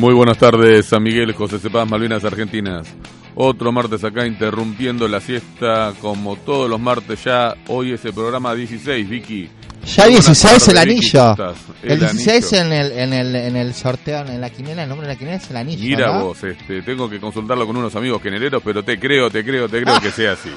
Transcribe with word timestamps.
Muy 0.00 0.14
buenas 0.14 0.38
tardes, 0.38 0.86
San 0.86 1.02
Miguel, 1.02 1.34
José 1.34 1.58
Cepaz, 1.58 1.86
Malvinas 1.86 2.24
Argentinas. 2.24 2.88
Otro 3.34 3.70
martes 3.70 4.02
acá 4.02 4.26
interrumpiendo 4.26 5.06
la 5.06 5.20
siesta 5.20 5.92
como 6.00 6.36
todos 6.36 6.70
los 6.70 6.80
martes 6.80 7.22
ya. 7.22 7.54
Hoy 7.68 7.92
es 7.92 8.02
el 8.06 8.14
programa 8.14 8.54
16, 8.54 9.06
Vicky. 9.06 9.50
Ya 9.84 10.06
16 10.06 10.68
el 10.68 10.78
anillo. 10.78 11.36
El, 11.82 11.92
El 11.92 12.00
16 12.00 12.52
anillo. 12.54 12.64
en 12.64 12.72
el, 12.72 12.92
en, 12.92 13.12
el, 13.12 13.36
en 13.36 13.56
el 13.56 13.74
sorteo, 13.74 14.24
en 14.26 14.40
la 14.40 14.48
quiniela, 14.48 14.84
el 14.84 14.88
nombre 14.88 15.06
de 15.06 15.12
la 15.12 15.18
quiniela 15.18 15.36
es 15.36 15.50
el 15.50 15.56
anillo. 15.58 15.84
Mira 15.84 16.12
¿no? 16.14 16.24
vos, 16.28 16.44
este, 16.44 16.80
tengo 16.80 17.10
que 17.10 17.20
consultarlo 17.20 17.66
con 17.66 17.76
unos 17.76 17.94
amigos 17.94 18.22
genereros, 18.22 18.62
pero 18.64 18.82
te 18.82 18.98
creo, 18.98 19.28
te 19.28 19.44
creo, 19.44 19.68
te 19.68 19.82
creo 19.82 20.00
que 20.00 20.10
sea 20.10 20.32
así. 20.32 20.48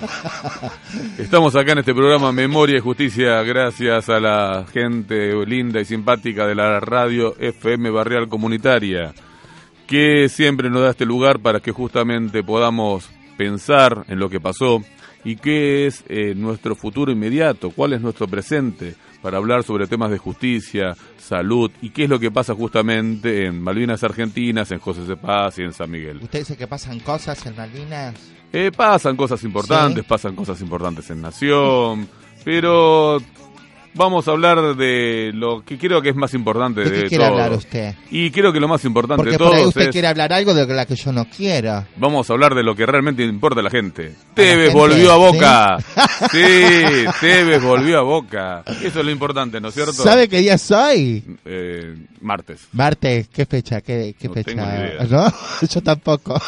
Estamos 1.18 1.54
acá 1.58 1.74
en 1.74 1.80
este 1.80 1.94
programa 1.94 2.32
Memoria 2.32 2.78
y 2.78 2.82
Justicia 2.82 3.42
gracias 3.44 4.08
a 4.08 4.22
la 4.22 4.66
gente 4.72 5.34
linda 5.46 5.82
y 5.82 5.86
simpática 5.86 6.48
de 6.48 6.56
la 6.56 6.80
radio 6.80 7.36
FM 7.38 7.90
Barrial 7.90 8.30
Comunitaria, 8.30 9.14
que 9.94 10.28
siempre 10.28 10.72
nos 10.72 10.82
da 10.82 10.90
este 10.90 11.06
lugar 11.06 11.38
para 11.40 11.60
que 11.60 11.72
justamente 11.72 12.42
podamos 12.44 13.08
pensar 13.38 14.06
en 14.08 14.18
lo 14.18 14.28
que 14.28 14.40
pasó 14.40 14.82
y 15.24 15.36
qué 15.36 15.86
es 15.86 16.04
eh, 16.10 16.34
nuestro 16.36 16.76
futuro 16.76 17.12
inmediato, 17.12 17.70
cuál 17.70 17.94
es 17.94 18.02
nuestro 18.02 18.28
presente, 18.28 18.96
para 19.22 19.38
hablar 19.38 19.62
sobre 19.62 19.86
temas 19.86 20.10
de 20.10 20.18
justicia, 20.18 20.98
salud 21.20 21.70
y 21.80 21.92
qué 21.92 22.06
es 22.06 22.10
lo 22.10 22.20
que 22.20 22.32
pasa 22.32 22.56
justamente 22.56 23.46
en 23.46 23.62
Malvinas 23.62 24.04
Argentinas, 24.04 24.72
en 24.72 24.80
José 24.80 25.06
C. 25.06 25.16
Paz 25.16 25.60
y 25.60 25.62
en 25.62 25.74
San 25.74 25.92
Miguel. 25.92 26.18
¿Usted 26.24 26.40
dice 26.40 26.58
que 26.58 26.66
pasan 26.66 27.00
cosas 27.00 27.46
en 27.46 27.56
Malvinas? 27.56 28.16
Eh, 28.52 28.72
pasan 28.76 29.16
cosas 29.16 29.44
importantes, 29.44 30.04
Sí. 30.04 30.10
pasan 30.10 30.36
cosas 30.36 30.60
importantes 30.60 31.08
en 31.12 31.22
Nación, 31.22 32.10
pero 32.44 33.20
vamos 33.96 34.28
a 34.28 34.32
hablar 34.32 34.76
de 34.76 35.32
lo 35.34 35.64
que 35.64 35.78
creo 35.78 36.02
que 36.02 36.10
es 36.10 36.16
más 36.16 36.34
importante 36.34 36.82
¿De 36.82 36.90
de, 36.90 37.02
qué 37.04 37.08
quiere 37.10 37.26
hablar 37.26 37.52
usted? 37.54 37.96
Y 38.12 38.32
creo 38.32 38.52
que 38.54 38.60
lo 38.60 38.68
más 38.68 38.84
importante 38.86 39.18
Porque 39.18 39.32
de 39.32 39.38
por 39.38 39.48
todo 39.50 39.56
ahí 39.58 39.66
usted 39.66 39.82
es 39.82 39.90
quiere 39.90 40.08
hablar 40.08 40.34
algo 40.34 40.54
de 40.54 40.66
la 40.68 40.86
que 40.86 40.96
yo 40.96 41.12
no 41.12 41.26
quiero. 41.26 41.86
Vamos 41.98 42.30
a 42.30 42.34
hablar 42.34 42.56
de 42.56 42.64
lo 42.64 42.76
que 42.76 42.86
realmente 42.86 43.24
importa 43.24 43.60
a 43.60 43.64
la 43.64 43.70
gente. 43.70 44.10
la 44.10 44.34
Tevez 44.36 44.72
gente, 44.72 44.74
volvió 44.74 45.12
a 45.12 45.18
Boca. 45.18 45.78
Sí, 46.32 47.06
Tevez 47.20 47.62
volvió 47.62 48.00
a 48.00 48.02
Boca. 48.02 48.64
Eso 48.82 49.00
es 49.00 49.06
lo 49.06 49.12
importante, 49.12 49.60
¿no 49.62 49.68
es 49.70 49.74
cierto? 49.74 49.94
¿Sabe 49.94 50.28
qué 50.28 50.40
día 50.40 50.58
soy? 50.58 51.24
Eh, 51.46 51.96
martes. 52.22 52.68
Martes, 52.72 53.28
¿qué 53.30 53.46
fecha? 53.46 53.82
¿Qué, 53.82 54.16
qué 54.18 54.28
No 54.28 54.34
fecha? 54.34 54.52
tengo 54.52 54.66
ni 54.66 54.74
idea. 54.74 55.04
¿No? 55.10 55.34
Yo 55.68 55.82
tampoco. 55.82 56.42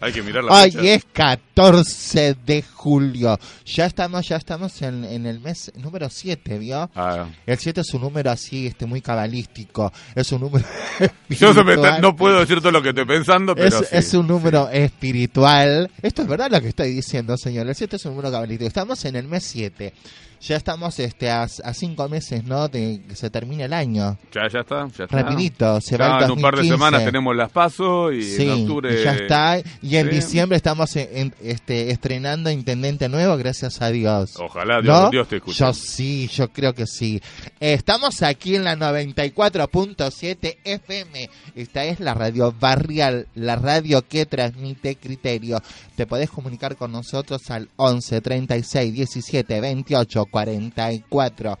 Hay 0.00 0.12
que 0.12 0.22
mirar 0.22 0.44
la 0.44 0.52
Hoy 0.52 0.70
fecha. 0.70 0.82
es 0.94 1.04
14 1.12 2.36
de 2.46 2.62
julio. 2.62 3.38
Ya 3.64 3.86
estamos, 3.86 4.28
ya 4.28 4.36
estamos 4.36 4.82
en, 4.82 5.04
en 5.04 5.26
el 5.26 5.40
mes 5.40 5.72
número 5.76 6.08
7, 6.10 6.58
Ah, 6.72 7.26
El 7.46 7.58
7 7.58 7.80
es 7.80 7.94
un 7.94 8.02
número 8.02 8.30
así, 8.30 8.66
este 8.66 8.86
muy 8.86 9.00
cabalístico. 9.00 9.92
Es 10.14 10.30
un 10.32 10.42
número 10.42 10.64
yo 11.28 11.52
no 12.00 12.16
puedo 12.16 12.40
decir 12.40 12.58
todo 12.60 12.72
lo 12.72 12.82
que 12.82 12.90
estoy 12.90 13.04
pensando, 13.04 13.54
pero 13.54 13.68
es, 13.68 13.88
sí. 13.88 13.96
es 13.96 14.14
un 14.14 14.26
número 14.26 14.68
espiritual. 14.70 15.90
Esto 16.02 16.22
es 16.22 16.28
verdad 16.28 16.50
lo 16.50 16.60
que 16.60 16.68
estoy 16.68 16.92
diciendo, 16.92 17.36
señor. 17.36 17.66
El 17.66 17.74
7 17.74 17.96
es 17.96 18.04
un 18.06 18.12
número 18.12 18.30
cabalístico. 18.30 18.68
Estamos 18.68 19.04
en 19.04 19.16
el 19.16 19.26
mes 19.28 19.44
7. 19.44 19.92
Ya 20.40 20.56
estamos 20.56 20.98
este, 21.00 21.30
a, 21.30 21.42
a 21.42 21.74
cinco 21.74 22.08
meses, 22.08 22.44
¿no? 22.44 22.68
De 22.68 23.02
que 23.08 23.16
se 23.16 23.30
termine 23.30 23.64
el 23.64 23.72
año. 23.72 24.18
Ya, 24.32 24.48
ya 24.48 24.60
está, 24.60 24.86
ya 24.96 25.04
está. 25.04 25.22
Rapidito, 25.22 25.80
se 25.80 25.96
va 25.96 26.08
Ya 26.08 26.18
el 26.18 26.24
en 26.24 26.30
un 26.32 26.40
par 26.42 26.54
de 26.54 26.62
2015. 26.62 26.74
semanas 26.74 27.04
tenemos 27.04 27.34
las 27.36 27.50
pasos 27.50 28.14
y 28.14 28.22
Sí, 28.22 28.42
en 28.42 28.50
octubre... 28.62 29.00
y 29.00 29.04
ya 29.04 29.14
está. 29.14 29.58
Y 29.82 29.96
en 29.96 30.08
sí. 30.10 30.14
diciembre 30.16 30.56
estamos 30.56 30.94
en- 30.96 31.08
en- 31.12 31.34
este, 31.42 31.90
estrenando 31.90 32.50
intendente 32.50 33.08
nuevo, 33.08 33.36
gracias 33.36 33.80
a 33.82 33.90
Dios. 33.90 34.34
Ojalá 34.38 34.80
Dios, 34.82 35.02
¿No? 35.04 35.10
Dios 35.10 35.28
te 35.28 35.36
escuche. 35.36 35.58
Yo 35.58 35.72
sí, 35.72 36.28
yo 36.32 36.48
creo 36.52 36.74
que 36.74 36.86
sí. 36.86 37.20
Estamos 37.58 38.22
aquí 38.22 38.56
en 38.56 38.64
la 38.64 38.76
94.7 38.76 40.58
FM. 40.64 41.30
Esta 41.54 41.84
es 41.84 42.00
la 42.00 42.14
radio 42.14 42.54
barrial, 42.58 43.26
la 43.34 43.56
radio 43.56 44.02
que 44.06 44.26
transmite 44.26 44.96
criterio. 44.96 45.60
Te 45.96 46.06
podés 46.06 46.30
comunicar 46.30 46.76
con 46.76 46.92
nosotros 46.92 47.50
al 47.50 47.68
11 47.76 48.20
36 48.20 48.92
17 48.92 49.60
28 49.60 50.25
44. 50.26 51.58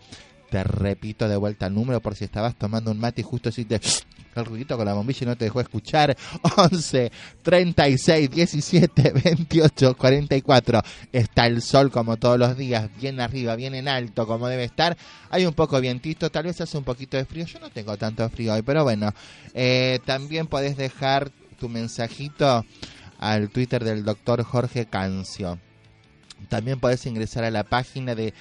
Te 0.50 0.62
repito 0.62 1.28
de 1.28 1.36
vuelta 1.36 1.66
el 1.66 1.74
número 1.74 2.00
por 2.00 2.14
si 2.14 2.24
estabas 2.24 2.54
tomando 2.56 2.90
un 2.90 2.98
mate 2.98 3.22
y 3.22 3.24
justo 3.24 3.48
hiciste 3.48 3.80
el 4.40 4.44
ruidito 4.44 4.76
con 4.76 4.86
la 4.86 4.94
bombilla 4.94 5.20
y 5.22 5.26
no 5.26 5.36
te 5.36 5.46
dejó 5.46 5.60
escuchar. 5.60 6.16
11 6.56 7.10
36 7.42 8.30
17 8.30 9.12
28 9.24 9.96
44. 9.96 10.82
Está 11.12 11.46
el 11.46 11.62
sol 11.62 11.90
como 11.90 12.16
todos 12.16 12.38
los 12.38 12.56
días, 12.56 12.88
bien 13.00 13.20
arriba, 13.20 13.56
bien 13.56 13.74
en 13.74 13.88
alto, 13.88 14.26
como 14.26 14.48
debe 14.48 14.64
estar. 14.64 14.96
Hay 15.30 15.46
un 15.46 15.54
poco 15.54 15.80
vientito, 15.80 16.30
tal 16.30 16.44
vez 16.44 16.60
hace 16.60 16.78
un 16.78 16.84
poquito 16.84 17.16
de 17.16 17.24
frío. 17.24 17.46
Yo 17.46 17.58
no 17.58 17.70
tengo 17.70 17.96
tanto 17.96 18.28
frío 18.28 18.54
hoy, 18.54 18.62
pero 18.62 18.84
bueno. 18.84 19.12
Eh, 19.54 20.00
también 20.04 20.46
podés 20.46 20.76
dejar 20.76 21.30
tu 21.58 21.68
mensajito 21.68 22.64
al 23.18 23.48
Twitter 23.50 23.82
del 23.82 24.04
doctor 24.04 24.42
Jorge 24.44 24.86
Cancio. 24.86 25.58
También 26.48 26.80
podés 26.80 27.04
ingresar 27.06 27.44
a 27.44 27.50
la 27.50 27.64
página 27.64 28.14
de 28.14 28.34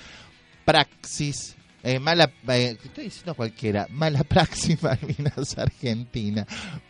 Praxis. 0.66 1.56
eh, 1.84 2.00
mala, 2.00 2.32
eh, 2.48 2.78
¿qué 2.82 2.88
estoy 2.88 3.04
diciendo 3.04 3.36
cualquiera, 3.36 3.88
mala 3.92 4.24
praxis 4.24 4.82
Malvinas 4.82 5.56
Argentina. 5.56 6.48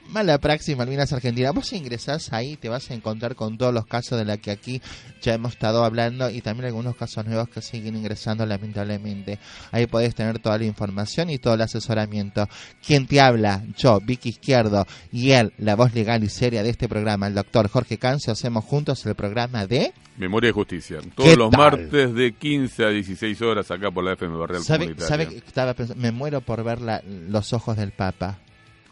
Mala 0.07 0.37
praxis 0.37 0.77
Malvinas 0.77 1.11
Argentina. 1.11 1.51
Vos 1.51 1.73
ingresás 1.73 2.31
ahí, 2.31 2.55
te 2.55 2.69
vas 2.69 2.89
a 2.89 2.93
encontrar 2.93 3.35
con 3.35 3.57
todos 3.57 3.73
los 3.73 3.85
casos 3.85 4.17
de 4.17 4.23
los 4.23 4.37
que 4.37 4.51
aquí 4.51 4.81
ya 5.21 5.33
hemos 5.33 5.51
estado 5.51 5.83
hablando 5.83 6.29
y 6.29 6.39
también 6.39 6.67
algunos 6.67 6.95
casos 6.95 7.25
nuevos 7.25 7.49
que 7.49 7.61
siguen 7.61 7.97
ingresando 7.97 8.45
lamentablemente. 8.45 9.37
Ahí 9.73 9.85
podés 9.85 10.15
tener 10.15 10.39
toda 10.39 10.57
la 10.57 10.63
información 10.63 11.29
y 11.29 11.39
todo 11.39 11.55
el 11.55 11.61
asesoramiento. 11.61 12.47
Quien 12.85 13.05
te 13.05 13.19
habla, 13.19 13.65
yo, 13.75 13.99
Vicky 13.99 14.29
Izquierdo, 14.29 14.87
y 15.11 15.31
él, 15.31 15.51
la 15.57 15.75
voz 15.75 15.93
legal 15.93 16.23
y 16.23 16.29
seria 16.29 16.63
de 16.63 16.69
este 16.69 16.87
programa, 16.87 17.27
el 17.27 17.35
doctor 17.35 17.67
Jorge 17.67 17.97
Cancio, 17.97 18.31
hacemos 18.31 18.63
juntos 18.63 19.05
el 19.05 19.15
programa 19.15 19.67
de... 19.67 19.91
Memoria 20.17 20.49
y 20.49 20.53
Justicia. 20.53 20.99
Todos 21.15 21.29
¿Qué 21.29 21.35
los 21.35 21.49
tal? 21.51 21.59
martes 21.59 22.13
de 22.13 22.33
15 22.33 22.85
a 22.85 22.89
16 22.89 23.41
horas 23.41 23.69
acá 23.71 23.91
por 23.91 24.03
la 24.03 24.13
FM 24.13 24.37
Barrial 24.37 24.63
¿Sabe, 24.63 24.95
sabe 24.97 25.27
que 25.27 25.37
estaba 25.37 25.73
pensando? 25.73 26.01
Me 26.01 26.11
muero 26.11 26.41
por 26.41 26.63
ver 26.63 26.79
la- 26.81 27.01
los 27.05 27.51
ojos 27.53 27.75
del 27.77 27.91
Papa. 27.91 28.39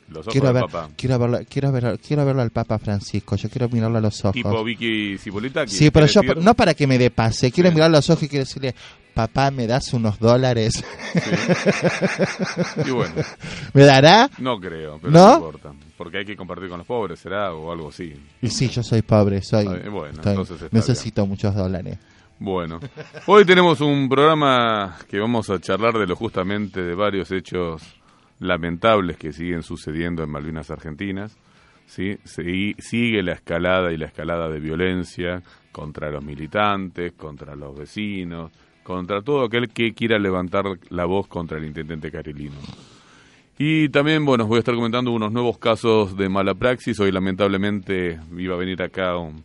Los 0.09 0.27
ojos 0.27 0.33
Quiero 0.33 0.47
del 0.47 0.55
ver, 0.55 0.63
papá. 0.65 0.89
quiero 0.97 1.17
verlo, 1.17 1.39
quiero 1.49 1.71
verlo, 1.71 1.97
quiero 2.05 2.25
verlo 2.25 2.41
al 2.41 2.49
Papa 2.51 2.77
Francisco. 2.77 3.37
Yo 3.37 3.49
quiero 3.49 3.69
mirarlo 3.69 3.97
a 3.97 4.01
los 4.01 4.19
ojos. 4.25 4.33
Tipo 4.33 4.63
Vicky 4.63 5.17
Cipolita. 5.17 5.65
Sí, 5.65 5.89
pero 5.91 6.05
yo 6.07 6.21
decir? 6.21 6.37
no 6.37 6.53
para 6.55 6.73
que 6.73 6.85
me 6.85 6.97
dé 6.97 7.09
pase, 7.09 7.51
quiero 7.51 7.69
Sí. 7.69 7.75
mirar 7.75 7.89
los 7.89 8.09
ojos 8.09 8.23
y 8.23 8.27
quiero 8.27 8.43
decirle, 8.45 8.75
papá, 9.13 9.49
¿me 9.49 9.65
das 9.65 9.93
unos 9.93 10.19
dólares? 10.19 10.83
Sí. 11.13 11.21
Y 12.85 12.91
bueno, 12.91 13.13
¿Me 13.73 13.83
dará? 13.85 14.29
no 14.39 14.59
creo, 14.59 14.99
pero 14.99 15.11
¿No? 15.13 15.27
no, 15.27 15.33
importa. 15.35 15.71
Porque 16.03 16.17
hay 16.17 16.25
que 16.25 16.35
compartir 16.35 16.67
con 16.67 16.77
los 16.79 16.85
pobres, 16.87 17.17
¿será? 17.19 17.53
O 17.53 17.71
algo 17.71 17.87
así. 17.87 18.13
Y 18.41 18.49
sí, 18.49 18.67
yo 18.67 18.83
soy 18.83 19.01
pobre, 19.03 19.41
soy, 19.41 19.65
Ah, 19.67 19.89
bueno, 19.89 20.09
estoy- 20.15 20.31
entonces 20.37 20.73
necesito 20.73 21.25
muchos 21.25 21.55
dólares. 21.55 21.97
Bueno, 22.39 22.79
hoy 23.27 23.45
tenemos 23.45 23.79
un 23.79 24.09
programa 24.09 24.97
que 25.09 25.17
vamos 25.19 25.49
a 25.49 25.59
charlar 25.59 25.93
de 25.97 26.05
lo 26.05 26.15
justamente 26.17 26.81
de 26.81 26.93
varios 26.93 27.31
hechos 27.31 27.81
lamentables 28.39 29.15
que 29.17 29.31
siguen 29.31 29.63
sucediendo 29.63 30.23
en 30.23 30.29
Malvinas 30.29 30.69
Argentinas. 30.71 31.37
¿sí? 31.85 32.17
Sí, 32.25 32.75
sigue 32.79 33.23
la 33.23 33.33
escalada 33.33 33.93
y 33.93 33.97
la 33.97 34.07
escalada 34.07 34.49
de 34.49 34.59
violencia 34.59 35.41
contra 35.71 36.11
los 36.11 36.23
militantes, 36.23 37.13
contra 37.13 37.55
los 37.55 37.77
vecinos, 37.77 38.51
contra 38.83 39.21
todo 39.21 39.45
aquel 39.45 39.69
que 39.69 39.93
quiera 39.93 40.19
levantar 40.19 40.65
la 40.89 41.05
voz 41.05 41.27
contra 41.27 41.57
el 41.57 41.65
intendente 41.65 42.11
Carilino. 42.11 42.55
Y 43.57 43.89
también, 43.89 44.25
bueno, 44.25 44.45
os 44.45 44.49
voy 44.49 44.57
a 44.57 44.59
estar 44.59 44.75
comentando 44.75 45.11
unos 45.11 45.31
nuevos 45.31 45.57
casos 45.57 46.17
de 46.17 46.27
mala 46.27 46.55
praxis. 46.55 46.99
Hoy, 46.99 47.11
lamentablemente, 47.11 48.19
iba 48.37 48.55
a 48.55 48.57
venir 48.57 48.81
acá 48.81 49.15
un, 49.17 49.43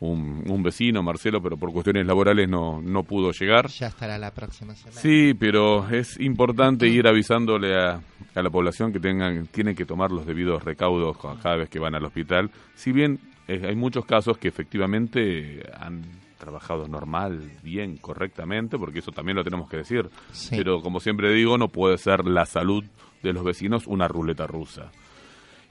un, 0.00 0.42
un 0.50 0.62
vecino, 0.62 1.02
Marcelo, 1.02 1.40
pero 1.40 1.56
por 1.56 1.72
cuestiones 1.72 2.04
laborales 2.06 2.48
no, 2.48 2.82
no 2.82 3.04
pudo 3.04 3.30
llegar. 3.30 3.68
Ya 3.68 3.86
estará 3.86 4.18
la 4.18 4.32
próxima 4.32 4.74
semana. 4.74 5.00
Sí, 5.00 5.34
pero 5.34 5.88
es 5.88 6.18
importante 6.20 6.88
ir 6.88 7.06
avisándole 7.06 7.76
a, 7.76 8.00
a 8.34 8.42
la 8.42 8.50
población 8.50 8.92
que 8.92 9.00
tengan 9.00 9.46
tienen 9.46 9.76
que 9.76 9.86
tomar 9.86 10.10
los 10.10 10.26
debidos 10.26 10.64
recaudos 10.64 11.16
cada 11.42 11.56
vez 11.56 11.68
que 11.68 11.78
van 11.78 11.94
al 11.94 12.04
hospital. 12.04 12.50
Si 12.74 12.90
bien 12.92 13.20
eh, 13.46 13.62
hay 13.68 13.76
muchos 13.76 14.04
casos 14.04 14.36
que 14.36 14.48
efectivamente 14.48 15.62
han 15.78 16.02
trabajado 16.38 16.88
normal, 16.88 17.52
bien, 17.62 17.96
correctamente, 17.96 18.76
porque 18.76 18.98
eso 18.98 19.12
también 19.12 19.36
lo 19.36 19.44
tenemos 19.44 19.70
que 19.70 19.78
decir. 19.78 20.10
Sí. 20.32 20.56
Pero 20.56 20.82
como 20.82 21.00
siempre 21.00 21.32
digo, 21.32 21.56
no 21.56 21.68
puede 21.68 21.96
ser 21.96 22.26
la 22.26 22.44
salud 22.44 22.84
de 23.24 23.32
los 23.34 23.44
vecinos 23.44 23.86
una 23.86 24.06
ruleta 24.06 24.46
rusa. 24.46 24.90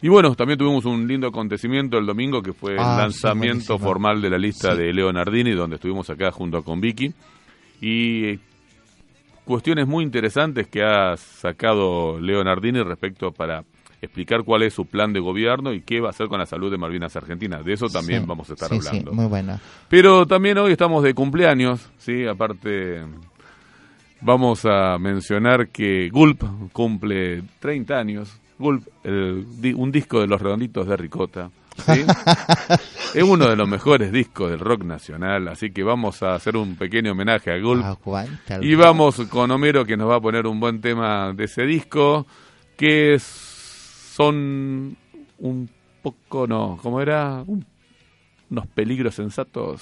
Y 0.01 0.09
bueno, 0.09 0.35
también 0.35 0.59
tuvimos 0.59 0.83
un 0.83 1.07
lindo 1.07 1.27
acontecimiento 1.27 1.97
el 1.97 2.05
domingo 2.05 2.41
que 2.41 2.51
fue 2.51 2.73
el 2.73 2.79
Ah, 2.79 2.97
lanzamiento 3.00 3.77
formal 3.79 4.21
de 4.21 4.29
la 4.29 4.38
lista 4.38 4.73
Sí. 4.75 4.81
de 4.81 4.94
Leonardini, 4.94 5.51
donde 5.51 5.77
estuvimos 5.77 6.09
acá 6.09 6.29
junto 6.31 6.61
con 6.61 6.81
Vicky. 6.81 7.13
Y 7.79 8.38
cuestiones 9.45 9.88
muy 9.88 10.03
interesantes 10.03 10.67
que 10.67 10.83
ha 10.83 11.15
sacado 11.17 12.19
Leonardini 12.19 12.81
respecto 12.83 13.31
para 13.31 13.63
explicar 14.01 14.44
cuál 14.44 14.63
es 14.63 14.73
su 14.73 14.85
plan 14.85 15.13
de 15.13 15.21
gobierno 15.21 15.71
y 15.73 15.79
qué 15.81 16.01
va 16.01 16.07
a 16.07 16.09
hacer 16.09 16.27
con 16.27 16.38
la 16.39 16.45
salud 16.45 16.69
de 16.69 16.77
Malvinas 16.77 17.15
Argentinas. 17.15 17.63
De 17.63 17.71
eso 17.71 17.88
también 17.88 18.21
Sí, 18.23 18.25
vamos 18.27 18.49
a 18.49 18.53
estar 18.53 18.67
sí, 18.69 18.75
hablando. 18.75 19.11
Sí, 19.11 19.15
muy 19.15 19.27
buena. 19.27 19.61
Pero 19.88 20.25
también 20.25 20.57
hoy 20.57 20.73
estamos 20.73 21.01
de 21.03 21.13
cumpleaños, 21.13 21.89
¿sí? 21.97 22.25
Aparte, 22.25 23.01
vamos 24.23 24.65
a 24.65 24.97
mencionar 24.99 25.69
que 25.69 26.09
Gulp 26.09 26.43
cumple 26.71 27.43
30 27.59 27.97
años. 27.97 28.39
Gulp, 28.59 28.87
el 29.03 29.45
un 29.75 29.91
disco 29.91 30.21
de 30.21 30.27
los 30.27 30.41
redonditos 30.41 30.87
de 30.87 30.95
Ricota. 30.97 31.49
¿sí? 31.75 32.01
es 33.15 33.23
uno 33.23 33.47
de 33.49 33.55
los 33.55 33.67
mejores 33.67 34.11
discos 34.11 34.51
del 34.51 34.59
rock 34.59 34.83
nacional, 34.83 35.47
así 35.47 35.71
que 35.71 35.81
vamos 35.83 36.21
a 36.21 36.35
hacer 36.35 36.55
un 36.55 36.75
pequeño 36.75 37.11
homenaje 37.13 37.51
a 37.51 37.59
Gulp. 37.59 37.83
Y 38.63 38.75
vamos 38.75 39.15
con 39.29 39.49
Homero 39.51 39.83
que 39.85 39.97
nos 39.97 40.09
va 40.09 40.17
a 40.17 40.21
poner 40.21 40.45
un 40.45 40.59
buen 40.59 40.81
tema 40.81 41.33
de 41.33 41.45
ese 41.45 41.63
disco, 41.63 42.27
que 42.77 43.15
es- 43.15 43.23
son 44.15 44.95
un 45.39 45.69
poco, 46.03 46.45
no, 46.47 46.77
¿cómo 46.81 47.01
era? 47.01 47.43
Un- 47.47 47.65
unos 48.51 48.67
peligros 48.67 49.15
sensatos. 49.15 49.81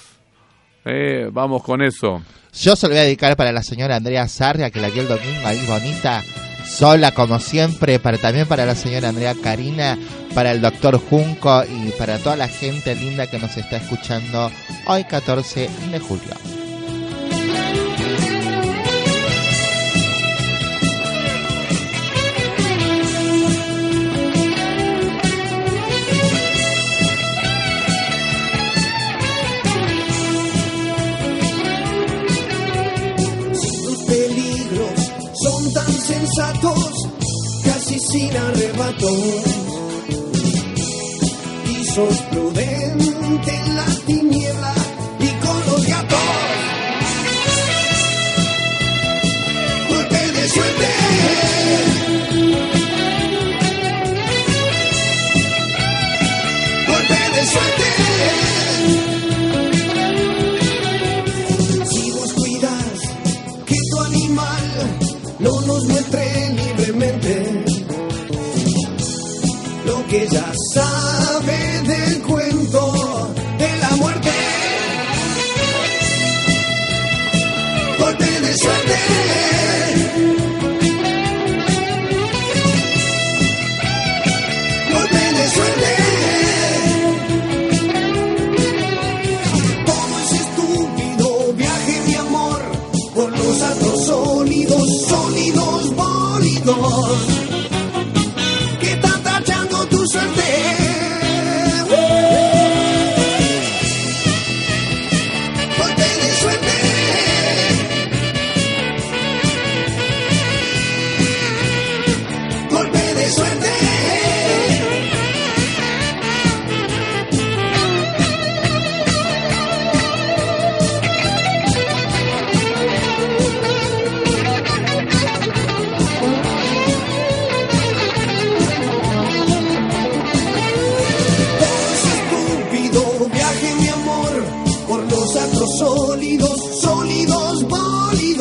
Eh, 0.85 1.29
vamos 1.31 1.63
con 1.63 1.81
eso. 1.81 2.21
Yo 2.53 2.75
se 2.75 2.87
lo 2.87 2.93
voy 2.93 2.99
a 2.99 3.03
dedicar 3.03 3.35
para 3.37 3.51
la 3.51 3.63
señora 3.63 3.95
Andrea 3.95 4.27
Sarria, 4.27 4.71
que 4.71 4.81
la 4.81 4.89
vio 4.89 5.03
el 5.03 5.07
domingo 5.07 5.45
ahí 5.45 5.63
bonita, 5.67 6.23
sola 6.65 7.11
como 7.11 7.39
siempre, 7.39 7.99
para 7.99 8.17
también 8.17 8.47
para 8.47 8.65
la 8.65 8.75
señora 8.75 9.09
Andrea 9.09 9.35
Karina, 9.41 9.97
para 10.33 10.51
el 10.51 10.61
doctor 10.61 10.99
Junco 10.99 11.63
y 11.63 11.91
para 11.91 12.17
toda 12.17 12.35
la 12.35 12.47
gente 12.47 12.95
linda 12.95 13.27
que 13.27 13.39
nos 13.39 13.55
está 13.57 13.77
escuchando 13.77 14.51
hoy 14.85 15.03
14 15.05 15.69
de 15.91 15.99
julio. 15.99 16.60
Arrebato. 39.01 39.41
Y 41.69 41.85
sos 41.85 42.21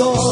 bólidos, 0.01 0.30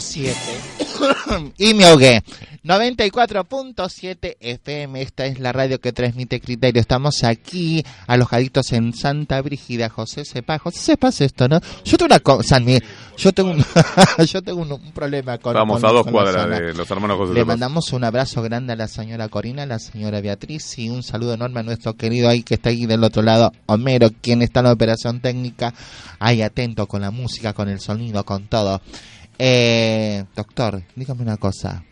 94.7. 0.00 1.52
y 1.58 1.74
me 1.74 1.84
ahogué. 1.84 2.22
94.7 2.62 4.36
FM, 4.38 5.00
esta 5.00 5.24
es 5.24 5.38
la 5.40 5.50
radio 5.50 5.80
que 5.80 5.92
transmite 5.94 6.40
criterio. 6.42 6.78
Estamos 6.78 7.24
aquí 7.24 7.82
alojaditos 8.06 8.72
en 8.72 8.92
Santa 8.92 9.40
Brígida, 9.40 9.88
José 9.88 10.26
Sepa. 10.26 10.58
José 10.58 10.78
Sepa 10.80 11.08
es 11.08 11.22
esto, 11.22 11.48
¿no? 11.48 11.58
Yo 11.84 11.96
tengo 11.96 12.06
una 12.08 12.20
cosa, 12.20 12.58
yo 13.16 13.32
tengo 13.32 13.52
un, 13.52 13.64
yo 14.26 14.42
tengo 14.42 14.60
un, 14.60 14.72
un 14.72 14.92
problema 14.92 15.38
con 15.38 15.54
Vamos 15.54 15.80
con- 15.80 15.88
a 15.88 15.92
dos 15.92 16.06
cuadras 16.06 16.50
de 16.50 16.74
los 16.74 16.90
hermanos 16.90 17.16
José 17.16 17.32
Le 17.32 17.40
Sepas. 17.40 17.48
mandamos 17.54 17.92
un 17.94 18.04
abrazo 18.04 18.42
grande 18.42 18.74
a 18.74 18.76
la 18.76 18.88
señora 18.88 19.28
Corina, 19.28 19.62
a 19.62 19.66
la 19.66 19.78
señora 19.78 20.20
Beatriz 20.20 20.78
y 20.78 20.90
un 20.90 21.02
saludo 21.02 21.32
enorme 21.34 21.60
a 21.60 21.62
nuestro 21.62 21.94
querido 21.94 22.28
ahí 22.28 22.42
que 22.42 22.54
está 22.54 22.68
ahí 22.68 22.84
del 22.84 23.02
otro 23.04 23.22
lado, 23.22 23.52
Homero, 23.66 24.10
quien 24.20 24.42
está 24.42 24.60
en 24.60 24.66
la 24.66 24.72
operación 24.72 25.20
técnica, 25.20 25.72
ahí 26.18 26.42
atento 26.42 26.86
con 26.86 27.00
la 27.00 27.10
música, 27.10 27.54
con 27.54 27.70
el 27.70 27.80
sonido, 27.80 28.22
con 28.24 28.48
todo. 28.48 28.82
Eh, 29.42 30.26
doctor, 30.36 30.82
dígame 30.94 31.22
una 31.22 31.38
cosa. 31.38 31.82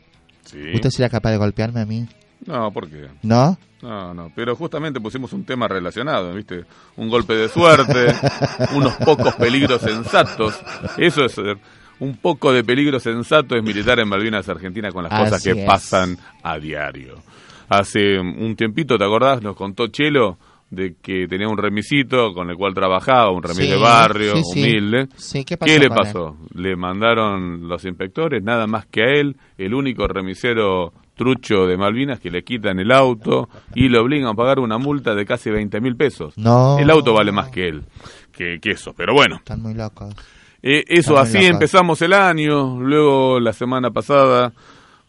Sí. 0.44 0.58
¿Usted 0.74 0.90
sería 0.90 1.08
capaz 1.08 1.30
de 1.30 1.38
golpearme 1.38 1.80
a 1.80 1.86
mí? 1.86 2.06
No, 2.44 2.70
¿por 2.70 2.90
qué? 2.90 3.08
¿No? 3.22 3.56
No, 3.80 4.12
no, 4.12 4.30
pero 4.36 4.54
justamente 4.54 5.00
pusimos 5.00 5.32
un 5.32 5.44
tema 5.44 5.66
relacionado, 5.66 6.34
¿viste? 6.34 6.66
Un 6.96 7.08
golpe 7.08 7.34
de 7.34 7.48
suerte, 7.48 8.14
unos 8.74 8.94
pocos 8.96 9.34
peligros 9.36 9.80
sensatos. 9.80 10.60
Eso 10.98 11.24
es 11.24 11.38
eh, 11.38 11.54
un 12.00 12.18
poco 12.18 12.52
de 12.52 12.62
peligro 12.64 13.00
sensato 13.00 13.56
es 13.56 13.62
militar 13.62 13.98
en 13.98 14.08
Malvinas 14.08 14.46
Argentina 14.50 14.90
con 14.90 15.04
las 15.04 15.18
cosas 15.18 15.42
que 15.42 15.62
es. 15.62 15.66
pasan 15.66 16.18
a 16.42 16.58
diario. 16.58 17.22
Hace 17.70 18.18
un 18.18 18.56
tiempito, 18.56 18.98
¿te 18.98 19.04
acordás? 19.04 19.40
Nos 19.40 19.56
contó 19.56 19.86
Chelo 19.88 20.36
de 20.70 20.96
que 21.00 21.26
tenía 21.28 21.48
un 21.48 21.56
remisito 21.58 22.32
con 22.34 22.50
el 22.50 22.56
cual 22.56 22.74
trabajaba, 22.74 23.30
un 23.30 23.42
remis 23.42 23.64
Sí, 23.64 23.70
de 23.70 23.76
barrio, 23.78 24.36
sí, 24.36 24.42
sí. 24.52 24.60
humilde. 24.60 25.08
¿qué 25.46 25.56
pasó 25.56 25.72
¿Qué 25.72 25.78
le 25.78 25.86
él? 25.86 25.90
pasó? 25.90 26.36
Le 26.54 26.76
mandaron 26.76 27.66
los 27.68 27.84
inspectores, 27.84 28.42
nada 28.42 28.66
más 28.66 28.86
que 28.86 29.02
a 29.02 29.06
él, 29.06 29.36
el 29.56 29.72
único 29.74 30.06
remisero 30.06 30.92
trucho 31.16 31.66
de 31.66 31.76
Malvinas, 31.76 32.20
que 32.20 32.30
le 32.30 32.42
quitan 32.44 32.78
el 32.78 32.92
auto 32.92 33.48
y 33.74 33.88
le 33.88 33.98
obligan 33.98 34.28
a 34.28 34.34
pagar 34.34 34.60
una 34.60 34.78
multa 34.78 35.14
de 35.14 35.24
casi 35.24 35.50
20 35.50 35.80
mil 35.80 35.96
pesos. 35.96 36.36
No. 36.38 36.78
El 36.78 36.90
auto 36.90 37.12
vale 37.14 37.32
más 37.32 37.48
que 37.50 37.68
él, 37.68 37.82
que, 38.30 38.58
que 38.60 38.70
eso. 38.72 38.92
Pero 38.96 39.14
bueno, 39.14 39.36
Están 39.36 39.60
muy 39.62 39.74
locos. 39.74 40.14
eh, 40.62 40.84
eso 40.86 41.12
Están 41.12 41.14
muy 41.14 41.22
así 41.22 41.38
locos. 41.38 41.50
empezamos 41.54 42.02
el 42.02 42.12
año. 42.12 42.78
Luego, 42.80 43.40
la 43.40 43.52
semana 43.52 43.90
pasada, 43.90 44.52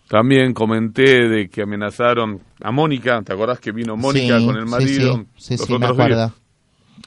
también 0.10 0.54
comenté 0.54 1.30
de 1.30 1.50
que 1.50 1.62
amenazaron 1.62 2.42
a 2.62 2.72
Mónica. 2.72 3.22
¿Te 3.22 3.32
acordás 3.32 3.60
que 3.60 3.72
vino 3.72 3.96
Mónica 3.96 4.40
Sí, 4.40 4.46
con 4.46 4.58
el 4.58 4.66
marido? 4.66 5.26
Sí, 5.38 5.56
sí, 5.56 5.58
sí, 5.60 5.78
me 5.78 5.86
acuerdo. 5.86 6.34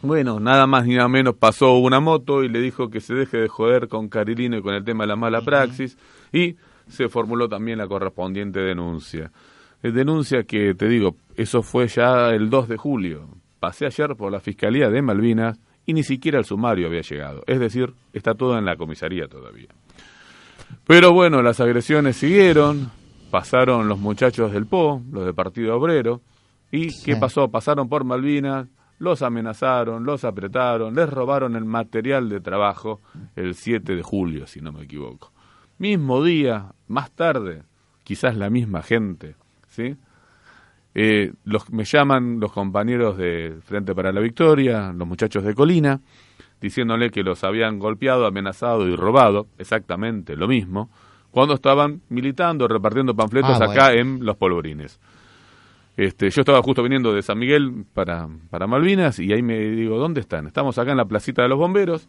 Bueno, 0.02 0.38
nada 0.38 0.68
más 0.68 0.87
ni 0.87 0.94
nada 0.94 1.09
menos 1.09 1.35
pasó 1.35 1.75
una 1.78 1.99
moto 1.99 2.44
y 2.44 2.49
le 2.49 2.61
dijo 2.61 2.90
que 2.90 3.00
se 3.00 3.14
deje 3.14 3.38
de 3.38 3.49
joder 3.49 3.88
con 3.88 4.09
Carilino 4.09 4.56
y 4.56 4.62
con 4.62 4.75
el 4.75 4.85
tema 4.85 5.02
de 5.02 5.09
la 5.09 5.16
mala 5.16 5.40
praxis 5.42 5.99
y 6.32 6.54
se 6.87 7.09
formuló 7.09 7.49
también 7.49 7.78
la 7.78 7.88
correspondiente 7.88 8.61
denuncia. 8.61 9.32
eh, 9.82 9.90
denuncia 9.90 10.44
que, 10.44 10.75
te 10.75 10.88
digo, 10.88 11.16
eso 11.37 11.62
fue 11.62 11.88
ya 11.88 12.30
el 12.30 12.50
2 12.50 12.68
de 12.68 12.76
julio. 12.76 13.28
Pasé 13.59 13.87
ayer 13.87 14.14
por 14.16 14.30
la 14.30 14.38
Fiscalía 14.38 14.90
de 14.90 15.02
Malvinas 15.02 15.59
y 15.87 15.92
ni 15.92 16.04
siquiera 16.04 16.38
el 16.38 16.44
sumario 16.44 16.87
había 16.87 17.02
llegado. 17.02 17.42
Es 17.49 17.59
decir, 17.59 17.92
está 18.12 18.35
todo 18.35 18.56
en 18.59 18.64
la 18.64 18.76
comisaría 18.76 19.26
todavía. 19.26 19.68
Pero 20.86 21.12
bueno, 21.12 21.42
las 21.42 21.60
agresiones 21.60 22.16
siguieron, 22.16 22.90
pasaron 23.30 23.88
los 23.88 23.98
muchachos 23.98 24.52
del 24.52 24.66
PO, 24.66 25.02
los 25.12 25.24
del 25.24 25.34
Partido 25.34 25.76
Obrero, 25.76 26.22
y 26.70 26.88
¿qué 27.04 27.16
pasó? 27.16 27.50
Pasaron 27.50 27.88
por 27.88 28.04
Malvinas, 28.04 28.66
los 28.98 29.22
amenazaron, 29.22 30.04
los 30.04 30.24
apretaron, 30.24 30.94
les 30.94 31.08
robaron 31.08 31.56
el 31.56 31.64
material 31.64 32.28
de 32.28 32.40
trabajo 32.40 33.00
el 33.36 33.54
7 33.54 33.94
de 33.94 34.02
julio, 34.02 34.46
si 34.46 34.60
no 34.60 34.72
me 34.72 34.82
equivoco. 34.82 35.32
Mismo 35.78 36.22
día, 36.22 36.72
más 36.88 37.10
tarde, 37.10 37.62
quizás 38.04 38.36
la 38.36 38.50
misma 38.50 38.82
gente, 38.82 39.36
¿sí? 39.68 39.96
Eh, 40.94 41.32
los, 41.44 41.70
me 41.70 41.84
llaman 41.84 42.38
los 42.38 42.52
compañeros 42.52 43.16
de 43.16 43.58
Frente 43.62 43.94
para 43.94 44.12
la 44.12 44.20
Victoria, 44.20 44.92
los 44.92 45.08
muchachos 45.08 45.42
de 45.42 45.54
Colina, 45.54 46.00
diciéndole 46.62 47.11
que 47.11 47.23
los 47.23 47.45
habían 47.45 47.78
golpeado, 47.78 48.25
amenazado 48.26 48.88
y 48.88 48.97
robado, 48.97 49.49
exactamente 49.59 50.37
lo 50.37 50.49
mismo, 50.49 50.88
cuando 51.31 51.54
estaban 51.54 52.00
militando, 52.09 52.69
repartiendo 52.69 53.14
panfletos 53.14 53.61
Ah, 53.61 53.64
acá 53.64 53.88
bueno. 53.92 54.00
en 54.19 54.25
Los 54.25 54.37
Polvorines. 54.37 55.00
Este, 55.97 56.31
yo 56.31 56.40
estaba 56.40 56.62
justo 56.62 56.83
viniendo 56.83 57.12
de 57.12 57.21
San 57.23 57.38
Miguel 57.38 57.85
para, 57.92 58.26
para 58.49 58.66
Malvinas 58.66 59.19
y 59.19 59.31
ahí 59.33 59.42
me 59.42 59.59
digo, 59.59 59.99
¿dónde 59.99 60.21
están? 60.21 60.47
Estamos 60.47 60.78
acá 60.78 60.92
en 60.92 60.97
la 60.97 61.04
placita 61.04 61.42
de 61.42 61.49
los 61.49 61.59
bomberos, 61.59 62.09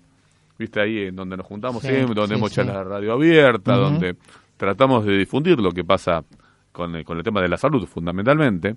viste 0.58 0.80
ahí 0.80 1.00
en 1.08 1.16
donde 1.18 1.36
nos 1.36 1.46
juntamos 1.46 1.82
Sí, 1.82 1.90
siempre, 1.90 2.14
donde 2.16 2.36
sí, 2.36 2.40
hemos 2.40 2.52
sí. 2.54 2.62
hecho 2.62 2.72
la 2.72 2.84
radio 2.84 3.14
abierta, 3.14 3.76
donde 3.76 4.16
tratamos 4.56 5.04
de 5.06 5.18
difundir 5.18 5.60
lo 5.60 5.72
que 5.72 5.84
pasa 5.84 6.24
con 6.72 6.96
el, 6.96 7.04
con 7.04 7.18
el 7.18 7.24
tema 7.24 7.42
de 7.42 7.50
la 7.50 7.58
salud 7.58 7.86
fundamentalmente. 7.86 8.76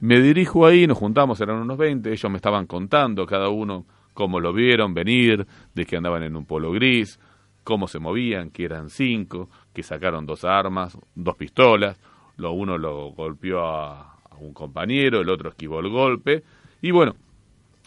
Me 0.00 0.20
dirijo 0.20 0.66
ahí, 0.66 0.86
nos 0.88 0.98
juntamos, 0.98 1.40
eran 1.40 1.56
unos 1.58 1.78
20, 1.78 2.10
ellos 2.12 2.30
me 2.30 2.36
estaban 2.36 2.66
contando 2.66 3.24
cada 3.26 3.48
uno 3.50 3.86
cómo 4.14 4.40
lo 4.40 4.52
vieron 4.52 4.94
venir, 4.94 5.46
de 5.74 5.84
que 5.84 5.96
andaban 5.96 6.22
en 6.22 6.36
un 6.36 6.46
polo 6.46 6.72
gris, 6.72 7.20
cómo 7.64 7.88
se 7.88 7.98
movían, 7.98 8.50
que 8.50 8.64
eran 8.64 8.88
cinco, 8.90 9.50
que 9.72 9.82
sacaron 9.82 10.24
dos 10.26 10.44
armas, 10.44 10.96
dos 11.14 11.36
pistolas, 11.36 11.98
lo 12.36 12.52
uno 12.52 12.78
lo 12.78 13.10
golpeó 13.12 13.60
a, 13.66 14.14
a 14.30 14.36
un 14.38 14.52
compañero, 14.54 15.20
el 15.20 15.28
otro 15.28 15.50
esquivó 15.50 15.80
el 15.80 15.88
golpe, 15.88 16.42
y 16.80 16.90
bueno, 16.90 17.14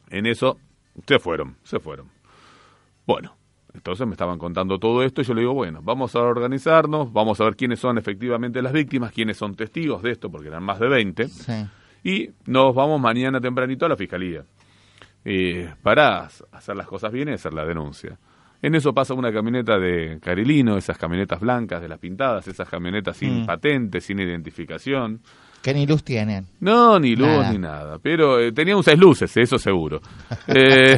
en 0.09 0.25
eso 0.25 0.57
se 1.05 1.19
fueron, 1.19 1.55
se 1.63 1.79
fueron. 1.79 2.07
Bueno, 3.05 3.35
entonces 3.73 4.07
me 4.07 4.13
estaban 4.13 4.39
contando 4.39 4.79
todo 4.79 5.03
esto 5.03 5.21
y 5.21 5.23
yo 5.25 5.33
le 5.33 5.41
digo, 5.41 5.53
bueno, 5.53 5.81
vamos 5.83 6.15
a 6.15 6.19
organizarnos, 6.21 7.13
vamos 7.13 7.39
a 7.39 7.43
ver 7.45 7.55
quiénes 7.55 7.79
son 7.79 7.97
efectivamente 7.97 8.61
las 8.61 8.73
víctimas, 8.73 9.11
quiénes 9.11 9.37
son 9.37 9.55
testigos 9.55 10.01
de 10.01 10.11
esto, 10.11 10.29
porque 10.31 10.47
eran 10.47 10.63
más 10.63 10.79
de 10.79 10.87
20, 10.87 11.27
Sí. 11.27 11.53
y 12.03 12.29
nos 12.49 12.73
vamos 12.73 12.99
mañana 12.99 13.39
tempranito 13.39 13.85
a 13.85 13.89
la 13.89 13.95
fiscalía 13.95 14.43
eh, 15.29 15.73
para 15.83 16.19
hacer 16.51 16.75
las 16.77 16.87
cosas 16.87 17.11
bien 17.11 17.27
y 17.29 17.33
hacer 17.33 17.53
la 17.53 17.65
denuncia. 17.65 18.17
En 18.61 18.73
eso 18.75 18.93
pasa 18.93 19.13
una 19.13 19.31
camioneta 19.31 19.77
de 19.77 20.19
Carilino, 20.21 20.77
esas 20.77 20.97
camionetas 20.97 21.39
blancas 21.39 21.81
de 21.81 21.89
las 21.89 21.99
pintadas, 21.99 22.47
esas 22.47 22.67
camionetas 22.69 23.17
sin 23.17 23.41
Mm. 23.41 23.45
patente, 23.45 23.99
sin 23.99 24.19
identificación. 24.19 25.19
Que 25.61 25.73
ni 25.73 25.85
luz 25.85 26.03
tienen. 26.03 26.45
No, 26.61 26.97
ni 26.99 27.15
luz 27.15 27.27
Nada. 27.27 27.51
ni 27.51 27.57
nada. 27.57 27.99
Pero 28.01 28.39
eh, 28.39 28.51
tenía 28.53 28.77
un 28.77 28.83
seis 28.83 28.97
luces, 28.97 29.35
eso 29.35 29.57
seguro. 29.57 29.99
Eh, 30.47 30.97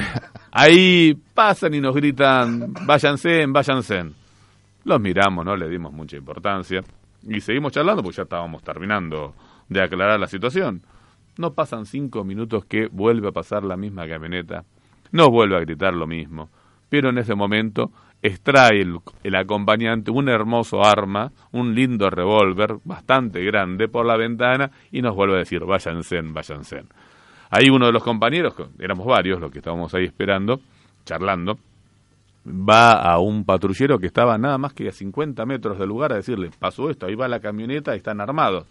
ahí 0.52 1.14
pasan 1.34 1.74
y 1.74 1.82
nos 1.82 1.96
gritan, 1.96 2.72
váyanse, 2.86 3.46
váyanse. 3.48 4.04
Los 4.86 5.02
miramos, 5.02 5.44
no 5.44 5.56
le 5.56 5.68
dimos 5.70 5.92
mucha 5.92 6.18
importancia. 6.18 6.82
Y 7.28 7.42
seguimos 7.42 7.72
charlando 7.74 8.02
porque 8.04 8.18
ya 8.18 8.24
estábamos 8.24 8.62
terminando 8.64 9.34
de 9.68 9.82
aclarar 9.84 10.20
la 10.20 10.28
situación. 10.28 10.82
No 11.40 11.54
pasan 11.54 11.86
cinco 11.86 12.26
minutos 12.26 12.66
que 12.66 12.88
vuelve 12.92 13.30
a 13.30 13.32
pasar 13.32 13.64
la 13.64 13.78
misma 13.78 14.06
camioneta. 14.10 14.66
No 15.14 15.32
vuelve 15.32 15.56
a 15.56 15.62
gritar 15.62 15.94
lo 15.94 16.06
mismo. 16.06 16.50
Pero 16.90 17.12
en 17.12 17.18
ese 17.18 17.34
momento 17.34 17.94
extrae 18.22 18.82
el, 18.82 18.98
el 19.24 19.36
acompañante 19.36 20.12
un 20.12 20.28
hermoso 20.28 20.84
arma, 20.84 21.32
un 21.54 21.74
lindo 21.74 22.10
revólver, 22.10 22.80
bastante 22.84 23.42
grande, 23.46 23.88
por 23.88 24.06
la 24.06 24.18
ventana 24.18 24.70
y 24.92 25.02
nos 25.02 25.16
vuelve 25.16 25.36
a 25.36 25.38
decir, 25.38 25.64
váyanse, 25.64 26.20
váyanse. 26.22 26.84
Ahí 27.52 27.70
uno 27.70 27.86
de 27.86 27.94
los 27.94 28.04
compañeros, 28.04 28.54
éramos 28.78 29.06
varios 29.06 29.40
los 29.40 29.50
que 29.50 29.60
estábamos 29.60 29.94
ahí 29.94 30.04
esperando, 30.04 30.60
charlando, 31.06 31.58
va 32.46 33.02
a 33.02 33.18
un 33.20 33.46
patrullero 33.46 33.98
que 33.98 34.08
estaba 34.08 34.38
nada 34.38 34.58
más 34.58 34.74
que 34.74 34.90
a 34.90 34.92
50 34.92 35.46
metros 35.46 35.80
del 35.80 35.88
lugar 35.88 36.12
a 36.12 36.18
decirle, 36.18 36.50
pasó 36.60 36.90
esto, 36.90 37.06
ahí 37.06 37.16
va 37.16 37.30
la 37.30 37.40
camioneta, 37.40 37.96
están 37.96 38.20
armados. 38.20 38.66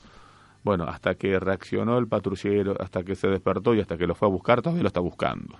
Bueno, 0.69 0.85
hasta 0.85 1.15
que 1.15 1.41
reaccionó 1.41 1.97
el 1.97 2.09
patrullero, 2.09 2.77
hasta 2.79 3.03
que 3.03 3.15
se 3.15 3.27
despertó 3.27 3.73
y 3.73 3.81
hasta 3.81 3.97
que 3.97 4.07
lo 4.07 4.15
fue 4.15 4.29
a 4.29 4.31
buscar, 4.31 4.61
todavía 4.61 4.83
lo 4.83 4.89
está 4.89 5.01
buscando. 5.01 5.57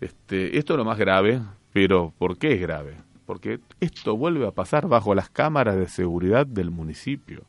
Este, 0.00 0.56
esto 0.56 0.72
es 0.72 0.78
lo 0.78 0.86
más 0.86 0.96
grave, 0.96 1.42
pero 1.74 2.14
¿por 2.16 2.38
qué 2.38 2.54
es 2.54 2.60
grave? 2.62 2.96
Porque 3.26 3.60
esto 3.80 4.16
vuelve 4.16 4.46
a 4.46 4.52
pasar 4.52 4.88
bajo 4.88 5.14
las 5.14 5.28
cámaras 5.28 5.76
de 5.76 5.88
seguridad 5.88 6.46
del 6.46 6.70
municipio. 6.70 7.42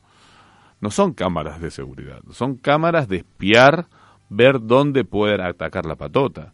No 0.82 0.90
son 0.90 1.14
cámaras 1.14 1.62
de 1.62 1.70
seguridad, 1.70 2.20
son 2.30 2.56
cámaras 2.56 3.08
de 3.08 3.16
espiar, 3.16 3.86
ver 4.28 4.60
dónde 4.60 5.06
pueden 5.06 5.40
atacar 5.40 5.86
la 5.86 5.96
patota. 5.96 6.52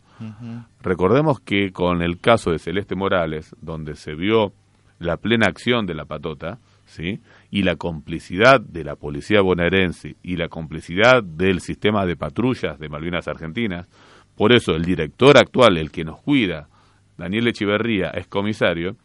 Recordemos 0.82 1.40
que 1.40 1.72
con 1.72 2.00
el 2.00 2.20
caso 2.20 2.52
de 2.52 2.60
Celeste 2.60 2.94
Morales, 2.94 3.56
donde 3.60 3.96
se 3.96 4.14
vio 4.14 4.52
la 5.00 5.16
plena 5.16 5.48
acción 5.48 5.84
de 5.84 5.94
la 5.94 6.04
patota, 6.04 6.60
¿sí? 6.84 7.20
Y 7.50 7.62
la 7.62 7.76
complicidad 7.76 8.60
de 8.60 8.84
la 8.84 8.96
policía 8.96 9.40
bonaerense 9.40 10.16
y 10.22 10.36
la 10.36 10.48
complicidad 10.48 11.22
del 11.22 11.60
sistema 11.60 12.06
de 12.06 12.16
patrullas 12.16 12.78
de 12.78 12.88
Malvinas 12.88 13.28
Argentinas, 13.28 13.88
por 14.34 14.52
eso 14.52 14.72
el 14.72 14.84
director 14.84 15.38
actual, 15.38 15.78
el 15.78 15.90
que 15.90 16.04
nos 16.04 16.20
cuida, 16.20 16.68
Daniel 17.16 17.48
Echeverría, 17.48 18.10
es 18.10 18.26
comisario, 18.26 18.96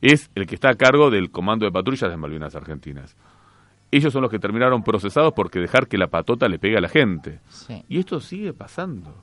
es 0.00 0.30
el 0.34 0.46
que 0.46 0.54
está 0.54 0.70
a 0.70 0.74
cargo 0.74 1.10
del 1.10 1.30
comando 1.30 1.64
de 1.66 1.72
patrullas 1.72 2.10
de 2.10 2.16
Malvinas 2.16 2.54
Argentinas. 2.54 3.16
Ellos 3.90 4.12
son 4.12 4.22
los 4.22 4.30
que 4.30 4.38
terminaron 4.38 4.82
procesados 4.82 5.32
porque 5.34 5.60
dejar 5.60 5.88
que 5.88 5.98
la 5.98 6.08
patota 6.08 6.48
le 6.48 6.58
pegue 6.58 6.76
a 6.76 6.80
la 6.80 6.88
gente. 6.88 7.40
Sí. 7.48 7.84
Y 7.88 7.98
esto 7.98 8.20
sigue 8.20 8.52
pasando, 8.52 9.14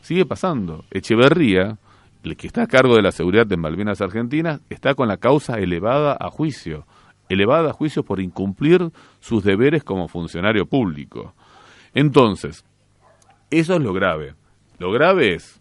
sigue 0.00 0.24
pasando. 0.24 0.84
Echeverría, 0.90 1.78
el 2.22 2.36
que 2.36 2.46
está 2.46 2.62
a 2.62 2.66
cargo 2.66 2.96
de 2.96 3.02
la 3.02 3.12
seguridad 3.12 3.46
de 3.46 3.56
Malvinas 3.56 4.00
Argentinas, 4.00 4.60
está 4.70 4.94
con 4.94 5.08
la 5.08 5.16
causa 5.16 5.58
elevada 5.58 6.16
a 6.18 6.30
juicio, 6.30 6.86
elevada 7.32 7.70
a 7.70 7.72
juicio 7.72 8.02
por 8.02 8.20
incumplir 8.20 8.90
sus 9.20 9.44
deberes 9.44 9.84
como 9.84 10.08
funcionario 10.08 10.66
público. 10.66 11.34
Entonces, 11.94 12.64
eso 13.50 13.74
es 13.74 13.80
lo 13.82 13.92
grave. 13.92 14.34
Lo 14.78 14.90
grave 14.90 15.34
es, 15.34 15.60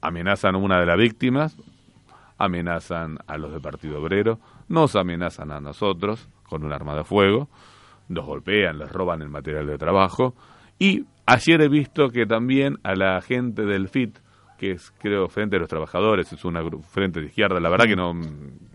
amenazan 0.00 0.54
a 0.54 0.58
una 0.58 0.80
de 0.80 0.86
las 0.86 0.96
víctimas, 0.96 1.56
amenazan 2.38 3.18
a 3.26 3.38
los 3.38 3.52
de 3.52 3.60
Partido 3.60 4.00
Obrero, 4.00 4.38
nos 4.68 4.96
amenazan 4.96 5.52
a 5.52 5.60
nosotros 5.60 6.28
con 6.48 6.64
un 6.64 6.72
arma 6.72 6.94
de 6.94 7.04
fuego, 7.04 7.48
nos 8.08 8.24
golpean, 8.24 8.78
les 8.78 8.90
roban 8.90 9.22
el 9.22 9.28
material 9.28 9.66
de 9.66 9.78
trabajo 9.78 10.34
y 10.78 11.04
ayer 11.26 11.60
he 11.62 11.68
visto 11.68 12.08
que 12.08 12.26
también 12.26 12.76
a 12.82 12.94
la 12.94 13.20
gente 13.20 13.64
del 13.64 13.88
FIT, 13.88 14.18
que 14.58 14.72
es 14.72 14.92
creo 14.98 15.28
Frente 15.28 15.56
de 15.56 15.60
los 15.60 15.68
Trabajadores, 15.68 16.32
es 16.32 16.44
una 16.44 16.62
frente 16.88 17.20
de 17.20 17.26
izquierda, 17.26 17.60
la 17.60 17.68
verdad 17.68 17.86
que 17.86 17.96
no, 17.96 18.12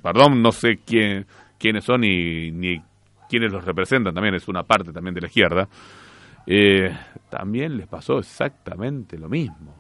perdón, 0.02 0.42
no 0.42 0.52
sé 0.52 0.80
quién, 0.86 1.26
quiénes 1.62 1.84
son 1.84 2.02
ni 2.02 2.82
quiénes 3.32 3.52
los 3.54 3.64
representan, 3.64 4.14
también 4.14 4.36
es 4.36 4.50
una 4.50 4.64
parte 4.64 4.92
también 4.92 5.16
de 5.16 5.22
la 5.22 5.28
izquierda, 5.28 5.70
eh, 6.46 6.94
también 7.30 7.78
les 7.78 7.88
pasó 7.88 8.20
exactamente 8.20 9.18
lo 9.18 9.30
mismo. 9.30 9.74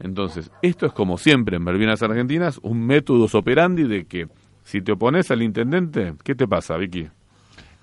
Entonces, 0.00 0.50
esto 0.60 0.86
es 0.86 0.92
como 0.92 1.16
siempre 1.16 1.56
en 1.56 1.62
Malvinas 1.62 2.02
Argentinas, 2.02 2.58
un 2.62 2.84
método 2.84 3.28
operandi 3.32 3.84
de 3.84 4.06
que 4.06 4.26
si 4.64 4.82
te 4.82 4.90
opones 4.90 5.30
al 5.30 5.42
intendente, 5.42 6.14
¿qué 6.24 6.34
te 6.34 6.48
pasa, 6.48 6.76
Vicky? 6.76 7.08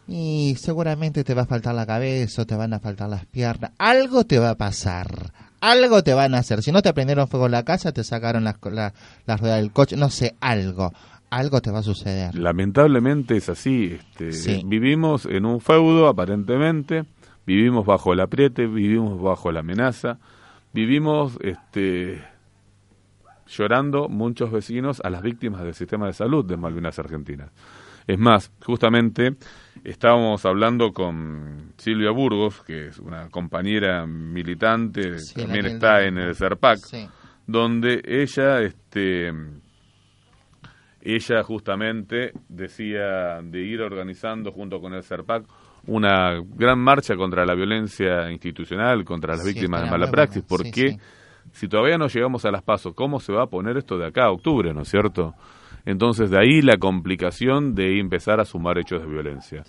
Y 0.07 0.55
seguramente 0.59 1.23
te 1.23 1.33
va 1.33 1.43
a 1.43 1.45
faltar 1.47 1.73
la 1.73 1.85
cabeza, 1.85 2.43
te 2.43 2.55
van 2.55 2.73
a 2.73 2.79
faltar 2.79 3.07
las 3.07 3.25
piernas. 3.27 3.71
Algo 3.77 4.25
te 4.25 4.39
va 4.39 4.49
a 4.49 4.55
pasar. 4.55 5.31
Algo 5.61 6.03
te 6.03 6.13
van 6.13 6.35
a 6.35 6.39
hacer. 6.39 6.61
Si 6.63 6.71
no 6.73 6.81
te 6.81 6.91
prendieron 6.91 7.29
fuego 7.29 7.45
en 7.45 7.53
la 7.53 7.63
casa, 7.63 7.93
te 7.93 8.03
sacaron 8.03 8.43
las, 8.43 8.57
la, 8.63 8.93
las 9.25 9.39
ruedas 9.39 9.61
del 9.61 9.71
coche. 9.71 9.95
No 9.95 10.09
sé, 10.09 10.35
algo. 10.41 10.91
Algo 11.31 11.61
te 11.61 11.71
va 11.71 11.79
a 11.79 11.83
suceder. 11.83 12.35
Lamentablemente 12.35 13.38
es 13.38 13.50
así. 13.50 13.97
Este, 14.00 14.31
Sí. 14.33 14.61
Vivimos 14.65 15.25
en 15.25 15.45
un 15.45 15.59
feudo, 15.61 16.07
aparentemente. 16.07 17.03
Vivimos 17.47 17.85
bajo 17.85 18.13
el 18.13 18.19
apriete, 18.19 18.67
vivimos 18.67 19.19
bajo 19.21 19.51
la 19.51 19.61
amenaza. 19.61 20.19
Vivimos 20.73 21.38
este, 21.41 22.21
llorando 23.47 24.07
muchos 24.09 24.51
vecinos 24.51 25.01
a 25.03 25.09
las 25.09 25.21
víctimas 25.21 25.63
del 25.63 25.73
sistema 25.73 26.05
de 26.07 26.13
salud 26.13 26.45
de 26.45 26.57
Malvinas 26.57 27.00
Argentinas. 27.00 27.51
Es 28.07 28.17
más, 28.19 28.51
justamente 28.65 29.35
estábamos 29.83 30.45
hablando 30.45 30.91
con 30.91 31.73
Silvia 31.77 32.11
Burgos, 32.11 32.61
que 32.63 32.88
es 32.88 33.00
una 33.00 33.29
compañera 33.29 34.05
militante, 34.05 35.19
Sí, 35.19 35.35
también 35.41 35.65
está 35.65 36.03
en 36.03 36.17
el 36.17 36.35
CERPAC, 36.35 36.77
Sí. 36.79 37.07
donde 37.47 38.01
ella, 38.05 38.61
este, 38.61 39.31
ella 41.01 41.43
justamente 41.43 42.31
decía 42.48 43.41
de 43.43 43.62
ir 43.62 43.81
organizando 43.81 44.51
junto 44.51 44.79
con 44.79 44.93
el 44.93 45.03
CERPAC 45.03 45.46
una 45.88 46.39
gran 46.55 46.79
marcha 46.79 47.15
contra 47.15 47.46
la 47.46 47.55
violencia 47.55 48.29
institucional, 48.31 49.03
contra 49.03 49.34
las 49.34 49.43
Sí, 49.43 49.53
víctimas 49.53 49.84
de 49.84 49.89
mala 49.89 50.12
praxis, 50.12 50.43
bueno, 50.48 50.63
sí, 50.65 50.70
porque 50.72 50.91
sí. 50.91 51.00
si 51.53 51.67
todavía 51.67 51.98
no 51.98 52.08
llegamos 52.08 52.46
a 52.46 52.51
las 52.51 52.62
pasos, 52.62 52.93
¿cómo 52.93 53.20
se 53.20 53.34
va 53.34 53.43
a 53.43 53.48
poner 53.48 53.77
esto 53.77 53.98
de 53.98 54.08
acá 54.08 54.25
a 54.25 54.31
octubre, 54.31 54.74
no 54.74 54.81
es 54.81 54.89
cierto? 54.89 55.34
Entonces 55.86 56.29
de 56.29 56.38
ahí 56.39 56.62
la 56.62 56.77
complicación 56.77 57.74
de 57.74 58.00
empezar 58.00 58.39
a 58.39 58.46
sumar 58.46 58.77
hechos 58.77 59.01
de 59.01 59.08
violencia. 59.08 59.63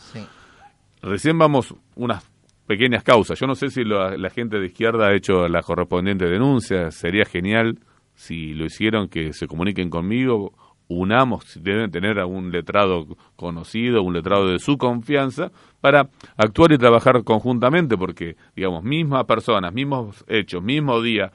Recién 1.01 1.39
vamos 1.39 1.75
unas 1.97 2.31
pequeñas 2.67 3.03
causas. 3.03 3.41
Yo 3.41 3.47
no 3.47 3.55
sé 3.55 3.69
si 3.71 3.83
la, 3.83 4.17
la 4.17 4.31
gente 4.31 4.59
de 4.59 4.67
izquierda 4.67 5.09
ha 5.09 5.17
hecho 5.17 5.49
la 5.49 5.63
correspondiente 5.63 6.27
denuncia. 6.27 6.91
Sería 6.91 7.25
genial 7.25 7.79
si 8.15 8.53
lo 8.53 8.67
hicieron 8.67 9.09
que 9.09 9.33
se 9.33 9.47
comuniquen 9.47 9.89
conmigo. 9.91 10.53
Unamos, 10.93 11.59
deben 11.63 11.91
tener 11.91 12.19
a 12.19 12.27
un 12.27 12.51
letrado 12.51 13.07
conocido, 13.37 14.03
un 14.03 14.15
letrado 14.15 14.49
de 14.49 14.59
su 14.59 14.77
confianza, 14.77 15.51
para 15.81 16.09
actuar 16.37 16.73
y 16.73 16.79
trabajar 16.79 17.25
conjuntamente, 17.25 17.97
porque, 17.97 18.37
digamos, 18.55 18.85
mismas 18.85 19.25
personas, 19.25 19.73
mismos 19.73 20.25
hechos, 20.29 20.63
mismo 20.63 21.01
día, 21.01 21.33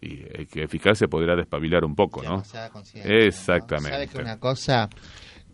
y 0.00 0.22
el 0.34 0.48
que 0.48 0.68
fiscal 0.68 0.96
se 0.96 1.08
podrá 1.08 1.36
despabilar 1.36 1.84
un 1.84 1.94
poco, 1.94 2.22
¿no? 2.22 2.42
Conciencia, 2.72 3.04
¿no? 3.04 3.18
Exactamente. 3.18 3.90
¿Sabe 3.90 4.08
que 4.08 4.18
una 4.18 4.38
cosa? 4.38 4.88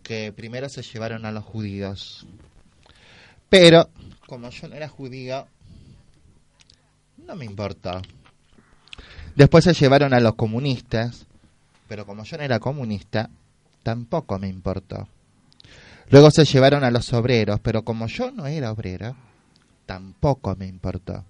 Que 0.03 0.31
primero 0.33 0.69
se 0.69 0.81
llevaron 0.81 1.25
a 1.25 1.31
los 1.31 1.43
judíos. 1.43 2.27
Pero, 3.49 3.89
como 4.27 4.49
yo 4.49 4.67
no 4.67 4.75
era 4.75 4.87
judío, 4.87 5.47
no 7.17 7.35
me 7.35 7.45
importó. 7.45 8.01
Después 9.35 9.63
se 9.63 9.73
llevaron 9.73 10.13
a 10.13 10.19
los 10.19 10.35
comunistas, 10.35 11.27
pero 11.87 12.05
como 12.05 12.23
yo 12.23 12.37
no 12.37 12.43
era 12.43 12.59
comunista, 12.59 13.29
tampoco 13.83 14.39
me 14.39 14.47
importó. 14.47 15.07
Luego 16.09 16.29
se 16.31 16.45
llevaron 16.45 16.83
a 16.83 16.91
los 16.91 17.11
obreros, 17.13 17.59
pero 17.61 17.83
como 17.83 18.07
yo 18.07 18.31
no 18.31 18.47
era 18.47 18.71
obrero, 18.71 19.15
tampoco 19.85 20.55
me 20.55 20.67
importó. 20.67 21.25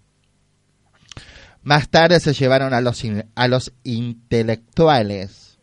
Más 1.64 1.90
tarde 1.90 2.20
se 2.20 2.34
llevaron 2.34 2.74
a 2.74 2.82
los, 2.82 3.02
a 3.36 3.48
los 3.48 3.74
intelectuales. 3.84 5.58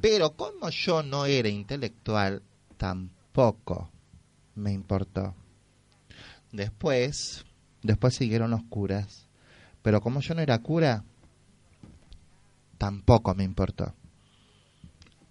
Pero 0.00 0.32
como 0.32 0.70
yo 0.70 1.02
no 1.02 1.26
era 1.26 1.48
intelectual, 1.48 2.42
tampoco 2.76 3.90
me 4.54 4.72
importó. 4.72 5.34
Después, 6.52 7.44
después 7.82 8.14
siguieron 8.14 8.50
los 8.50 8.62
curas. 8.64 9.26
Pero 9.82 10.00
como 10.00 10.20
yo 10.20 10.34
no 10.34 10.40
era 10.40 10.58
cura, 10.58 11.04
tampoco 12.78 13.34
me 13.34 13.44
importó. 13.44 13.94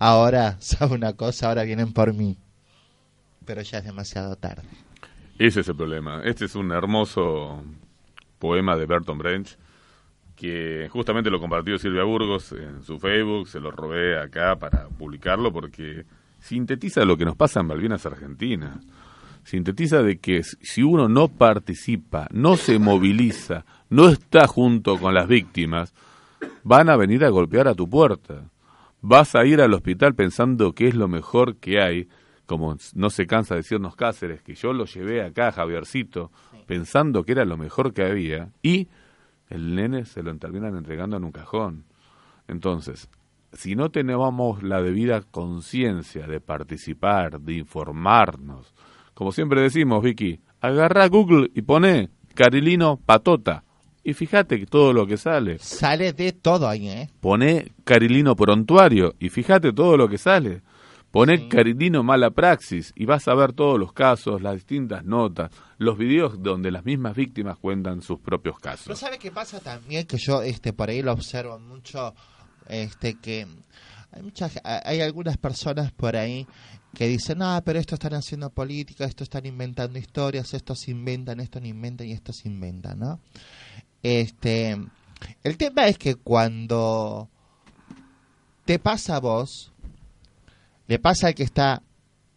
Ahora, 0.06 0.58
¿sabe 0.60 0.94
una 0.94 1.14
cosa? 1.14 1.48
Ahora 1.48 1.64
vienen 1.64 1.92
por 1.92 2.14
mí. 2.14 2.38
Pero 3.44 3.64
ya 3.64 3.80
es 3.80 3.86
demasiado 3.86 4.36
tarde. 4.36 4.68
Ese 5.40 5.62
es 5.62 5.68
el 5.68 5.76
problema. 5.76 6.22
Este 6.24 6.46
es 6.46 6.54
un 6.54 6.72
hermoso 6.72 7.64
poema 8.38 8.76
de 8.76 8.86
Bertolt 8.86 9.18
Brecht 9.18 9.60
que 10.36 10.90
justamente 10.92 11.32
lo 11.32 11.40
compartió 11.40 11.80
Silvia 11.80 12.04
Burgos 12.04 12.52
en 12.52 12.84
su 12.84 13.00
Facebook, 13.00 13.48
se 13.48 13.60
lo 13.60 13.72
robé 13.72 14.20
acá 14.20 14.58
para 14.58 14.90
publicarlo 14.90 15.52
porque 15.52 16.06
sintetiza 16.40 17.04
lo 17.06 17.18
que 17.18 17.26
nos 17.26 17.36
pasa 17.36 17.62
en 17.62 17.68
Malvinas 17.68 18.06
Argentina. 18.06 18.80
Sintetiza 19.44 20.04
de 20.04 20.20
que 20.20 20.44
si 20.44 20.84
uno 20.84 21.10
no 21.10 21.30
participa, 21.30 22.28
no 22.32 22.58
se 22.58 22.78
moviliza, 22.78 23.66
no 23.90 24.10
está 24.10 24.46
junto 24.46 25.00
con 25.00 25.16
las 25.16 25.28
víctimas, 25.28 25.96
van 26.64 26.90
a 26.90 26.96
venir 26.96 27.26
a 27.26 27.30
golpear 27.30 27.68
a 27.68 27.74
tu 27.74 27.90
puerta. 27.90 28.44
Vas 29.08 29.36
a 29.36 29.46
ir 29.46 29.62
al 29.62 29.72
hospital 29.76 30.16
pensando 30.16 30.74
que 30.74 30.88
es 30.88 30.96
lo 30.96 31.08
mejor 31.08 31.58
que 31.58 31.80
hay, 31.80 32.10
como 32.48 32.76
no 32.96 33.12
se 33.12 33.28
cansa 33.28 33.54
de 33.54 33.60
decirnos 33.62 33.96
Cáceres, 33.96 34.42
que 34.42 34.56
yo 34.56 34.74
lo 34.74 34.86
llevé 34.86 35.22
acá, 35.22 35.52
Javiercito, 35.52 36.32
pensando 36.66 37.24
que 37.24 37.34
era 37.34 37.46
lo 37.46 37.56
mejor 37.56 37.94
que 37.94 38.04
había, 38.04 38.50
y 38.64 38.88
el 39.48 39.76
nene 39.76 40.06
se 40.06 40.24
lo 40.24 40.36
terminan 40.38 40.76
entregando 40.76 41.18
en 41.18 41.24
un 41.24 41.32
cajón. 41.32 41.84
Entonces, 42.48 43.08
si 43.54 43.76
no 43.76 43.92
tenemos 43.92 44.64
la 44.64 44.82
debida 44.82 45.22
conciencia 45.22 46.26
de 46.26 46.42
participar, 46.42 47.40
de 47.42 47.58
informarnos, 47.58 48.74
como 49.14 49.32
siempre 49.32 49.62
decimos, 49.62 50.02
Vicky, 50.02 50.40
agarra 50.62 51.08
Google 51.10 51.52
y 51.54 51.62
pone 51.62 52.10
Carilino 52.34 53.00
Patota. 53.06 53.65
Y 54.08 54.14
fíjate 54.14 54.60
que 54.60 54.68
todo 54.68 54.94
lo 54.94 55.08
que 55.08 55.18
sale. 55.18 55.58
Sale 55.58 56.14
de 56.14 56.32
todo 56.32 56.70
ahí, 56.70 56.88
¿eh? 56.88 57.10
Pone 57.20 57.72
Carilino 57.84 58.36
Prontuario 58.36 59.16
y 59.20 59.30
fíjate 59.30 59.74
todo 59.74 59.98
lo 59.98 60.08
que 60.08 60.20
sale. 60.20 60.62
Pone 61.10 61.38
Sí. 61.38 61.48
Carilino 61.50 62.04
Mala 62.04 62.30
Praxis 62.30 62.94
y 62.96 63.06
vas 63.06 63.28
a 63.28 63.34
ver 63.34 63.54
todos 63.54 63.80
los 63.80 63.94
casos, 63.94 64.44
las 64.44 64.54
distintas 64.56 65.04
notas, 65.06 65.50
los 65.80 65.98
videos 65.98 66.44
donde 66.44 66.70
las 66.70 66.86
mismas 66.86 67.16
víctimas 67.16 67.58
cuentan 67.58 68.02
sus 68.04 68.20
propios 68.20 68.60
casos. 68.60 69.00
sabe 69.00 69.18
qué 69.18 69.32
pasa 69.32 69.60
también 69.60 70.06
que 70.06 70.18
yo 70.18 70.44
este 70.44 70.72
por 70.72 70.90
ahí 70.90 71.02
lo 71.02 71.12
observo 71.14 71.58
mucho 71.58 72.14
este 72.70 73.16
que 73.20 73.48
hay 74.12 74.22
muchas 74.22 74.60
hay 74.64 75.02
algunas 75.02 75.38
personas 75.38 75.92
por 75.94 76.16
ahí 76.16 76.46
que 76.94 77.08
dicen, 77.08 77.42
"Ah, 77.42 77.62
pero 77.66 77.78
esto 77.80 77.96
están 77.96 78.14
haciendo 78.14 78.50
política, 78.52 79.04
esto 79.04 79.24
están 79.26 79.46
inventando 79.46 80.00
historias, 80.00 80.54
esto 80.54 80.76
se 80.76 80.92
inventan, 80.92 81.42
esto 81.42 81.60
no 81.60 81.68
inventan 81.68 82.08
y 82.08 82.14
esto 82.14 82.32
se 82.32 82.48
inventa, 82.48 82.96
¿no?" 82.96 83.20
Este 84.06 84.78
el 85.44 85.58
tema 85.58 85.88
es 85.88 85.98
que 85.98 86.14
cuando 86.14 87.28
te 88.66 88.78
pasa 88.78 89.16
a 89.16 89.20
vos, 89.20 89.72
le 90.88 91.00
pasa 91.00 91.28
al 91.28 91.34
que 91.36 91.42
está 91.42 91.82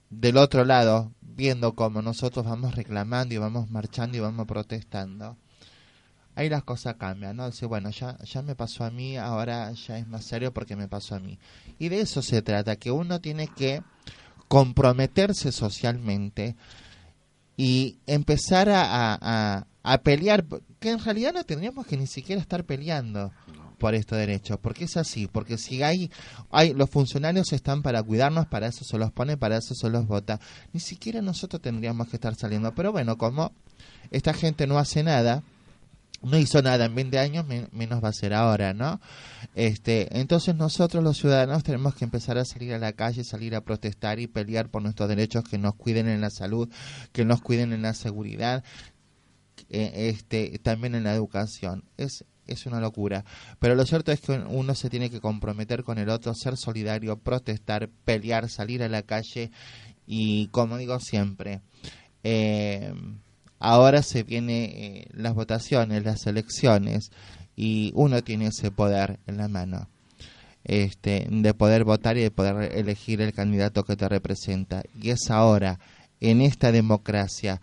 del 0.09 0.39
otro 0.39 0.65
lado 0.65 1.13
viendo 1.21 1.75
cómo 1.75 2.01
nosotros 2.01 2.47
vamos 2.47 2.75
reclamando 2.75 3.35
y 3.35 3.39
vamos 3.39 3.71
marchando 3.71 4.17
y 4.17 4.21
vamos 4.21 4.47
protestando 4.47 5.37
ahí 6.35 6.49
las 6.49 6.63
cosas 6.63 6.95
cambian, 6.95 7.37
¿no? 7.37 7.51
Dice, 7.51 7.67
bueno, 7.67 7.91
ya, 7.91 8.17
ya 8.25 8.43
me 8.43 8.55
pasó 8.55 8.85
a 8.85 8.91
mí, 8.91 9.17
ahora 9.17 9.73
ya 9.73 9.99
es 9.99 10.07
más 10.07 10.25
serio 10.25 10.55
porque 10.55 10.77
me 10.77 10.87
pasó 10.87 11.17
a 11.17 11.19
mí. 11.21 11.37
Y 11.81 11.89
de 11.89 12.01
eso 12.01 12.23
se 12.23 12.43
trata, 12.43 12.77
que 12.77 12.93
uno 12.93 13.21
tiene 13.21 13.49
que 13.49 13.83
comprometerse 14.47 15.51
socialmente 15.51 16.55
y 17.57 17.99
empezar 18.07 18.69
a, 18.69 18.85
a, 19.21 19.67
a- 19.83 19.99
pelear, 19.99 20.45
que 20.81 20.91
en 20.91 20.99
realidad 21.03 21.33
no 21.33 21.45
tendríamos 21.45 21.87
que 21.87 21.97
ni 21.97 22.07
siquiera 22.07 22.41
estar 22.41 22.65
peleando 22.65 23.33
por 23.79 23.95
estos 23.95 24.19
derechos, 24.19 24.59
porque 24.61 24.85
es 24.85 24.97
así, 24.97 25.29
porque 25.29 25.57
si 25.57 25.83
hay, 25.83 26.11
hay 26.51 26.75
los 26.75 26.91
funcionarios 26.91 27.53
están 27.53 27.83
para 27.83 28.03
cuidarnos, 28.03 28.47
para 28.47 28.67
eso 28.67 28.85
se 28.85 28.99
los 28.99 29.13
pone, 29.13 29.37
para 29.37 29.57
eso 29.57 29.75
se 29.75 29.89
los 29.89 30.07
vota, 30.07 30.41
ni 30.73 30.81
siquiera 30.81 31.23
nosotros 31.23 31.63
tendríamos 31.63 32.09
que 32.09 32.17
estar 32.17 32.35
saliendo, 32.35 32.75
pero 32.75 32.91
bueno, 32.93 33.17
como 33.19 33.53
esta 34.11 34.35
gente 34.35 34.67
no 34.67 34.79
hace 34.79 35.03
nada, 35.05 35.43
no 36.23 36.37
hizo 36.37 36.61
nada 36.63 36.87
en 36.87 36.95
20 36.97 37.19
años, 37.21 37.47
men- 37.47 37.69
menos 37.71 38.03
va 38.03 38.09
a 38.09 38.13
ser 38.13 38.35
ahora, 38.35 38.75
¿no? 38.75 39.01
Este, 39.55 40.19
entonces 40.19 40.57
nosotros 40.57 41.05
los 41.05 41.17
ciudadanos 41.17 41.63
tenemos 41.63 41.95
que 41.95 42.05
empezar 42.05 42.39
a 42.39 42.45
salir 42.45 42.75
a 42.75 42.79
la 42.79 42.93
calle, 42.93 43.23
salir 43.23 43.55
a 43.55 43.61
protestar 43.61 44.19
y 44.19 44.27
pelear 44.27 44.69
por 44.71 44.83
nuestros 44.83 45.09
derechos, 45.09 45.45
que 45.45 45.59
nos 45.59 45.77
cuiden 45.77 46.09
en 46.09 46.21
la 46.21 46.31
salud, 46.31 46.69
que 47.13 47.25
nos 47.25 47.41
cuiden 47.41 47.73
en 47.73 47.83
la 47.83 47.95
seguridad, 47.95 48.65
eh, 49.71 50.11
este, 50.11 50.59
también 50.59 50.95
en 50.95 51.05
la 51.05 51.15
educación. 51.15 51.85
Es 51.97 52.25
es 52.49 52.67
una 52.67 52.81
locura. 52.81 53.25
Pero 53.61 53.75
lo 53.75 53.85
cierto 53.85 54.11
es 54.11 54.21
que 54.21 54.33
uno 54.33 54.75
se 54.75 54.91
tiene 54.91 55.11
que 55.11 55.21
comprometer 55.21 55.85
con 55.85 55.99
el 55.99 56.09
otro, 56.09 56.35
ser 56.35 56.57
solidario, 56.57 57.19
protestar, 57.19 57.89
pelear, 58.05 58.49
salir 58.49 58.83
a 58.83 58.89
la 58.89 59.03
calle 59.03 59.51
y, 60.07 60.49
como 60.49 60.79
digo 60.79 60.99
siempre, 60.99 61.61
eh, 62.25 62.93
ahora 63.59 64.03
se 64.03 64.23
vienen 64.23 64.71
eh, 64.73 65.07
las 65.13 65.35
votaciones, 65.35 66.05
las 66.05 66.27
elecciones 66.27 67.11
y 67.55 67.93
uno 67.95 68.23
tiene 68.23 68.47
ese 68.47 68.71
poder 68.71 69.21
en 69.27 69.37
la 69.37 69.49
mano. 69.49 69.89
Este, 70.65 71.27
de 71.31 71.55
poder 71.55 71.85
votar 71.85 72.19
y 72.19 72.23
de 72.23 72.31
poder 72.31 72.77
elegir 72.77 73.23
el 73.23 73.33
candidato 73.33 73.85
que 73.85 73.97
te 73.97 74.09
representa. 74.09 74.83
Y 75.01 75.11
es 75.11 75.31
ahora, 75.31 75.79
en 76.21 76.43
esta 76.43 76.73
democracia, 76.73 77.61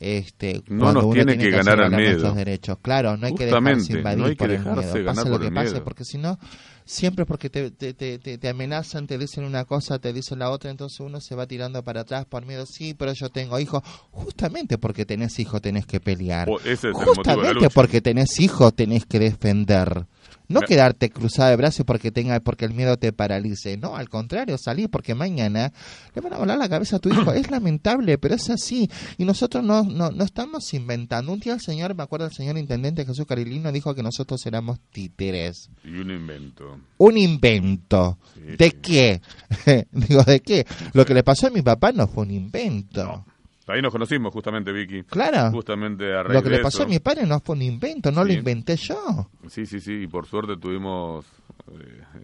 este, 0.00 0.62
No 0.68 0.92
nos 0.92 1.10
tiene 1.12 1.36
que 1.38 1.50
ganar 1.50 1.80
al 1.80 1.90
valer 1.90 2.14
miedo. 2.16 2.32
derechos. 2.34 2.78
Claro, 2.82 3.16
no 3.16 3.26
hay 3.26 3.34
que 3.34 3.46
dejarse 3.46 3.92
invadir 3.98 4.18
no 4.18 4.24
hay 4.26 4.30
que 4.32 4.36
por 4.38 4.50
el 4.50 4.58
dejarse 4.58 4.92
miedo. 4.94 5.04
ganar 5.04 5.14
Pase 5.14 5.22
por 5.22 5.30
lo 5.32 5.38
que 5.40 5.46
el 5.48 5.54
pase, 5.54 5.70
miedo. 5.72 5.84
porque 5.84 6.04
si 6.04 6.18
no, 6.18 6.38
siempre 6.88 7.26
porque 7.26 7.50
te, 7.50 7.70
te, 7.70 7.92
te, 7.92 8.18
te- 8.18 8.48
amenazan, 8.48 9.06
te 9.06 9.18
dicen 9.18 9.44
una 9.44 9.64
cosa, 9.66 9.98
te 9.98 10.12
dicen 10.12 10.38
la 10.38 10.50
otra, 10.50 10.70
entonces 10.70 10.98
uno 11.00 11.20
se 11.20 11.34
va 11.34 11.46
tirando 11.46 11.84
para 11.84 12.00
atrás 12.00 12.24
por 12.24 12.46
miedo. 12.46 12.64
Sí, 12.66 12.94
pero 12.94 13.12
yo 13.12 13.28
tengo 13.28 13.60
hijos. 13.60 13.82
Justamente 14.10 14.78
porque 14.78 15.04
tenés 15.04 15.38
hijos 15.38 15.60
tenés 15.60 15.86
que 15.86 16.00
pelear. 16.00 16.48
O 16.48 16.58
ese 16.60 16.72
es 16.72 16.84
el 16.84 16.92
motivo 16.92 17.02
de 17.02 17.14
la 17.14 17.14
Justamente 17.14 17.70
porque 17.70 18.00
tenés 18.00 18.40
hijos 18.40 18.74
tenés 18.74 19.04
que 19.06 19.18
defender. 19.18 20.06
No 20.48 20.60
quedarte 20.62 21.10
cruzado 21.10 21.50
de 21.50 21.56
brazos 21.56 21.84
porque 21.84 22.10
tenga 22.10 22.40
porque 22.40 22.64
el 22.64 22.72
miedo 22.72 22.96
te 22.96 23.12
paralice. 23.12 23.76
No, 23.76 23.96
al 23.96 24.08
contrario, 24.08 24.56
salir 24.56 24.88
porque 24.88 25.14
mañana 25.14 25.74
le 26.14 26.22
van 26.22 26.32
a 26.32 26.38
volar 26.38 26.56
la 26.56 26.70
cabeza 26.70 26.96
a 26.96 26.98
tu 27.00 27.10
hijo. 27.10 27.32
es 27.34 27.50
lamentable, 27.50 28.16
pero 28.16 28.34
es 28.34 28.48
así. 28.48 28.90
Y 29.18 29.26
nosotros 29.26 29.62
no, 29.62 29.82
no, 29.84 30.10
no 30.10 30.24
estamos 30.24 30.72
inventando. 30.72 31.32
Un 31.34 31.40
día 31.40 31.52
el 31.52 31.60
señor, 31.60 31.94
me 31.94 32.02
acuerdo 32.02 32.24
el 32.26 32.32
señor 32.32 32.56
intendente 32.56 33.04
Jesús 33.04 33.26
Carilino, 33.26 33.70
dijo 33.72 33.94
que 33.94 34.02
nosotros 34.02 34.44
éramos 34.46 34.80
títeres. 34.90 35.68
Y 35.84 35.98
un 35.98 36.10
invento. 36.10 36.77
Un 36.98 37.18
invento. 37.18 38.18
Sí, 38.34 38.56
¿De 38.56 38.70
sí. 38.70 38.76
qué? 38.82 39.20
Digo, 39.92 40.22
¿de 40.24 40.40
qué? 40.40 40.66
Lo 40.94 41.04
que 41.04 41.14
le 41.14 41.22
pasó 41.22 41.46
a 41.46 41.50
mi 41.50 41.62
papá 41.62 41.92
no 41.92 42.06
fue 42.08 42.24
un 42.24 42.30
invento. 42.32 43.04
No. 43.04 43.24
Ahí 43.68 43.82
nos 43.82 43.92
conocimos 43.92 44.32
justamente, 44.32 44.72
Vicky. 44.72 45.02
Claro. 45.02 45.50
Justamente 45.50 46.14
a 46.14 46.22
Lo 46.22 46.42
que 46.42 46.48
le 46.48 46.60
pasó 46.60 46.84
a 46.84 46.86
mi 46.86 46.98
padre 47.00 47.26
no 47.26 47.38
fue 47.40 47.54
un 47.54 47.62
invento, 47.62 48.10
no 48.10 48.24
lo 48.24 48.32
inventé 48.32 48.76
yo. 48.76 49.28
Sí, 49.48 49.66
sí, 49.66 49.78
sí, 49.78 50.04
y 50.04 50.06
por 50.06 50.26
suerte 50.26 50.56
tuvimos, 50.56 51.26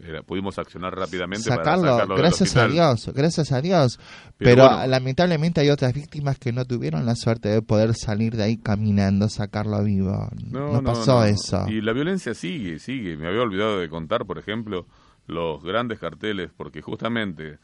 eh, 0.03 0.23
pudimos 0.27 0.59
accionar 0.59 0.95
rápidamente 0.95 1.49
para 1.49 1.65
Sacarlo, 1.65 1.97
del 1.97 2.19
gracias 2.19 2.57
a. 2.57 2.69
Dios, 2.69 3.11
gracias 3.15 3.53
a 3.53 3.61
Dios. 3.61 3.99
Pero 4.39 4.55
Pero, 4.55 4.69
bueno. 4.69 4.87
lamentablemente 4.87 5.61
hay 5.61 5.71
otras 5.71 5.93
víctimas 5.93 6.39
que 6.39 6.53
no 6.53 6.65
tuvieron 6.65 7.07
la 7.07 7.15
suerte 7.17 7.49
de 7.49 7.63
poder 7.63 7.95
salir 7.95 8.37
de 8.37 8.45
ahí 8.45 8.57
caminando, 8.57 9.29
sacarlo 9.29 9.83
vivo. 9.83 10.29
No, 10.51 10.83
pasó 10.83 11.21
no. 11.21 11.25
eso. 11.25 11.67
Y 11.69 11.81
la 11.81 11.93
violencia 11.93 12.35
sigue, 12.35 12.79
sigue. 12.79 13.17
Me 13.17 13.29
había 13.29 13.43
olvidado 13.43 13.79
de 13.79 13.89
contar, 13.89 14.25
por 14.27 14.39
ejemplo, 14.39 14.87
los 15.27 15.63
grandes 15.63 15.99
carteles, 15.99 16.51
porque 16.57 16.83
justamente 16.83 17.59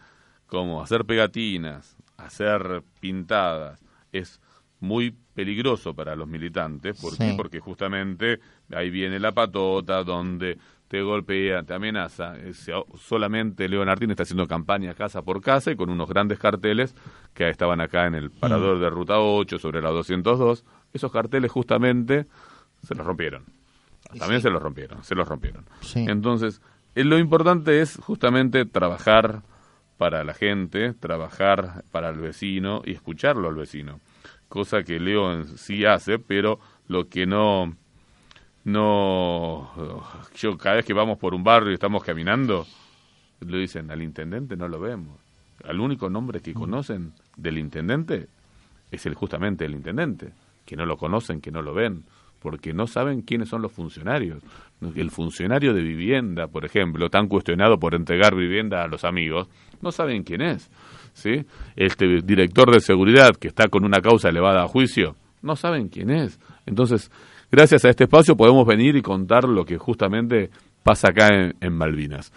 como 0.47 0.83
hacer 0.83 1.05
pegatinas, 1.05 1.97
hacer 2.17 2.83
pintadas, 3.01 3.81
es 4.13 4.41
muy 4.81 5.15
peligroso 5.35 5.95
para 5.95 6.17
los 6.17 6.27
militantes. 6.27 7.01
¿Por 7.01 7.17
qué? 7.17 7.35
Porque 7.37 7.61
justamente 7.61 8.41
ahí 8.75 8.91
viene 8.91 9.19
la 9.21 9.33
patota, 9.33 10.03
donde 10.03 10.59
te 10.91 11.03
golpea, 11.03 11.63
te 11.63 11.73
amenaza. 11.73 12.35
Eh, 12.37 12.53
Solamente 12.99 13.69
Leonardín 13.69 14.11
está 14.11 14.25
haciendo 14.25 14.49
campaña 14.49 14.93
casa 14.95 15.23
por 15.23 15.41
casa 15.41 15.71
y 15.71 15.77
con 15.77 15.89
unos 15.89 16.09
grandes 16.09 16.41
carteles 16.41 16.97
que 17.33 17.49
estaban 17.49 17.81
acá 17.81 18.07
en 18.09 18.17
el 18.17 18.33
parador 18.33 18.79
Mm. 18.79 18.81
de 18.81 18.91
Ruta 18.91 19.21
8, 19.21 19.61
sobre 19.61 19.81
la 19.81 19.91
202. 19.91 20.65
Esos 20.93 21.13
carteles 21.13 21.53
justamente 21.53 22.27
se 22.83 22.97
los 22.97 23.07
rompieron. 23.07 23.45
También 24.19 24.41
sí. 24.41 24.49
se 24.49 24.51
los 24.51 24.61
rompieron, 24.61 25.05
se 25.05 25.15
los 25.15 25.29
rompieron. 25.29 25.65
Sí. 25.81 26.05
Entonces, 26.09 26.61
eh, 26.97 27.05
lo 27.05 27.19
importante 27.21 27.81
es 27.81 27.97
justamente 28.03 28.65
trabajar 28.65 29.43
para 29.97 30.25
la 30.25 30.35
gente, 30.35 30.93
trabajar 30.95 31.85
para 31.93 32.09
el 32.09 32.17
vecino 32.17 32.83
y 32.85 32.95
escucharlo 32.95 33.49
al 33.49 33.55
vecino. 33.55 34.01
Cosa 34.49 34.83
que 34.83 34.99
Leo 34.99 35.45
sí 35.45 35.85
hace, 35.85 36.19
pero 36.19 36.59
lo 36.89 37.09
que 37.09 37.27
no 37.27 37.77
no 38.65 39.71
yo 40.37 40.57
cada 40.59 40.77
vez 40.77 40.85
que 40.85 40.93
vamos 40.93 41.19
por 41.19 41.35
un 41.35 41.43
barrio 41.43 41.71
y 41.71 41.75
estamos 41.75 42.05
caminando 42.05 42.67
le 43.41 43.59
dicen 43.59 43.91
al 43.91 44.03
intendente 44.03 44.57
no 44.57 44.69
lo 44.69 44.81
vemos. 44.81 45.19
Al 45.65 45.81
único 45.81 46.09
nombre 46.09 46.41
que 46.41 46.55
conocen 46.55 47.13
del 47.37 47.59
intendente 47.59 48.29
es 48.91 49.07
el 49.07 49.15
justamente 49.15 49.65
el 49.65 49.75
intendente, 49.75 50.33
que 50.65 50.77
no 50.77 50.87
lo 50.87 50.97
conocen, 50.97 51.41
que 51.41 51.51
no 51.51 51.63
lo 51.63 51.75
ven, 51.75 52.05
porque 52.41 52.73
no 52.73 52.87
saben 52.87 53.23
quiénes 53.23 53.49
son 53.49 53.63
los 53.63 53.73
funcionarios. 53.73 54.43
El 54.95 55.11
funcionario 55.11 55.75
de 55.75 55.83
vivienda, 55.83 56.49
por 56.49 56.65
ejemplo, 56.65 57.11
tan 57.11 57.29
cuestionado 57.29 57.79
por 57.79 57.95
entregar 57.95 58.35
vivienda 58.35 58.83
a 58.83 58.89
los 58.89 59.05
amigos, 59.05 59.49
no 59.83 59.93
saben 59.93 60.23
quién 60.23 60.41
es. 60.41 60.71
¿sí? 61.13 61.45
Este 61.77 62.23
director 62.23 62.73
de 62.73 62.81
seguridad 62.81 63.37
que 63.37 63.49
está 63.49 63.69
con 63.69 63.85
una 63.85 64.01
causa 64.01 64.31
elevada 64.31 64.65
a 64.65 64.69
juicio, 64.69 65.17
no 65.43 65.57
saben 65.57 65.89
quién 65.89 66.11
es. 66.11 66.41
Entonces, 66.67 67.11
gracias 67.51 67.85
a 67.85 67.91
este 67.91 68.05
espacio 68.05 68.37
podemos 68.37 68.67
venir 68.67 68.97
y 68.97 69.03
contar 69.03 69.45
lo 69.45 69.65
que 69.65 69.79
justamente 69.79 70.51
pasa 70.83 71.09
acá 71.09 71.29
en, 71.29 71.55
en 71.61 71.73
Malvinas. 71.73 72.33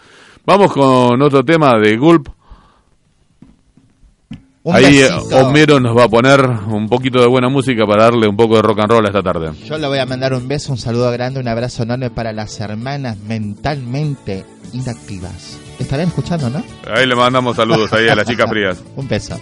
Vamos 0.46 0.74
con 0.74 1.22
otro 1.22 1.44
tema 1.44 1.78
de 1.80 1.96
Gulp. 1.98 2.28
Un 4.64 4.76
Ahí 4.76 5.00
eh, 5.00 5.10
besito. 5.12 5.38
Homero 5.46 5.80
nos 5.80 5.96
va 5.98 6.06
a 6.06 6.08
poner 6.08 6.40
un 6.42 6.88
poquito 6.88 7.20
de 7.20 7.28
buena 7.28 7.50
música 7.50 7.86
para 7.86 8.04
darle 8.04 8.28
un 8.30 8.38
poco 8.38 8.56
de 8.56 8.62
rock 8.62 8.80
and 8.80 8.92
roll 8.92 9.06
a 9.06 9.10
esta 9.10 9.22
tarde. 9.22 9.52
Yo 9.66 9.78
le 9.78 9.88
voy 9.88 10.00
a 10.00 10.06
mandar 10.06 10.34
un 10.34 10.48
beso, 10.48 10.72
un 10.72 10.78
saludo 10.78 11.12
grande, 11.12 11.42
un 11.42 11.48
abrazo 11.50 11.84
enorme 11.84 12.10
para 12.10 12.32
las 12.32 12.60
hermanas 12.62 13.18
mentalmente 13.18 14.46
inactivas. 14.72 15.60
Estarán 15.80 16.08
escuchando, 16.08 16.50
¿no? 16.50 16.64
Ahí 16.90 17.06
le 17.06 17.16
mandamos 17.16 17.58
saludos 17.58 17.92
ahí 17.92 18.08
a 18.08 18.16
las 18.16 18.26
chicas 18.26 18.50
frías. 18.50 18.82
Un 18.96 19.08
beso. 19.08 19.38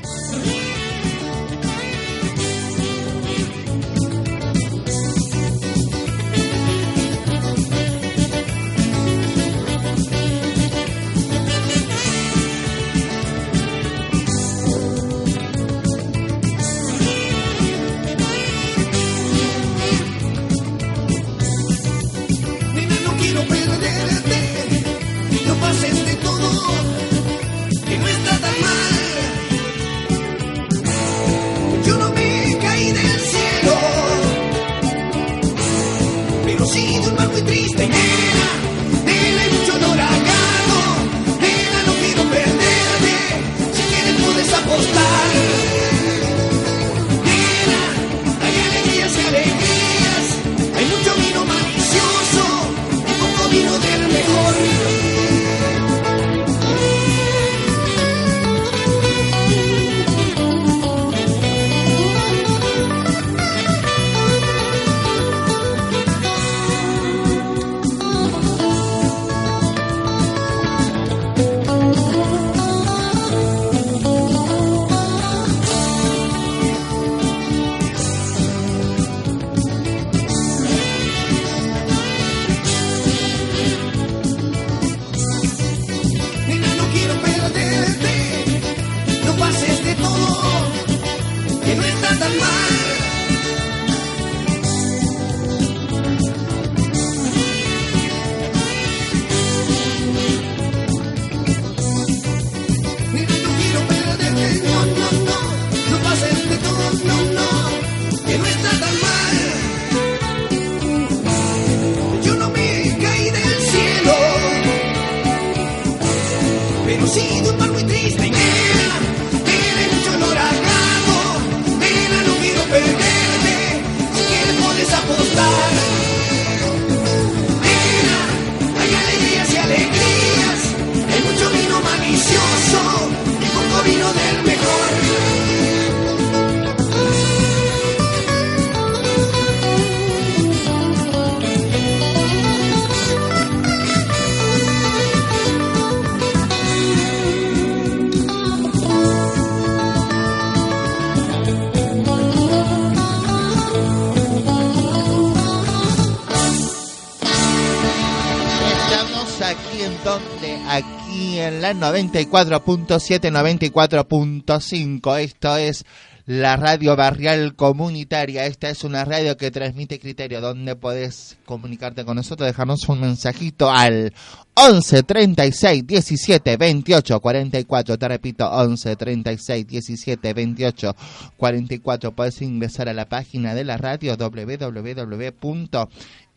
La 161.73 161.91
94.7, 161.91 163.31
94.5. 163.31 165.19
Esto 165.19 165.57
es 165.57 165.86
la 166.25 166.57
radio 166.57 166.95
barrial 166.95 167.55
comunitaria. 167.55 168.45
Esta 168.45 168.69
es 168.69 168.84
una 168.84 169.05
radio 169.05 169.38
que 169.38 169.51
transmite 169.51 169.99
criterio, 169.99 170.41
donde 170.41 170.75
podés 170.75 171.38
comunicarte 171.45 172.03
con 172.03 172.17
nosotros, 172.17 172.47
dejarnos 172.47 172.89
un 172.89 173.01
mensajito 173.01 173.71
al 173.71 174.13
11 174.53 175.03
36 175.03 175.88
17 175.88 176.57
28 176.57 177.19
44. 177.19 177.97
Te 177.97 178.07
repito, 178.07 178.49
11 178.49 178.95
36 178.95 179.67
17 179.67 180.34
28 180.34 180.95
44. 181.38 182.12
Podés 182.12 182.41
ingresar 182.41 182.89
a 182.89 182.93
la 182.93 183.07
página 183.07 183.55
de 183.55 183.63
la 183.63 183.77
radio 183.77 184.17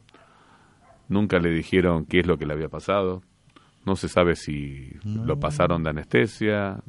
nunca 1.07 1.39
le 1.39 1.49
dijeron 1.49 2.05
qué 2.05 2.19
es 2.19 2.27
lo 2.27 2.37
que 2.37 2.45
le 2.45 2.53
había 2.53 2.69
pasado, 2.69 3.23
no 3.85 3.95
se 3.95 4.09
sabe 4.09 4.35
si 4.35 4.91
lo 5.03 5.39
pasaron 5.39 5.83
de 5.83 5.91
anestesia, 5.91 6.79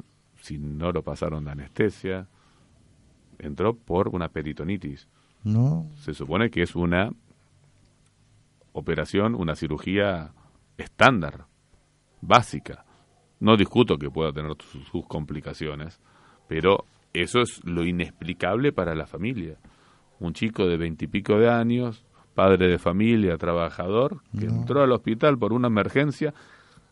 si 0.41 0.57
no 0.57 0.91
lo 0.91 1.03
pasaron 1.03 1.45
de 1.45 1.51
anestesia. 1.51 2.27
Entró 3.39 3.75
por 3.75 4.09
una 4.09 4.29
peritonitis 4.29 5.07
No, 5.43 5.87
se 5.95 6.13
supone 6.13 6.49
que 6.49 6.61
es 6.61 6.75
una 6.75 7.11
operación, 8.73 9.35
una 9.35 9.55
cirugía 9.55 10.31
estándar, 10.77 11.45
básica. 12.21 12.85
No 13.39 13.55
discuto 13.57 13.97
que 13.97 14.09
pueda 14.09 14.31
tener 14.31 14.51
sus, 14.59 14.87
sus 14.87 15.05
complicaciones, 15.05 15.99
pero 16.47 16.85
eso 17.13 17.41
es 17.41 17.63
lo 17.63 17.83
inexplicable 17.85 18.71
para 18.71 18.95
la 18.95 19.07
familia. 19.07 19.57
Un 20.19 20.33
chico 20.33 20.65
de 20.65 20.77
veintipico 20.77 21.37
de 21.37 21.49
años, 21.49 22.03
padre 22.37 22.67
de 22.67 22.77
familia, 22.77 23.37
trabajador, 23.37 24.21
que 24.37 24.45
entró 24.45 24.83
al 24.83 24.91
hospital 24.91 25.39
por 25.39 25.53
una 25.53 25.69
emergencia 25.69 26.35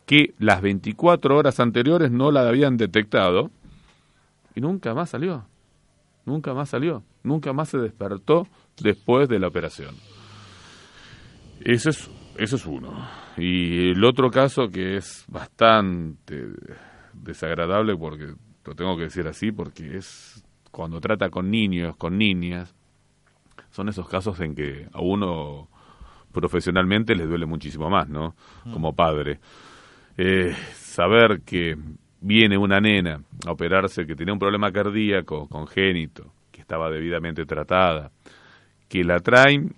que 0.04 0.34
las 0.38 0.60
24 0.60 1.36
horas 1.36 1.60
anteriores 1.60 2.10
no 2.10 2.32
la 2.32 2.48
habían 2.48 2.76
detectado 2.76 3.50
y 4.56 4.60
nunca 4.60 4.92
más 4.92 5.10
salió. 5.10 5.44
Nunca 6.26 6.52
más 6.52 6.70
salió. 6.70 7.04
Nunca 7.22 7.52
más 7.52 7.70
se 7.70 7.78
despertó 7.78 8.46
después 8.82 9.28
de 9.28 9.38
la 9.38 9.48
operación. 9.48 9.94
Ese 11.60 11.90
es, 11.90 12.10
eso 12.36 12.56
es 12.56 12.66
uno. 12.66 12.92
Y 13.36 13.90
el 13.90 14.04
otro 14.04 14.30
caso 14.30 14.68
que 14.68 14.96
es 14.96 15.24
bastante 15.28 16.48
desagradable, 17.14 17.96
porque 17.96 18.34
lo 18.64 18.74
tengo 18.74 18.96
que 18.96 19.04
decir 19.04 19.26
así, 19.26 19.52
porque 19.52 19.96
es 19.96 20.44
cuando 20.70 21.00
trata 21.00 21.30
con 21.30 21.50
niños, 21.50 21.96
con 21.96 22.18
niñas, 22.18 22.74
son 23.70 23.88
esos 23.88 24.08
casos 24.08 24.40
en 24.40 24.54
que 24.54 24.88
a 24.92 25.00
uno 25.00 25.68
profesionalmente 26.32 27.14
les 27.14 27.28
duele 27.28 27.46
muchísimo 27.46 27.88
más, 27.88 28.08
¿no? 28.08 28.34
Como 28.72 28.94
padre. 28.94 29.38
Eh, 30.18 30.54
saber 30.74 31.42
que 31.42 31.76
viene 32.20 32.56
una 32.56 32.80
nena 32.80 33.20
a 33.46 33.52
operarse 33.52 34.06
que 34.06 34.14
tenía 34.14 34.32
un 34.32 34.38
problema 34.38 34.72
cardíaco 34.72 35.48
congénito, 35.48 36.32
que 36.50 36.60
estaba 36.60 36.90
debidamente 36.90 37.44
tratada, 37.44 38.10
que 38.88 39.04
la 39.04 39.18
traen 39.18 39.74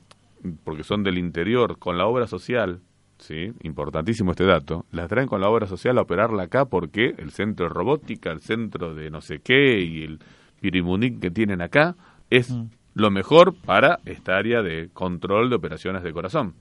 porque 0.65 0.85
son 0.85 1.03
del 1.03 1.19
interior 1.19 1.79
con 1.79 1.99
la 1.99 2.07
obra 2.07 2.27
social, 2.27 2.81
sí, 3.19 3.53
importantísimo 3.63 4.31
este 4.31 4.45
dato, 4.45 4.87
la 4.93 5.09
traen 5.09 5.27
con 5.27 5.41
la 5.41 5.49
obra 5.49 5.67
social 5.67 5.99
a 5.99 6.03
operarla 6.03 6.45
acá 6.45 6.67
porque 6.67 7.15
el 7.19 7.31
centro 7.31 7.67
de 7.67 7.75
robótica, 7.75 8.31
el 8.31 8.41
centro 8.41 8.95
de 8.95 9.11
no 9.11 9.21
sé 9.21 9.41
qué 9.41 9.81
y 9.81 10.05
el 10.05 10.19
pirimunín 10.61 11.21
que 11.21 11.31
tienen 11.31 11.61
acá 11.63 11.97
es 12.31 12.51
Mm. 12.51 12.71
lo 12.95 13.11
mejor 13.11 13.55
para 13.55 13.99
esta 14.05 14.37
área 14.37 14.63
de 14.63 14.91
control 14.93 15.51
de 15.51 15.57
operaciones 15.57 16.03
de 16.03 16.13
corazón. 16.13 16.55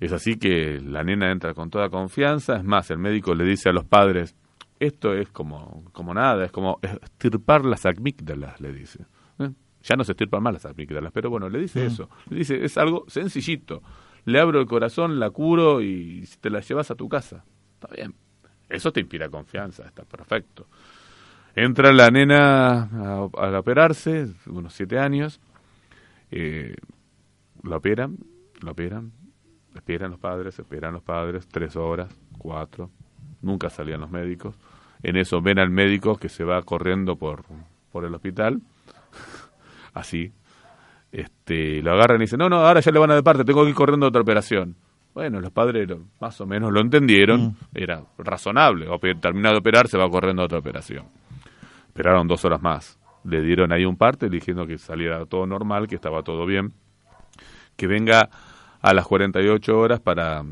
Es 0.00 0.12
así 0.12 0.36
que 0.38 0.80
la 0.80 1.04
nena 1.04 1.30
entra 1.30 1.52
con 1.52 1.68
toda 1.68 1.90
confianza, 1.90 2.56
es 2.56 2.64
más, 2.64 2.90
el 2.90 2.98
médico 2.98 3.34
le 3.34 3.44
dice 3.44 3.68
a 3.68 3.72
los 3.72 3.84
padres, 3.84 4.34
esto 4.80 5.14
es 5.14 5.28
como, 5.28 5.84
como 5.92 6.12
nada, 6.14 6.44
es 6.44 6.50
como 6.50 6.80
estirpar 6.82 7.64
las 7.64 7.86
amígdalas, 7.86 8.60
le 8.60 8.72
dice. 8.72 9.06
¿Eh? 9.38 9.50
Ya 9.82 9.94
no 9.96 10.02
se 10.04 10.12
estirpan 10.12 10.42
más 10.42 10.54
las 10.54 10.66
amígdalas, 10.66 11.12
pero 11.12 11.30
bueno, 11.30 11.48
le 11.48 11.60
dice 11.60 11.84
Mm. 11.84 11.86
eso. 11.86 12.10
Le 12.30 12.38
dice, 12.38 12.64
es 12.64 12.76
algo 12.78 13.04
sencillito. 13.06 13.82
Le 14.24 14.40
abro 14.40 14.60
el 14.60 14.66
corazón, 14.66 15.18
la 15.20 15.30
curo 15.30 15.80
y 15.80 16.26
te 16.40 16.50
la 16.50 16.60
llevas 16.60 16.90
a 16.90 16.94
tu 16.94 17.08
casa. 17.08 17.44
Está 17.74 17.94
bien. 17.94 18.14
Eso 18.68 18.92
te 18.92 19.00
inspira 19.00 19.28
confianza, 19.28 19.84
está 19.86 20.04
perfecto. 20.04 20.66
Entra 21.54 21.92
la 21.92 22.10
nena 22.10 22.82
a, 22.84 23.14
a 23.16 23.58
operarse, 23.58 24.28
unos 24.46 24.72
siete 24.74 24.98
años, 24.98 25.40
eh, 26.30 26.74
la 27.64 27.76
operan, 27.76 28.18
la 28.62 28.70
operan, 28.70 29.12
esperan 29.74 30.12
los 30.12 30.20
padres, 30.20 30.58
esperan 30.58 30.92
los 30.94 31.02
padres, 31.02 31.48
tres 31.48 31.74
horas, 31.74 32.14
cuatro, 32.38 32.90
nunca 33.42 33.70
salían 33.70 34.00
los 34.00 34.10
médicos. 34.10 34.54
En 35.02 35.16
eso 35.16 35.40
ven 35.40 35.58
al 35.58 35.70
médico 35.70 36.16
que 36.16 36.28
se 36.28 36.44
va 36.44 36.60
corriendo 36.62 37.16
por, 37.16 37.44
por 37.92 38.04
el 38.04 38.14
hospital, 38.14 38.60
así. 39.94 40.32
Este, 41.12 41.82
lo 41.82 41.92
agarran 41.92 42.18
y 42.18 42.24
dicen, 42.24 42.38
no, 42.38 42.48
no, 42.48 42.56
ahora 42.64 42.80
ya 42.80 42.92
le 42.92 42.98
van 43.00 43.10
a 43.10 43.14
de 43.16 43.22
parte, 43.22 43.44
tengo 43.44 43.64
que 43.64 43.70
ir 43.70 43.74
corriendo 43.74 44.06
a 44.06 44.10
otra 44.10 44.20
operación. 44.22 44.76
Bueno, 45.12 45.40
los 45.40 45.50
padres 45.50 45.88
lo- 45.88 46.04
más 46.20 46.40
o 46.40 46.46
menos 46.46 46.70
lo 46.72 46.80
entendieron, 46.80 47.40
Mm. 47.48 47.56
era 47.74 48.02
razonable, 48.18 48.86
terminado 49.20 49.54
de 49.54 49.58
operar, 49.58 49.88
se 49.88 49.98
va 49.98 50.08
corriendo 50.08 50.42
a 50.42 50.44
otra 50.44 50.58
operación. 50.58 51.06
Esperaron 51.88 52.28
dos 52.28 52.44
horas 52.44 52.62
más. 52.62 52.98
Le 53.24 53.42
dieron 53.42 53.72
ahí 53.72 53.84
un 53.84 53.96
parte 53.96 54.28
diciendo 54.30 54.66
que 54.66 54.78
saliera 54.78 55.26
todo 55.26 55.46
normal, 55.46 55.88
que 55.88 55.96
estaba 55.96 56.22
todo 56.22 56.46
bien. 56.46 56.72
Que 57.76 57.88
venga 57.88 58.30
a 58.80 58.94
las 58.94 59.04
48 59.06 59.76
horas 59.76 59.98
para... 60.00 60.44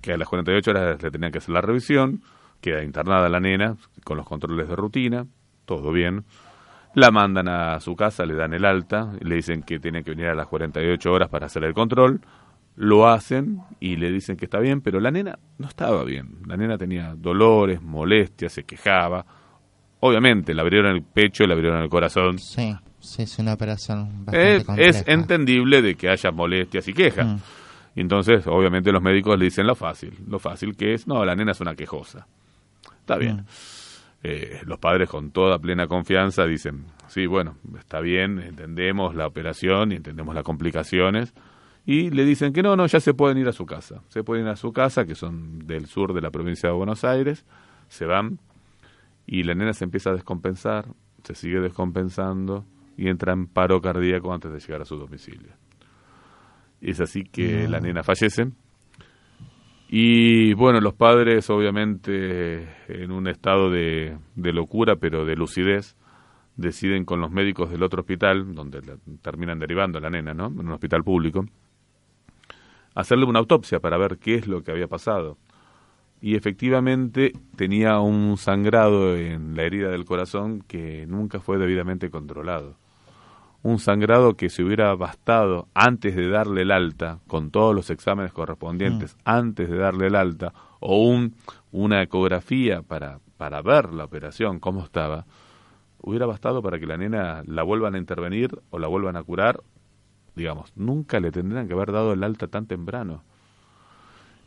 Que 0.00 0.12
a 0.12 0.16
las 0.16 0.28
48 0.28 0.70
horas 0.70 1.02
le 1.02 1.10
tenían 1.10 1.32
que 1.32 1.38
hacer 1.38 1.50
la 1.54 1.60
revisión. 1.60 2.22
Queda 2.60 2.82
internada 2.82 3.28
la 3.28 3.40
nena 3.40 3.76
con 4.04 4.16
los 4.16 4.26
controles 4.26 4.68
de 4.68 4.76
rutina. 4.76 5.26
Todo 5.64 5.92
bien. 5.92 6.24
La 6.94 7.10
mandan 7.10 7.48
a 7.48 7.78
su 7.80 7.94
casa, 7.94 8.24
le 8.24 8.34
dan 8.34 8.54
el 8.54 8.64
alta. 8.64 9.12
Le 9.20 9.36
dicen 9.36 9.62
que 9.62 9.78
tiene 9.78 10.02
que 10.02 10.10
venir 10.12 10.26
a 10.26 10.34
las 10.34 10.46
48 10.46 11.12
horas 11.12 11.28
para 11.28 11.46
hacer 11.46 11.64
el 11.64 11.74
control. 11.74 12.20
Lo 12.76 13.08
hacen 13.08 13.60
y 13.80 13.96
le 13.96 14.10
dicen 14.10 14.36
que 14.36 14.44
está 14.44 14.60
bien, 14.60 14.80
pero 14.80 15.00
la 15.00 15.10
nena 15.10 15.38
no 15.58 15.66
estaba 15.68 16.04
bien. 16.04 16.38
La 16.46 16.56
nena 16.56 16.78
tenía 16.78 17.14
dolores, 17.16 17.82
molestias, 17.82 18.52
se 18.52 18.64
quejaba. 18.64 19.26
Obviamente, 20.00 20.54
le 20.54 20.60
abrieron 20.60 20.94
el 20.94 21.02
pecho, 21.02 21.44
le 21.44 21.54
abrieron 21.54 21.82
el 21.82 21.88
corazón. 21.88 22.38
sí, 22.38 22.72
sí, 23.00 23.22
es 23.22 23.38
una 23.40 23.54
operación 23.54 24.24
bastante 24.24 24.56
Es, 24.56 24.64
compleja. 24.64 24.90
es 24.90 25.04
entendible 25.08 25.82
de 25.82 25.96
que 25.96 26.08
haya 26.08 26.30
molestias 26.30 26.86
y 26.86 26.92
quejas. 26.94 27.26
Mm. 27.26 27.36
Y 27.98 28.00
entonces, 28.00 28.46
obviamente, 28.46 28.92
los 28.92 29.02
médicos 29.02 29.36
le 29.36 29.46
dicen 29.46 29.66
lo 29.66 29.74
fácil. 29.74 30.16
Lo 30.28 30.38
fácil 30.38 30.76
que 30.76 30.94
es, 30.94 31.08
no, 31.08 31.24
la 31.24 31.34
nena 31.34 31.50
es 31.50 31.60
una 31.60 31.74
quejosa. 31.74 32.28
Está 33.00 33.16
bien. 33.16 33.44
Eh, 34.22 34.60
los 34.66 34.78
padres 34.78 35.08
con 35.08 35.32
toda 35.32 35.58
plena 35.58 35.88
confianza 35.88 36.46
dicen, 36.46 36.84
sí, 37.08 37.26
bueno, 37.26 37.56
está 37.76 37.98
bien, 37.98 38.38
entendemos 38.38 39.16
la 39.16 39.26
operación 39.26 39.90
y 39.90 39.96
entendemos 39.96 40.32
las 40.32 40.44
complicaciones. 40.44 41.34
Y 41.86 42.10
le 42.10 42.24
dicen 42.24 42.52
que 42.52 42.62
no, 42.62 42.76
no, 42.76 42.86
ya 42.86 43.00
se 43.00 43.14
pueden 43.14 43.36
ir 43.36 43.48
a 43.48 43.52
su 43.52 43.66
casa. 43.66 44.00
Se 44.10 44.22
pueden 44.22 44.44
ir 44.44 44.50
a 44.52 44.56
su 44.56 44.72
casa, 44.72 45.04
que 45.04 45.16
son 45.16 45.66
del 45.66 45.86
sur 45.86 46.14
de 46.14 46.20
la 46.20 46.30
provincia 46.30 46.68
de 46.68 46.76
Buenos 46.76 47.02
Aires. 47.02 47.44
Se 47.88 48.04
van 48.06 48.38
y 49.26 49.42
la 49.42 49.56
nena 49.56 49.72
se 49.72 49.82
empieza 49.82 50.10
a 50.10 50.14
descompensar, 50.14 50.86
se 51.24 51.34
sigue 51.34 51.58
descompensando 51.58 52.64
y 52.96 53.08
entra 53.08 53.32
en 53.32 53.48
paro 53.48 53.80
cardíaco 53.80 54.32
antes 54.32 54.52
de 54.52 54.60
llegar 54.60 54.82
a 54.82 54.84
su 54.84 54.94
domicilio. 54.94 55.50
Es 56.80 57.00
así 57.00 57.24
que 57.24 57.66
la 57.68 57.80
nena 57.80 58.02
fallece. 58.02 58.48
Y 59.88 60.52
bueno, 60.54 60.80
los 60.80 60.94
padres 60.94 61.48
obviamente 61.50 62.68
en 62.88 63.10
un 63.10 63.26
estado 63.26 63.70
de, 63.70 64.18
de 64.36 64.52
locura, 64.52 64.96
pero 64.96 65.24
de 65.24 65.34
lucidez, 65.34 65.96
deciden 66.56 67.04
con 67.04 67.20
los 67.20 67.30
médicos 67.30 67.70
del 67.70 67.82
otro 67.82 68.00
hospital, 68.00 68.54
donde 68.54 68.82
la- 68.82 68.98
terminan 69.22 69.58
derivando 69.58 69.98
a 69.98 70.00
la 70.02 70.10
nena, 70.10 70.34
¿no? 70.34 70.46
En 70.48 70.60
un 70.60 70.72
hospital 70.72 71.02
público, 71.04 71.46
hacerle 72.94 73.24
una 73.24 73.38
autopsia 73.38 73.80
para 73.80 73.96
ver 73.96 74.18
qué 74.18 74.34
es 74.34 74.46
lo 74.46 74.62
que 74.62 74.72
había 74.72 74.88
pasado. 74.88 75.38
Y 76.20 76.34
efectivamente 76.34 77.32
tenía 77.56 78.00
un 78.00 78.36
sangrado 78.36 79.16
en 79.16 79.54
la 79.56 79.62
herida 79.62 79.88
del 79.88 80.04
corazón 80.04 80.62
que 80.66 81.06
nunca 81.06 81.38
fue 81.40 81.58
debidamente 81.58 82.10
controlado. 82.10 82.76
Un 83.68 83.78
sangrado 83.78 84.34
que 84.34 84.48
se 84.48 84.62
hubiera 84.62 84.94
bastado 84.94 85.68
antes 85.74 86.16
de 86.16 86.30
darle 86.30 86.62
el 86.62 86.70
alta, 86.70 87.18
con 87.26 87.50
todos 87.50 87.74
los 87.74 87.90
exámenes 87.90 88.32
correspondientes, 88.32 89.18
antes 89.26 89.68
de 89.68 89.76
darle 89.76 90.06
el 90.06 90.14
alta, 90.14 90.54
o 90.80 91.06
un, 91.06 91.34
una 91.70 92.02
ecografía 92.02 92.80
para, 92.80 93.20
para 93.36 93.60
ver 93.60 93.92
la 93.92 94.04
operación, 94.04 94.58
cómo 94.58 94.82
estaba, 94.82 95.26
hubiera 96.00 96.24
bastado 96.24 96.62
para 96.62 96.78
que 96.78 96.86
la 96.86 96.96
nena 96.96 97.42
la 97.44 97.62
vuelvan 97.62 97.94
a 97.94 97.98
intervenir 97.98 98.58
o 98.70 98.78
la 98.78 98.88
vuelvan 98.88 99.16
a 99.16 99.22
curar, 99.22 99.60
digamos, 100.34 100.72
nunca 100.74 101.20
le 101.20 101.30
tendrían 101.30 101.68
que 101.68 101.74
haber 101.74 101.92
dado 101.92 102.14
el 102.14 102.24
alta 102.24 102.46
tan 102.46 102.64
temprano. 102.64 103.22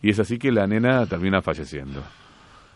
Y 0.01 0.09
es 0.09 0.17
así 0.17 0.39
que 0.39 0.51
la 0.51 0.65
nena 0.65 1.05
termina 1.05 1.43
falleciendo. 1.43 2.01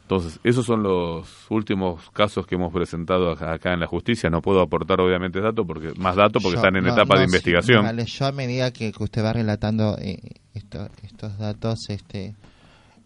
Entonces, 0.06 0.40
esos 0.44 0.68
son 0.68 0.84
los 0.84 1.28
últimos 1.50 2.12
casos 2.12 2.46
que 2.46 2.54
hemos 2.54 2.72
presentado 2.72 3.32
acá 3.32 3.74
en 3.74 3.80
la 3.80 3.88
justicia. 3.88 4.30
No 4.30 4.40
puedo 4.40 4.62
aportar 4.62 5.02
obviamente 5.02 5.42
datos 5.42 5.66
porque 5.66 5.94
más 5.98 6.16
datos 6.16 6.44
porque 6.44 6.58
Yo- 6.58 6.62
están 6.62 6.76
en 6.76 6.84
no, 6.84 6.94
etapa 6.94 7.16
no, 7.16 7.22
de 7.22 7.26
investigación. 7.26 7.84
vale, 7.84 8.06
yo 8.06 8.26
a 8.28 8.32
medida 8.32 8.72
que, 8.72 8.92
que 8.92 9.04
usted 9.04 9.24
va 9.24 9.34
relatando 9.34 9.98
eh, 10.00 10.20
esto- 10.54 10.90
estos 11.02 11.40
datos, 11.40 11.90
este, 11.90 12.36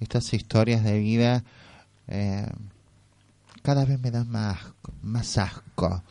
estas 0.01 0.33
historias 0.33 0.83
de 0.83 0.99
vida, 0.99 1.45
eh, 2.09 2.45
cada 3.63 3.85
vez 3.85 3.97
me 4.01 4.11
da 4.11 4.25
más, 4.25 4.57
más 5.01 5.37
asco, 5.37 6.03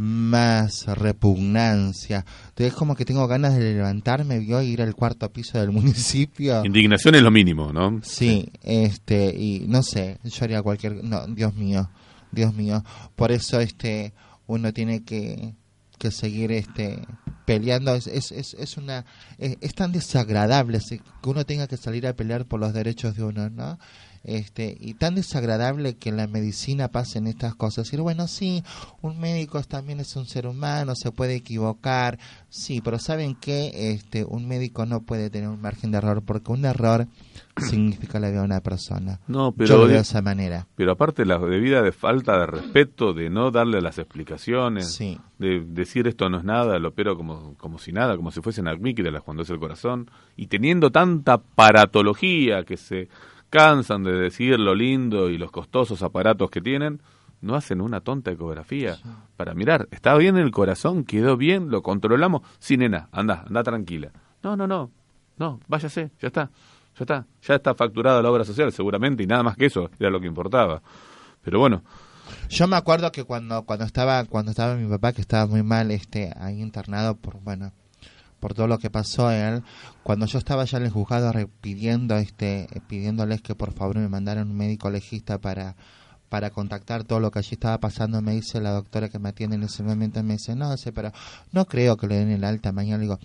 más 0.00 0.86
repugnancia. 0.86 2.24
Entonces 2.48 2.68
es 2.68 2.74
como 2.74 2.96
que 2.96 3.04
tengo 3.04 3.26
ganas 3.28 3.54
de 3.54 3.74
levantarme, 3.74 4.38
vio, 4.38 4.62
y 4.62 4.68
ir 4.68 4.80
al 4.80 4.94
cuarto 4.94 5.30
piso 5.30 5.58
del 5.58 5.72
municipio. 5.72 6.64
Indignación 6.64 7.16
es 7.16 7.22
lo 7.22 7.30
mínimo, 7.30 7.70
¿no? 7.70 8.00
Sí, 8.02 8.50
este, 8.62 9.34
y 9.36 9.66
no 9.68 9.82
sé, 9.82 10.18
yo 10.24 10.44
haría 10.44 10.62
cualquier, 10.62 11.04
no, 11.04 11.26
Dios 11.26 11.54
mío, 11.54 11.90
Dios 12.32 12.54
mío, 12.54 12.82
por 13.14 13.30
eso 13.30 13.60
este, 13.60 14.14
uno 14.46 14.72
tiene 14.72 15.04
que, 15.04 15.54
que 15.98 16.10
seguir 16.10 16.50
este, 16.52 17.02
peleando, 17.44 17.94
es, 17.94 18.06
es, 18.06 18.32
es, 18.32 18.54
es 18.54 18.78
una, 18.78 19.04
es, 19.36 19.58
es 19.60 19.74
tan 19.74 19.92
desagradable 19.92 20.78
que 20.88 21.28
uno 21.28 21.44
tenga 21.44 21.66
que 21.66 21.76
salir 21.76 22.06
a 22.06 22.14
pelear 22.14 22.46
por 22.46 22.58
los 22.58 22.72
derechos 22.72 23.16
de 23.16 23.24
uno, 23.24 23.50
¿no? 23.50 23.78
Este, 24.22 24.76
y 24.78 24.94
tan 24.94 25.14
desagradable 25.14 25.96
que 25.96 26.10
en 26.10 26.18
la 26.18 26.26
medicina 26.26 26.88
pasen 26.88 27.26
estas 27.26 27.54
cosas. 27.54 27.90
Y 27.92 27.96
bueno, 27.96 28.28
sí, 28.28 28.62
un 29.00 29.18
médico 29.18 29.62
también 29.62 29.98
es 30.00 30.14
un 30.16 30.26
ser 30.26 30.46
humano, 30.46 30.94
se 30.94 31.10
puede 31.10 31.36
equivocar, 31.36 32.18
sí, 32.50 32.82
pero 32.82 32.98
¿saben 32.98 33.34
qué? 33.34 33.70
Este, 33.92 34.24
un 34.24 34.46
médico 34.46 34.84
no 34.84 35.00
puede 35.02 35.30
tener 35.30 35.48
un 35.48 35.60
margen 35.62 35.90
de 35.90 35.98
error 35.98 36.22
porque 36.22 36.52
un 36.52 36.66
error 36.66 37.06
significa 37.56 38.20
la 38.20 38.28
vida 38.28 38.40
de 38.40 38.44
una 38.44 38.60
persona. 38.60 39.20
No, 39.26 39.50
Yo 39.50 39.54
pero, 39.56 39.76
lo 39.78 39.86
veo 39.86 39.96
de- 39.96 40.02
esa 40.02 40.20
manera. 40.20 40.66
pero 40.76 40.92
aparte 40.92 41.24
la 41.24 41.38
debida 41.38 41.80
de 41.82 41.92
falta 41.92 42.38
de 42.38 42.46
respeto, 42.46 43.14
de 43.14 43.30
no 43.30 43.50
darle 43.50 43.80
las 43.80 43.98
explicaciones, 43.98 44.92
Sí. 44.92 45.18
de 45.38 45.60
decir 45.60 46.06
esto 46.06 46.28
no 46.28 46.38
es 46.38 46.44
nada, 46.44 46.78
lo 46.78 46.88
opero 46.88 47.16
como, 47.16 47.54
como 47.56 47.78
si 47.78 47.90
nada, 47.92 48.16
como 48.16 48.30
si 48.30 48.42
fuesen 48.42 48.68
admíquilas 48.68 49.22
cuando 49.22 49.44
es 49.44 49.50
el 49.50 49.58
corazón, 49.58 50.10
y 50.36 50.48
teniendo 50.48 50.90
tanta 50.90 51.38
paratología 51.38 52.64
que 52.64 52.76
se 52.76 53.08
cansan 53.50 54.04
de 54.04 54.12
decir 54.12 54.58
lo 54.58 54.74
lindo 54.74 55.28
y 55.28 55.36
los 55.36 55.50
costosos 55.50 56.02
aparatos 56.02 56.50
que 56.50 56.60
tienen, 56.60 57.02
no 57.40 57.54
hacen 57.54 57.80
una 57.80 58.00
tonta 58.00 58.30
ecografía 58.30 58.98
para 59.36 59.54
mirar, 59.54 59.88
está 59.90 60.14
bien 60.16 60.36
el 60.36 60.50
corazón, 60.50 61.04
quedó 61.04 61.36
bien, 61.36 61.70
lo 61.70 61.82
controlamos, 61.82 62.42
sí 62.58 62.76
nena, 62.76 63.08
anda, 63.12 63.44
anda 63.46 63.62
tranquila. 63.62 64.12
No, 64.42 64.56
no, 64.56 64.66
no, 64.66 64.90
no, 65.38 65.60
váyase, 65.68 66.10
ya 66.20 66.28
está, 66.28 66.50
ya 66.98 67.02
está, 67.02 67.26
ya 67.42 67.54
está 67.54 67.74
facturada 67.74 68.22
la 68.22 68.30
obra 68.30 68.44
social 68.44 68.72
seguramente 68.72 69.22
y 69.22 69.26
nada 69.26 69.42
más 69.42 69.56
que 69.56 69.66
eso 69.66 69.90
era 69.98 70.10
lo 70.10 70.20
que 70.20 70.26
importaba. 70.26 70.82
Pero 71.42 71.58
bueno, 71.58 71.82
Yo 72.48 72.68
me 72.68 72.76
acuerdo 72.76 73.10
que 73.10 73.24
cuando 73.24 73.64
cuando 73.64 73.84
estaba 73.84 74.24
cuando 74.24 74.50
estaba 74.52 74.76
mi 74.76 74.88
papá 74.88 75.12
que 75.12 75.20
estaba 75.20 75.46
muy 75.46 75.62
mal 75.62 75.90
este 75.90 76.32
ahí 76.38 76.60
internado 76.60 77.16
por 77.16 77.40
bueno 77.40 77.72
por 78.40 78.54
todo 78.54 78.66
lo 78.66 78.78
que 78.78 78.90
pasó 78.90 79.28
a 79.28 79.36
él 79.36 79.62
cuando 80.02 80.26
yo 80.26 80.38
estaba 80.38 80.64
ya 80.64 80.78
en 80.78 80.84
el 80.84 80.90
juzgado 80.90 81.32
pidiendo 81.60 82.16
este 82.16 82.66
pidiéndoles 82.88 83.42
que 83.42 83.54
por 83.54 83.72
favor 83.72 83.98
me 83.98 84.08
mandaran 84.08 84.50
un 84.50 84.56
médico 84.56 84.90
legista 84.90 85.38
para 85.38 85.76
para 86.28 86.50
contactar 86.50 87.04
todo 87.04 87.20
lo 87.20 87.30
que 87.30 87.40
allí 87.40 87.50
estaba 87.52 87.78
pasando 87.78 88.22
me 88.22 88.32
dice 88.32 88.60
la 88.60 88.70
doctora 88.70 89.08
que 89.08 89.18
me 89.18 89.28
atiende 89.28 89.56
en 89.56 89.64
ese 89.64 89.82
momento 89.82 90.22
me 90.22 90.34
dice 90.34 90.56
no 90.56 90.76
sé 90.76 90.92
pero 90.92 91.12
no 91.52 91.66
creo 91.66 91.96
que 91.96 92.06
le 92.06 92.16
den 92.16 92.30
el 92.30 92.44
alta 92.44 92.72
mañana 92.72 92.96
le 92.96 93.02
digo 93.02 93.18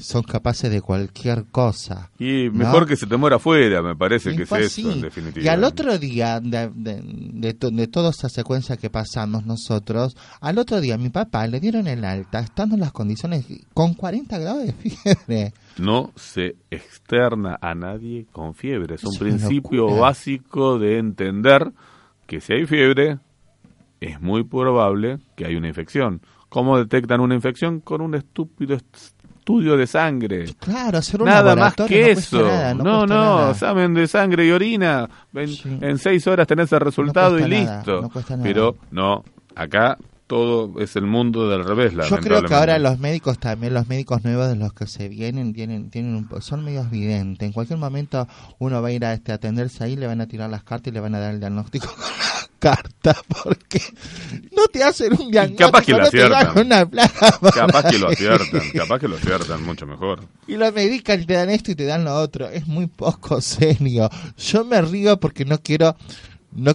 son 0.00 0.22
capaces 0.22 0.70
de 0.70 0.80
cualquier 0.80 1.44
cosa 1.46 2.10
y 2.18 2.46
¿no? 2.46 2.52
mejor 2.58 2.86
que 2.86 2.96
se 2.96 3.06
te 3.06 3.16
muera 3.16 3.36
afuera, 3.36 3.82
me 3.82 3.94
parece 3.96 4.34
que 4.36 4.42
es 4.44 4.52
eso, 4.52 4.54
así. 4.56 4.90
en 4.90 5.00
definitiva. 5.02 5.44
Y 5.44 5.48
al 5.48 5.64
otro 5.64 5.98
día, 5.98 6.40
de, 6.40 6.70
de, 6.74 7.00
de 7.04 7.54
to- 7.54 7.70
de 7.70 7.86
toda 7.88 8.10
esa 8.10 8.28
secuencia 8.28 8.76
que 8.76 8.90
pasamos 8.90 9.44
nosotros, 9.46 10.16
al 10.40 10.58
otro 10.58 10.80
día 10.80 10.96
mi 10.98 11.08
papá 11.10 11.46
le 11.46 11.60
dieron 11.60 11.86
el 11.88 12.04
alta, 12.04 12.40
estando 12.40 12.74
en 12.74 12.80
las 12.80 12.92
condiciones 12.92 13.44
con 13.74 13.94
40 13.94 14.38
grados 14.38 14.64
de 14.66 14.72
fiebre. 14.72 15.52
no 15.78 16.12
se 16.16 16.56
externa 16.70 17.58
a 17.60 17.74
nadie 17.74 18.26
con 18.32 18.54
fiebre. 18.54 18.94
Es 18.96 19.04
un 19.04 19.12
Es 19.14 19.18
principio 19.18 19.82
locura. 19.82 20.00
básico 20.00 20.78
de 20.78 20.98
entender 20.98 21.72
que 22.26 22.40
si 22.40 22.52
hay 22.52 22.66
fiebre, 22.66 23.18
es 24.00 24.20
muy 24.20 24.44
probable 24.44 25.18
que 25.36 25.46
hay 25.46 25.56
una 25.56 25.68
infección. 25.68 26.20
¿Cómo 26.48 26.78
detectan 26.78 27.20
una 27.20 27.34
infección? 27.34 27.80
Con 27.80 28.00
un 28.00 28.14
estúpido 28.14 28.74
estudio 29.48 29.76
de 29.78 29.86
sangre. 29.86 30.44
Claro, 30.60 30.98
hacer 30.98 31.22
un 31.22 31.26
Nada 31.28 31.56
más 31.56 31.74
que 31.74 31.82
no 32.02 32.06
eso. 32.20 32.42
nada, 32.42 32.74
no, 32.74 32.84
no, 32.84 33.06
nada. 33.06 33.50
examen 33.52 33.94
de 33.94 34.06
sangre 34.06 34.46
y 34.46 34.50
orina. 34.50 35.08
En, 35.34 35.48
Sí. 35.48 35.78
en 35.80 35.96
seis 35.98 36.26
horas 36.26 36.46
tenés 36.46 36.70
el 36.72 36.80
resultado 36.80 37.38
y 37.38 37.42
nada, 37.48 37.76
listo. 37.78 38.02
no 38.02 38.10
cuesta 38.10 38.36
nada. 38.36 38.44
Pero 38.44 38.76
no, 38.90 39.24
acá 39.56 39.96
todo 40.26 40.78
es 40.78 40.94
el 40.96 41.06
mundo 41.06 41.48
del 41.48 41.64
revés. 41.64 41.94
Yo 42.10 42.18
creo 42.18 42.42
que 42.42 42.52
ahora 42.54 42.78
los 42.78 42.98
médicos 42.98 43.38
también, 43.38 43.72
los 43.72 43.88
médicos 43.88 44.22
nuevos 44.24 44.48
de 44.48 44.56
los 44.56 44.74
que 44.74 44.86
se 44.86 45.08
vienen, 45.08 45.54
tienen, 45.54 45.88
tienen 45.88 46.14
un- 46.14 46.42
son 46.42 46.62
medios 46.62 46.90
videntes. 46.90 47.46
En 47.46 47.52
cualquier 47.54 47.78
momento 47.78 48.28
uno 48.58 48.82
va 48.82 48.88
a 48.88 48.92
ir 48.92 49.06
a 49.06 49.14
este, 49.14 49.32
atenderse 49.32 49.82
ahí, 49.82 49.96
le 49.96 50.06
van 50.06 50.20
a 50.20 50.26
tirar 50.26 50.50
las 50.50 50.62
cartas 50.64 50.88
y 50.88 50.94
le 50.94 51.00
van 51.00 51.14
a 51.14 51.20
dar 51.20 51.32
el 51.32 51.40
diagnóstico 51.40 51.88
carta, 52.58 53.16
porque 53.44 53.80
no 54.56 54.66
te 54.68 54.82
hacen 54.82 55.12
un 55.12 55.30
diagnóstico, 55.30 55.70
capaz 55.70 55.84
que 55.84 55.92
lo 55.92 55.98
no 55.98 56.10
te 56.10 56.18
dan 56.18 56.32
aciertan. 56.32 56.66
una 56.66 56.86
plaga. 56.86 57.38
Capaz 57.54 57.90
que 57.90 57.98
lo 57.98 58.08
aciertan, 58.08 58.70
capaz 58.74 58.98
que 58.98 59.08
lo 59.08 59.16
aciertan 59.16 59.64
mucho 59.64 59.86
mejor. 59.86 60.20
Y 60.46 60.56
lo 60.56 60.70
medican 60.72 61.20
y 61.20 61.26
te 61.26 61.34
dan 61.34 61.50
esto 61.50 61.70
y 61.70 61.74
te 61.74 61.84
dan 61.84 62.04
lo 62.04 62.14
otro. 62.14 62.48
Es 62.48 62.66
muy 62.66 62.86
poco 62.86 63.40
serio. 63.40 64.10
Yo 64.36 64.64
me 64.64 64.80
río 64.82 65.18
porque 65.20 65.44
no 65.44 65.58
quiero 65.62 65.96
no 66.58 66.72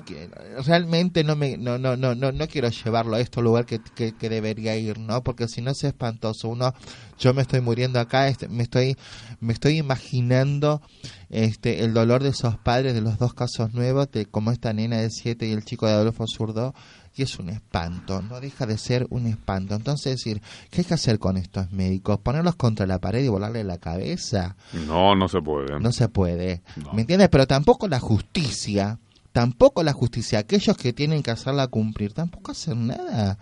realmente 0.66 1.24
no 1.24 1.36
me 1.36 1.58
no 1.58 1.78
no 1.78 1.96
no 1.98 2.16
no 2.16 2.32
no 2.32 2.48
quiero 2.48 2.70
llevarlo 2.70 3.16
a 3.16 3.20
esto 3.20 3.40
al 3.40 3.46
lugar 3.46 3.66
que, 3.66 3.80
que, 3.96 4.14
que 4.14 4.30
debería 4.30 4.76
ir 4.78 4.98
no 5.00 5.24
porque 5.24 5.48
si 5.48 5.62
no 5.62 5.72
es 5.72 5.84
espantoso 5.84 6.50
uno 6.50 6.74
yo 7.20 7.34
me 7.34 7.42
estoy 7.42 7.62
muriendo 7.62 8.00
acá 8.00 8.28
este, 8.28 8.48
me 8.48 8.64
estoy 8.64 8.98
me 9.40 9.54
estoy 9.54 9.78
imaginando 9.78 10.82
este 11.30 11.84
el 11.84 11.94
dolor 11.94 12.24
de 12.24 12.30
esos 12.30 12.58
padres 12.58 12.94
de 12.94 13.02
los 13.02 13.18
dos 13.18 13.34
casos 13.34 13.74
nuevos 13.74 14.10
de 14.12 14.26
como 14.26 14.52
esta 14.52 14.74
nena 14.74 14.98
de 14.98 15.10
7 15.10 15.48
y 15.48 15.52
el 15.52 15.64
chico 15.66 15.86
de 15.88 15.94
Adolfo 15.94 16.26
Zurdo 16.28 16.74
y 17.16 17.22
es 17.24 17.38
un 17.38 17.50
espanto 17.50 18.22
no 18.22 18.40
deja 18.40 18.66
de 18.66 18.78
ser 18.78 19.06
un 19.10 19.28
espanto 19.28 19.76
entonces 19.76 20.14
decir 20.18 20.42
qué 20.72 20.82
hay 20.82 20.86
que 20.86 20.94
hacer 20.94 21.20
con 21.20 21.38
estos 21.38 21.72
médicos 21.72 22.20
ponerlos 22.20 22.56
contra 22.56 22.86
la 22.88 23.00
pared 23.00 23.24
y 23.24 23.28
volarle 23.28 23.64
la 23.64 23.78
cabeza 23.78 24.56
No, 24.88 25.16
no 25.16 25.28
se 25.28 25.42
puede. 25.42 25.80
no 25.80 25.92
se 25.92 26.08
puede. 26.10 26.62
No. 26.78 26.94
¿Me 26.94 27.02
entiendes? 27.02 27.30
Pero 27.30 27.46
tampoco 27.48 27.88
la 27.88 28.00
justicia, 28.00 28.98
tampoco 29.34 29.84
la 29.84 29.92
justicia, 29.92 30.40
aquellos 30.40 30.78
que 30.78 30.94
tienen 30.94 31.22
que 31.24 31.32
hacerla 31.32 31.68
cumplir, 31.68 32.14
tampoco 32.14 32.52
hacen 32.52 32.88
nada. 32.88 33.38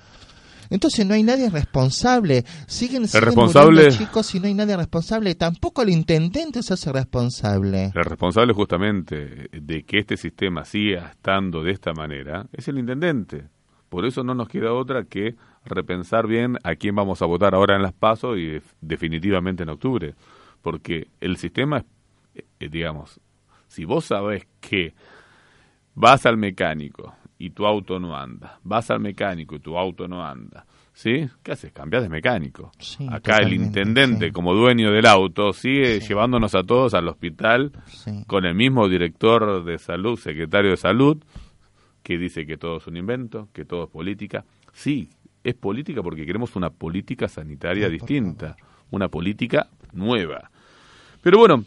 Entonces 0.72 1.06
no 1.06 1.14
hay 1.14 1.22
nadie 1.22 1.50
responsable. 1.50 2.46
Siguen, 2.66 3.06
siguen 3.08 3.26
responsable- 3.26 3.90
chicos 3.92 4.34
y 4.36 4.40
no 4.40 4.48
hay 4.48 4.54
nadie 4.54 4.78
responsable. 4.78 5.36
Tampoco 5.36 5.82
el 5.82 5.90
intendente 5.90 6.64
se 6.64 6.74
hace 6.74 6.94
responsable. 6.94 7.92
El 7.94 8.06
responsable 8.06 8.54
justamente 8.54 9.50
de 9.52 9.84
que 9.84 10.00
este 10.00 10.16
sistema 10.16 10.64
siga 10.64 11.10
estando 11.12 11.62
de 11.62 11.72
esta 11.72 11.92
manera 11.94 12.48
es 12.54 12.70
el 12.70 12.78
intendente. 12.80 13.50
Por 13.90 14.06
eso 14.06 14.24
no 14.24 14.34
nos 14.34 14.48
queda 14.48 14.72
otra 14.72 15.04
que 15.04 15.36
repensar 15.66 16.26
bien 16.26 16.58
a 16.64 16.76
quién 16.76 16.96
vamos 16.96 17.22
a 17.22 17.26
votar 17.26 17.54
ahora 17.54 17.76
en 17.76 17.82
las 17.82 17.92
PASO 17.92 18.38
y 18.38 18.48
def- 18.48 18.74
definitivamente 18.80 19.64
en 19.64 19.70
octubre. 19.70 20.16
Porque 20.62 21.10
el 21.20 21.36
sistema, 21.36 21.84
es, 22.34 22.44
eh, 22.62 22.70
digamos, 22.70 23.20
si 23.68 23.84
vos 23.84 24.06
sabés 24.06 24.48
que 24.62 24.94
vas 25.96 26.26
al 26.26 26.38
mecánico 26.38 27.16
y 27.38 27.50
tu 27.52 27.66
auto 27.66 28.00
no 28.00 28.16
anda, 28.16 28.60
vas 28.64 28.90
al 28.92 29.00
mecánico 29.00 29.56
y 29.56 29.60
tu 29.60 29.78
auto 29.78 30.08
no 30.08 30.24
anda, 30.24 30.66
¿sí? 30.94 31.28
¿Qué 31.42 31.54
haces? 31.54 31.72
Cambias 31.72 32.04
de 32.04 32.10
mecánico. 32.10 32.72
Sí, 32.80 33.08
Acá 33.12 33.38
el 33.38 33.54
intendente, 33.54 34.28
sí. 34.28 34.32
como 34.32 34.54
dueño 34.54 34.92
del 34.92 35.06
auto, 35.08 35.52
sigue 35.54 36.00
llevándonos 36.00 36.54
a 36.56 36.64
todos 36.64 36.94
al 36.94 37.08
hospital 37.08 37.72
Sí. 37.88 38.24
con 38.28 38.46
el 38.46 38.54
mismo 38.56 38.88
director 38.88 39.64
de 39.64 39.78
salud, 39.80 40.18
secretario 40.20 40.72
de 40.72 40.78
salud, 40.78 41.18
que 42.04 42.18
dice 42.18 42.46
que 42.46 42.58
todo 42.58 42.78
es 42.78 42.88
un 42.88 42.98
invento, 42.98 43.50
que 43.54 43.66
todo 43.66 43.86
es 43.86 43.90
política. 43.90 44.44
Sí, 44.74 45.10
es 45.44 45.56
política 45.56 46.02
porque 46.04 46.26
queremos 46.26 46.56
una 46.56 46.70
política 46.70 47.28
sanitaria 47.28 47.90
distinta, 47.90 48.56
una 48.92 49.08
política 49.08 49.68
nueva. 49.94 50.50
Pero 51.22 51.38
bueno, 51.40 51.64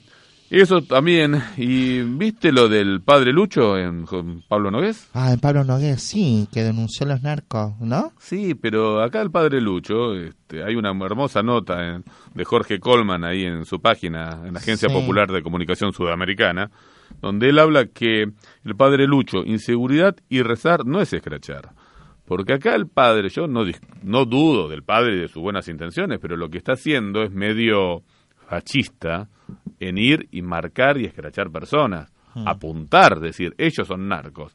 eso 0.51 0.83
también. 0.83 1.43
¿Y 1.57 2.01
viste 2.03 2.53
lo 2.53 2.69
del 2.69 3.01
padre 3.01 3.33
Lucho 3.33 3.77
en 3.77 4.05
Pablo 4.49 4.71
Nogués? 4.71 5.09
Ah, 5.15 5.33
en 5.33 5.41
Pablo 5.41 5.65
Nogués, 5.65 6.03
sí, 6.03 6.49
que 6.53 6.63
denunció 6.63 7.07
a 7.07 7.11
los 7.11 7.23
narcos, 7.23 7.79
¿no? 7.81 8.13
Sí, 8.19 8.55
pero 8.55 9.03
acá 9.03 9.21
el 9.23 9.31
padre 9.31 9.61
Lucho, 9.61 10.15
este, 10.15 10.63
hay 10.63 10.77
una 10.77 10.91
hermosa 11.05 11.43
nota 11.43 11.95
en- 11.97 12.05
de 12.35 12.45
Jorge 12.45 12.79
Colman 12.79 13.25
ahí 13.25 13.43
en 13.45 13.65
su 13.65 13.81
página, 13.81 14.41
en 14.45 14.53
la 14.55 14.61
Agencia 14.61 14.89
Sí. 14.89 14.95
Popular 14.95 15.31
de 15.33 15.43
Comunicación 15.43 15.93
Sudamericana, 15.93 16.71
donde 17.21 17.49
él 17.51 17.59
habla 17.59 17.87
que 17.87 18.23
el 18.65 18.77
padre 18.77 19.07
Lucho, 19.07 19.45
inseguridad 19.45 20.17
y 20.29 20.43
rezar 20.43 20.87
no 20.87 21.01
es 21.01 21.13
escrachar. 21.13 21.71
Porque 22.27 22.55
acá 22.55 22.75
el 22.75 22.87
padre, 22.87 23.29
yo 23.29 23.47
no, 23.47 23.65
no 24.03 24.25
dudo 24.25 24.69
del 24.69 24.83
padre 24.83 25.17
y 25.17 25.19
de 25.21 25.29
sus 25.29 25.43
buenas 25.43 25.69
intenciones, 25.69 26.19
pero 26.23 26.37
lo 26.37 26.49
que 26.49 26.57
está 26.59 26.73
haciendo 26.73 27.23
es 27.23 27.31
medio 27.31 28.03
fascista 28.49 29.29
en 29.81 29.99
ir 29.99 30.29
y 30.31 30.43
marcar 30.43 30.99
y 30.99 31.05
escrachar 31.05 31.51
personas, 31.51 32.13
apuntar, 32.47 33.21
decir, 33.21 33.55
ellos 33.59 33.87
son 33.87 34.09
narcos 34.09 34.55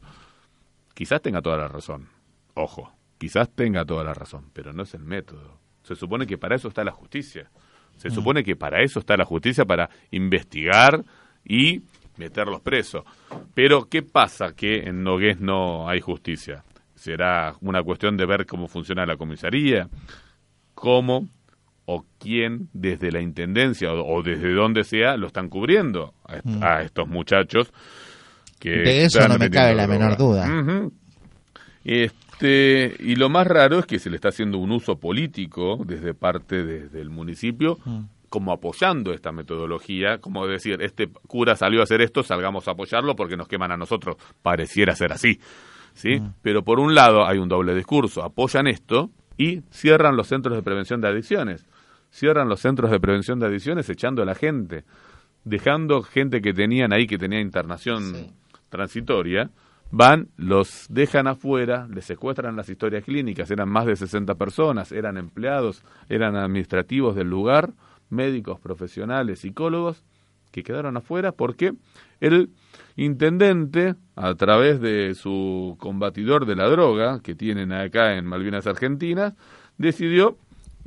quizás 0.99 1.21
tenga 1.21 1.41
toda 1.41 1.55
la 1.55 1.69
razón. 1.69 2.09
Ojo, 2.55 2.91
quizás 3.17 3.49
tenga 3.55 3.85
toda 3.85 4.03
la 4.03 4.13
razón, 4.13 4.49
pero 4.51 4.73
no 4.73 4.83
es 4.83 4.93
el 4.95 5.05
método. 5.05 5.57
Se 5.81 5.95
supone 5.95 6.27
que 6.27 6.37
para 6.37 6.57
eso 6.57 6.67
está 6.67 6.83
la 6.83 6.91
justicia. 6.91 7.49
Se 7.95 8.09
supone 8.09 8.43
que 8.43 8.57
para 8.57 8.83
eso 8.83 8.99
está 8.99 9.15
la 9.15 9.23
justicia, 9.23 9.63
para 9.63 9.89
investigar 10.11 11.05
y 11.45 11.83
meterlos 12.17 12.59
presos. 12.59 13.05
Pero, 13.53 13.87
¿qué 13.87 14.01
pasa 14.01 14.53
que 14.53 14.89
en 14.89 15.01
Nogués 15.01 15.39
no 15.39 15.87
hay 15.87 16.01
justicia? 16.01 16.65
¿Será 16.95 17.55
una 17.61 17.81
cuestión 17.81 18.17
de 18.17 18.25
ver 18.25 18.45
cómo 18.45 18.67
funciona 18.67 19.05
la 19.05 19.15
comisaría? 19.15 19.87
¿Cómo 20.75 21.29
o 21.91 22.05
quién 22.19 22.69
desde 22.73 23.11
la 23.11 23.19
intendencia 23.21 23.91
o, 23.91 24.17
o 24.17 24.21
desde 24.21 24.53
donde 24.53 24.83
sea 24.83 25.17
lo 25.17 25.27
están 25.27 25.49
cubriendo 25.49 26.13
a, 26.25 26.37
Mm. 26.43 26.63
a 26.63 26.81
estos 26.83 27.07
muchachos 27.07 27.71
que 28.59 28.69
De 28.69 29.03
eso 29.05 29.27
no 29.27 29.37
me 29.37 29.49
cabe 29.49 29.73
la 29.73 29.87
droga. 29.87 29.99
menor 29.99 30.17
duda. 30.17 30.89
Este, 31.83 32.95
y 32.99 33.15
lo 33.15 33.29
más 33.29 33.47
raro 33.47 33.79
es 33.79 33.85
que 33.85 33.99
se 33.99 34.09
le 34.09 34.15
está 34.17 34.29
haciendo 34.29 34.57
un 34.57 34.71
uso 34.71 34.99
político 34.99 35.79
desde 35.85 36.13
parte 36.13 36.63
de- 36.63 36.89
del 36.89 37.09
municipio, 37.09 37.77
Mm. 37.85 37.99
como 38.29 38.51
apoyando 38.51 39.11
esta 39.13 39.31
metodología, 39.31 40.19
como 40.19 40.45
decir, 40.45 40.81
este 40.81 41.07
cura 41.27 41.55
salió 41.55 41.79
a 41.79 41.83
hacer 41.83 42.01
esto, 42.01 42.21
salgamos 42.21 42.67
a 42.67 42.71
apoyarlo 42.71 43.15
porque 43.15 43.37
nos 43.37 43.47
queman 43.47 43.71
a 43.71 43.77
nosotros. 43.77 44.17
Pareciera 44.41 44.95
ser 44.95 45.11
así. 45.13 45.39
¿sí? 45.95 46.19
Mm. 46.19 46.33
Pero 46.43 46.63
por 46.63 46.79
un 46.79 46.93
lado 46.93 47.25
hay 47.25 47.39
un 47.39 47.49
doble 47.49 47.73
discurso, 47.73 48.23
apoyan 48.23 48.67
esto 48.67 49.09
y 49.37 49.61
cierran 49.71 50.15
los 50.15 50.27
centros 50.27 50.55
de 50.55 50.61
prevención 50.61 51.01
de 51.01 51.07
adicciones. 51.07 51.65
Cierran 52.11 52.49
los 52.49 52.59
centros 52.61 52.91
de 52.91 52.99
prevención 52.99 53.39
de 53.39 53.47
adicciones 53.47 53.89
echando 53.89 54.21
a 54.21 54.25
la 54.25 54.35
gente, 54.35 54.83
dejando 55.43 56.01
gente 56.01 56.41
que 56.41 56.53
tenían 56.53 56.91
ahí, 56.93 57.07
que 57.07 57.17
tenía 57.17 57.39
internación 57.39 58.03
Sí. 58.15 58.31
transitoria, 58.69 59.49
van, 59.91 60.27
los 60.37 60.85
dejan 60.89 61.27
afuera, 61.27 61.87
les 61.91 62.05
secuestran 62.05 62.55
las 62.55 62.69
historias 62.69 63.03
clínicas, 63.03 63.49
eran 63.49 63.69
más 63.69 63.85
de 63.85 63.95
60 63.95 64.35
personas, 64.35 64.91
eran 64.91 65.17
empleados, 65.17 65.83
eran 66.09 66.35
administrativos 66.35 67.15
del 67.15 67.29
lugar, 67.29 67.71
médicos, 68.09 68.59
profesionales, 68.59 69.39
psicólogos, 69.39 70.03
que 70.51 70.63
quedaron 70.63 70.97
afuera 70.97 71.31
porque 71.31 71.73
el 72.19 72.49
intendente, 72.95 73.95
a 74.15 74.33
través 74.35 74.81
de 74.81 75.13
su 75.15 75.77
combatidor 75.79 76.45
de 76.45 76.55
la 76.55 76.67
droga, 76.69 77.21
que 77.21 77.35
tienen 77.35 77.71
acá 77.71 78.15
en 78.17 78.25
Malvinas 78.25 78.67
Argentinas, 78.67 79.35
decidió 79.77 80.37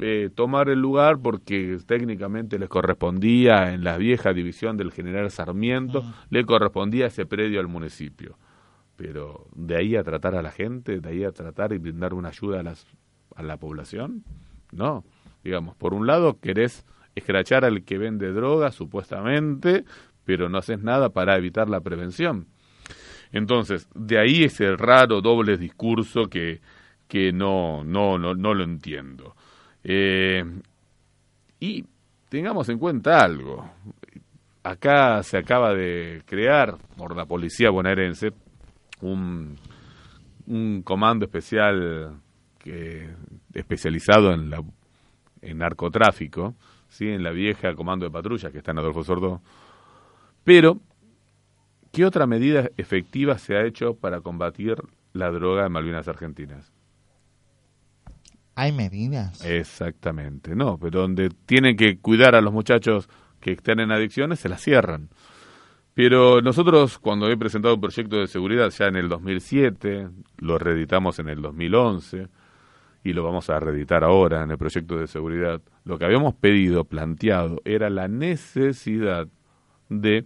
eh, 0.04 0.30
tomar 0.34 0.68
el 0.68 0.80
lugar 0.80 1.20
porque 1.22 1.78
técnicamente 1.86 2.58
les 2.58 2.68
correspondía 2.68 3.72
en 3.72 3.84
la 3.84 3.98
vieja 3.98 4.32
división 4.32 4.76
del 4.76 4.90
general 4.90 5.30
Sarmiento, 5.30 6.02
le 6.28 6.44
correspondía 6.44 7.06
ese 7.06 7.24
predio 7.24 7.60
al 7.60 7.68
municipio. 7.68 8.36
Pero 8.96 9.46
de 9.54 9.76
ahí 9.76 9.94
a 9.94 10.02
tratar 10.02 10.34
a 10.34 10.42
la 10.42 10.50
gente, 10.50 10.98
de 10.98 11.08
ahí 11.08 11.22
a 11.22 11.30
tratar 11.30 11.72
y 11.72 11.78
brindar 11.78 12.14
una 12.14 12.30
ayuda 12.30 12.58
a, 12.58 12.62
las, 12.64 12.84
a 13.36 13.44
la 13.44 13.58
población, 13.58 14.24
no. 14.72 15.04
Digamos, 15.44 15.76
por 15.76 15.94
un 15.94 16.08
lado 16.08 16.40
querés 16.40 16.84
escrachar 17.14 17.64
al 17.64 17.84
que 17.84 17.96
vende 17.96 18.32
droga, 18.32 18.72
supuestamente, 18.72 19.84
pero 20.24 20.48
no 20.48 20.58
haces 20.58 20.82
nada 20.82 21.10
para 21.10 21.36
evitar 21.36 21.68
la 21.68 21.80
prevención. 21.80 22.48
Entonces, 23.30 23.88
de 23.94 24.18
ahí 24.18 24.42
ese 24.42 24.76
raro 24.76 25.20
doble 25.20 25.56
discurso 25.58 26.24
que, 26.26 26.60
que 27.06 27.32
no, 27.32 27.84
no, 27.84 28.18
no, 28.18 28.34
no 28.34 28.52
lo 28.52 28.64
entiendo. 28.64 29.36
Eh, 29.84 30.44
y 31.60 31.84
tengamos 32.28 32.68
en 32.68 32.78
cuenta 32.78 33.22
algo. 33.22 33.70
Acá 34.62 35.22
se 35.22 35.38
acaba 35.38 35.74
de 35.74 36.22
crear 36.24 36.76
por 36.96 37.16
la 37.16 37.26
policía 37.26 37.70
bonaerense 37.70 38.32
un, 39.00 39.56
un 40.46 40.82
comando 40.82 41.24
especial 41.24 42.20
que, 42.58 43.10
especializado 43.52 44.32
en, 44.32 44.50
la, 44.50 44.62
en 45.40 45.58
narcotráfico, 45.58 46.54
¿sí? 46.88 47.08
en 47.08 47.22
la 47.22 47.30
vieja 47.30 47.74
comando 47.74 48.06
de 48.06 48.12
patrulla 48.12 48.50
que 48.50 48.58
está 48.58 48.70
en 48.70 48.78
Adolfo 48.78 49.02
Sordo. 49.02 49.42
Pero, 50.44 50.78
¿qué 51.92 52.04
otra 52.04 52.26
medida 52.26 52.70
efectiva 52.76 53.38
se 53.38 53.56
ha 53.56 53.64
hecho 53.64 53.94
para 53.94 54.20
combatir 54.20 54.76
la 55.12 55.30
droga 55.30 55.66
en 55.66 55.72
Malvinas 55.72 56.08
Argentinas? 56.08 56.72
Hay 58.54 58.72
medidas. 58.72 59.44
Exactamente, 59.44 60.54
no, 60.54 60.78
pero 60.78 61.00
donde 61.00 61.30
tienen 61.46 61.76
que 61.76 61.98
cuidar 61.98 62.34
a 62.34 62.40
los 62.40 62.52
muchachos 62.52 63.08
que 63.40 63.52
están 63.52 63.80
en 63.80 63.92
adicciones, 63.92 64.40
se 64.40 64.48
las 64.48 64.62
cierran. 64.62 65.08
Pero 65.94 66.40
nosotros, 66.40 66.98
cuando 66.98 67.28
he 67.30 67.36
presentado 67.36 67.74
un 67.74 67.80
proyecto 67.80 68.16
de 68.16 68.26
seguridad 68.26 68.70
ya 68.70 68.86
en 68.86 68.96
el 68.96 69.08
2007, 69.08 70.08
lo 70.38 70.58
reeditamos 70.58 71.18
en 71.18 71.28
el 71.28 71.42
2011 71.42 72.28
y 73.04 73.12
lo 73.12 73.24
vamos 73.24 73.50
a 73.50 73.58
reeditar 73.60 74.04
ahora 74.04 74.42
en 74.42 74.50
el 74.52 74.58
proyecto 74.58 74.96
de 74.96 75.06
seguridad, 75.06 75.60
lo 75.84 75.98
que 75.98 76.04
habíamos 76.04 76.34
pedido, 76.34 76.84
planteado, 76.84 77.60
era 77.64 77.90
la 77.90 78.08
necesidad 78.08 79.28
de 79.88 80.24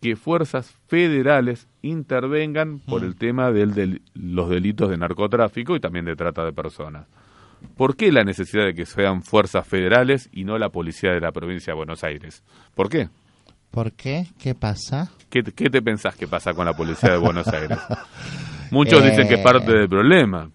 que 0.00 0.16
fuerzas 0.16 0.74
federales 0.86 1.68
intervengan 1.82 2.80
por 2.80 3.04
el 3.04 3.16
tema 3.16 3.52
de 3.52 3.66
del, 3.66 4.02
los 4.14 4.48
delitos 4.48 4.90
de 4.90 4.96
narcotráfico 4.96 5.76
y 5.76 5.80
también 5.80 6.04
de 6.04 6.16
trata 6.16 6.44
de 6.44 6.52
personas. 6.52 7.06
¿Por 7.76 7.96
qué 7.96 8.12
la 8.12 8.24
necesidad 8.24 8.64
de 8.64 8.74
que 8.74 8.86
sean 8.86 9.22
fuerzas 9.22 9.66
federales 9.66 10.28
y 10.32 10.44
no 10.44 10.58
la 10.58 10.68
policía 10.70 11.10
de 11.12 11.20
la 11.20 11.32
provincia 11.32 11.72
de 11.72 11.76
Buenos 11.76 12.04
Aires? 12.04 12.42
¿Por 12.74 12.88
qué? 12.88 13.08
¿Por 13.70 13.92
qué? 13.92 14.26
¿Qué 14.38 14.54
pasa? 14.54 15.10
¿Qué, 15.30 15.42
qué 15.42 15.70
te 15.70 15.80
pensás 15.80 16.14
que 16.16 16.28
pasa 16.28 16.52
con 16.52 16.66
la 16.66 16.74
policía 16.76 17.10
de 17.12 17.16
Buenos 17.18 17.46
Aires? 17.52 17.78
Muchos 18.70 19.02
Eh. 19.02 19.10
dicen 19.10 19.28
que 19.28 19.34
es 19.34 19.40
parte 19.40 19.72
del 19.72 19.88
problema. 19.88 20.50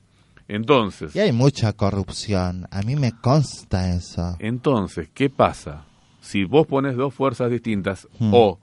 Entonces, 0.47 1.13
Y 1.15 1.19
hay 1.19 1.31
mucha 1.33 1.73
corrupción. 1.73 2.67
A 2.71 2.81
mí 2.83 2.95
me 2.95 3.11
consta 3.11 3.89
eso. 3.93 4.37
entonces, 4.39 5.09
¿qué 5.13 5.29
pasa? 5.29 5.83
Si 6.21 6.45
vos 6.45 6.67
pones 6.67 6.95
dos 6.95 7.13
fuerzas 7.13 7.49
distintas 7.51 8.07
Hmm. 8.19 8.33
o 8.33 8.59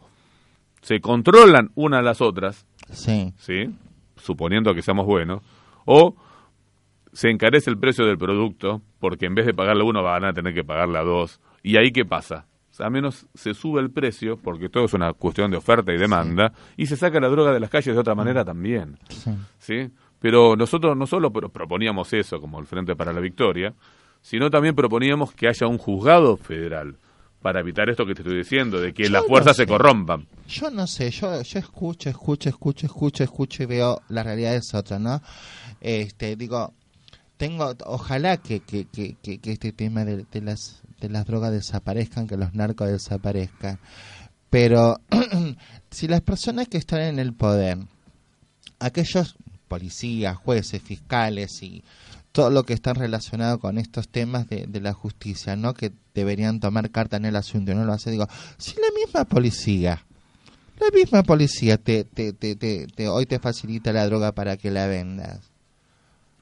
se 0.82 1.00
controlan 1.00 1.70
una 1.74 1.98
a 1.98 2.02
las 2.02 2.20
otras, 2.20 2.64
Sí. 2.90 3.32
¿sí? 3.38 3.74
Suponiendo 4.16 4.74
que 4.74 4.82
seamos 4.82 5.06
buenos, 5.06 5.42
o 5.84 6.14
se 7.14 7.30
encarece 7.30 7.70
el 7.70 7.78
precio 7.78 8.04
del 8.04 8.18
producto, 8.18 8.82
porque 9.00 9.24
en 9.24 9.34
vez 9.34 9.46
de 9.46 9.54
pagarle 9.54 9.84
uno 9.84 10.02
van 10.02 10.24
a 10.26 10.32
tener 10.34 10.52
que 10.52 10.64
pagarle 10.64 10.98
a 10.98 11.02
dos. 11.02 11.40
¿Y 11.62 11.78
ahí 11.78 11.90
qué 11.92 12.04
pasa? 12.04 12.46
A 12.78 12.90
menos 12.90 13.26
se 13.34 13.54
sube 13.54 13.80
el 13.80 13.90
precio, 13.90 14.36
porque 14.36 14.68
todo 14.68 14.84
es 14.84 14.92
una 14.94 15.12
cuestión 15.14 15.50
de 15.50 15.56
oferta 15.56 15.92
y 15.92 15.96
demanda, 15.96 16.52
y 16.76 16.86
se 16.86 16.96
saca 16.96 17.20
la 17.20 17.28
droga 17.28 17.52
de 17.52 17.60
las 17.60 17.70
calles 17.70 17.94
de 17.94 18.00
otra 18.00 18.14
manera 18.14 18.44
también. 18.44 18.98
sí. 19.08 19.30
¿sí? 19.58 19.90
Pero 20.18 20.56
nosotros 20.56 20.96
no 20.96 21.06
solo 21.06 21.30
pro- 21.32 21.50
proponíamos 21.50 22.12
eso 22.14 22.40
como 22.40 22.58
el 22.58 22.66
Frente 22.66 22.96
para 22.96 23.12
la 23.12 23.20
Victoria, 23.20 23.74
sino 24.22 24.50
también 24.50 24.74
proponíamos 24.74 25.32
que 25.32 25.46
haya 25.48 25.66
un 25.66 25.76
juzgado 25.78 26.36
federal 26.38 26.96
para 27.42 27.60
evitar 27.60 27.90
esto 27.90 28.06
que 28.06 28.14
te 28.14 28.22
estoy 28.22 28.38
diciendo, 28.38 28.80
de 28.80 28.94
que 28.94 29.02
Yo 29.04 29.10
las 29.10 29.22
no 29.22 29.28
fuerzas 29.28 29.54
sé. 29.56 29.64
se 29.64 29.68
corrompan. 29.68 30.26
Yo 30.48 30.70
no 30.70 30.86
sé, 30.86 31.10
yo, 31.10 31.42
yo 31.42 31.58
escucho, 31.58 32.08
escucho, 32.08 32.48
escucho, 32.48 32.86
escucho, 32.86 33.22
escucho 33.22 33.62
y 33.62 33.66
veo 33.66 34.00
la 34.08 34.22
realidad 34.22 34.54
es 34.56 34.72
otra, 34.74 34.98
¿no? 34.98 35.20
Este, 35.80 36.36
digo, 36.36 36.72
tengo, 37.44 37.74
ojalá 37.84 38.38
que, 38.38 38.60
que, 38.60 38.86
que, 38.86 39.38
este 39.44 39.70
tema 39.72 40.06
de, 40.06 40.24
las 40.40 40.80
de 40.98 41.10
las 41.10 41.26
drogas 41.26 41.52
desaparezcan, 41.52 42.26
que 42.26 42.38
los 42.38 42.54
narcos 42.54 42.88
desaparezcan. 42.88 43.78
Pero 44.48 44.98
si 45.90 46.08
las 46.08 46.22
personas 46.22 46.68
que 46.68 46.78
están 46.78 47.02
en 47.02 47.18
el 47.18 47.34
poder, 47.34 47.76
aquellos 48.78 49.36
policías, 49.68 50.38
jueces, 50.38 50.80
fiscales 50.80 51.62
y 51.62 51.84
todo 52.32 52.48
lo 52.48 52.62
que 52.62 52.72
está 52.72 52.94
relacionado 52.94 53.58
con 53.58 53.76
estos 53.76 54.08
temas 54.08 54.48
de, 54.48 54.80
la 54.80 54.94
justicia, 54.94 55.54
¿no? 55.54 55.74
Que 55.74 55.92
deberían 56.14 56.60
tomar 56.60 56.90
carta 56.90 57.18
en 57.18 57.26
el 57.26 57.36
asunto 57.36 57.72
y 57.72 57.74
no 57.74 57.84
lo 57.84 57.92
hace. 57.92 58.10
Digo, 58.10 58.26
si 58.56 58.72
la 58.76 58.88
misma 58.98 59.26
policía, 59.26 60.02
la 60.80 60.86
misma 60.98 61.22
policía 61.22 61.76
te, 61.76 62.04
te, 62.04 62.32
te, 62.32 62.56
te- 62.56 63.08
hoy 63.08 63.26
te 63.26 63.38
facilita 63.38 63.92
la 63.92 64.06
droga 64.06 64.32
para 64.32 64.56
que 64.56 64.70
la 64.70 64.86
vendas. 64.86 65.53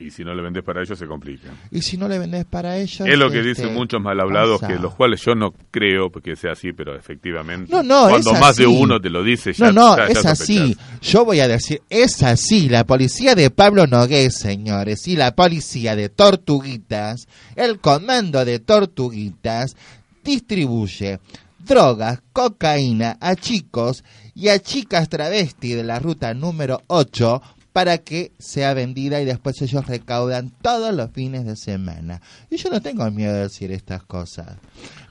Y 0.03 0.11
si 0.11 0.25
no 0.25 0.35
le 0.35 0.43
vendes 0.43 0.63
para 0.63 0.83
ellos 0.83 0.99
se 0.99 1.07
complica. 1.07 1.49
Y 1.71 1.83
si 1.83 1.97
no 1.97 2.09
le 2.09 2.19
vendes 2.19 2.45
para 2.45 2.77
ellos... 2.79 3.01
Es 3.07 3.19
lo 3.19 3.31
que 3.31 3.39
este, 3.39 3.49
dicen 3.49 3.75
muchos 3.75 4.01
mal 4.01 4.19
hablados, 4.21 4.61
pasa. 4.61 4.73
que 4.73 4.79
los 4.79 4.95
cuales 4.95 5.21
yo 5.25 5.35
no 5.35 5.55
creo 5.71 6.11
que 6.11 6.37
sea 6.37 6.53
así, 6.53 6.73
pero 6.73 6.97
efectivamente. 6.97 7.71
No, 7.73 7.83
no, 7.83 8.09
cuando 8.09 8.33
más 8.35 8.57
de 8.57 8.67
uno 8.67 9.01
te 9.01 9.11
lo 9.11 9.23
dice, 9.23 9.53
ya 9.53 9.71
No, 9.71 9.73
no, 9.73 9.97
ya- 9.97 10.09
ya 10.13 10.21
es 10.21 10.27
así. 10.27 10.77
Yo 11.01 11.25
voy 11.25 11.41
a 11.41 11.49
decir, 11.49 11.83
es 11.89 12.23
así. 12.23 12.69
La 12.69 12.85
policía 12.85 13.35
de 13.35 13.51
Pablo 13.51 13.87
Nogués, 13.87 14.37
señores, 14.37 15.07
y 15.09 15.17
la 15.17 15.35
policía 15.35 15.97
de 15.97 16.09
Tortuguitas, 16.09 17.29
el 17.57 17.79
comando 17.79 18.45
de 18.45 18.59
Tortuguitas, 18.59 19.77
distribuye 20.25 21.19
drogas, 21.59 22.21
cocaína 22.33 23.17
a 23.21 23.37
chicos 23.37 24.05
y 24.35 24.49
a 24.49 24.59
chicas 24.59 25.09
travesti 25.09 25.75
de 25.75 25.85
la 25.85 25.99
ruta 25.99 26.35
número 26.35 26.83
8 26.89 27.41
para 27.73 27.99
que 27.99 28.33
sea 28.39 28.75
vendida 28.75 29.21
y 29.21 29.25
después 29.25 29.61
ellos 29.63 29.87
recaudan 29.87 30.51
todos 30.51 30.95
los 30.95 31.11
fines 31.11 31.45
de 31.45 31.57
semana. 31.57 32.21
Y 32.51 32.57
yo 32.57 32.71
no 32.71 32.83
tengo 32.83 33.11
miedo 33.11 33.33
de 33.33 33.41
decir 33.41 33.73
estas 33.73 34.03
cosas. 34.05 34.59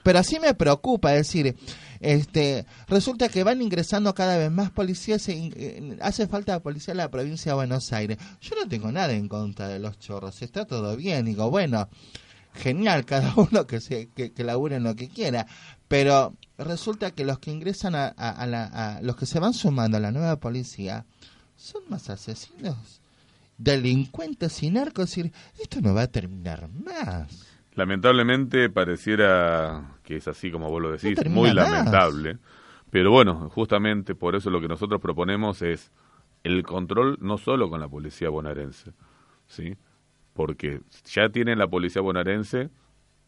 Pero 0.02 0.18
así 0.18 0.38
me 0.38 0.54
preocupa 0.54 1.10
decir, 1.10 1.56
este, 2.00 2.66
resulta 2.88 3.28
que 3.28 3.44
van 3.44 3.62
ingresando 3.62 4.14
cada 4.14 4.36
vez 4.36 4.50
más 4.50 4.70
policías, 4.70 5.28
e 5.28 5.96
hace 6.00 6.26
falta 6.26 6.60
policía 6.60 6.92
en 6.92 6.98
la 6.98 7.10
provincia 7.10 7.52
de 7.52 7.56
Buenos 7.56 7.92
Aires. 7.92 8.18
Yo 8.40 8.56
no 8.56 8.68
tengo 8.68 8.90
nada 8.90 9.12
en 9.12 9.28
contra 9.28 9.68
de 9.68 9.78
los 9.78 9.98
chorros, 9.98 10.42
está 10.42 10.64
todo 10.64 10.96
bien, 10.96 11.24
digo, 11.24 11.50
bueno, 11.50 11.88
genial, 12.54 13.04
cada 13.04 13.32
uno 13.36 13.66
que 13.66 13.80
se 13.80 14.08
que, 14.08 14.32
que 14.32 14.44
labure 14.44 14.76
en 14.76 14.84
lo 14.84 14.94
que 14.94 15.08
quiera, 15.08 15.46
pero 15.88 16.34
resulta 16.58 17.10
que 17.10 17.24
los 17.24 17.38
que 17.38 17.50
ingresan 17.50 17.94
a, 17.94 18.46
la, 18.46 19.00
los 19.02 19.16
que 19.16 19.26
se 19.26 19.40
van 19.40 19.52
sumando 19.52 19.96
a 19.96 20.00
la 20.00 20.10
nueva 20.10 20.36
policía 20.36 21.04
son 21.62 21.82
más 21.88 22.10
asesinos, 22.10 23.00
delincuentes 23.56 24.62
y 24.62 24.70
narcos, 24.70 25.10
decir, 25.10 25.32
esto 25.60 25.80
no 25.80 25.94
va 25.94 26.02
a 26.02 26.06
terminar 26.08 26.68
más. 26.68 27.46
Lamentablemente 27.74 28.68
pareciera 28.68 29.96
que 30.02 30.16
es 30.16 30.26
así 30.28 30.50
como 30.50 30.68
vos 30.68 30.82
lo 30.82 30.90
decís, 30.90 31.18
muy 31.30 31.54
más. 31.54 31.70
lamentable. 31.70 32.38
Pero 32.90 33.10
bueno, 33.12 33.48
justamente 33.48 34.14
por 34.14 34.34
eso 34.34 34.50
lo 34.50 34.60
que 34.60 34.68
nosotros 34.68 35.00
proponemos 35.00 35.62
es 35.62 35.92
el 36.42 36.64
control 36.64 37.16
no 37.20 37.38
solo 37.38 37.70
con 37.70 37.80
la 37.80 37.88
policía 37.88 38.28
bonaerense, 38.28 38.92
¿sí? 39.46 39.76
Porque 40.34 40.80
ya 41.06 41.28
tienen 41.28 41.58
la 41.58 41.68
policía 41.68 42.02
bonaerense 42.02 42.70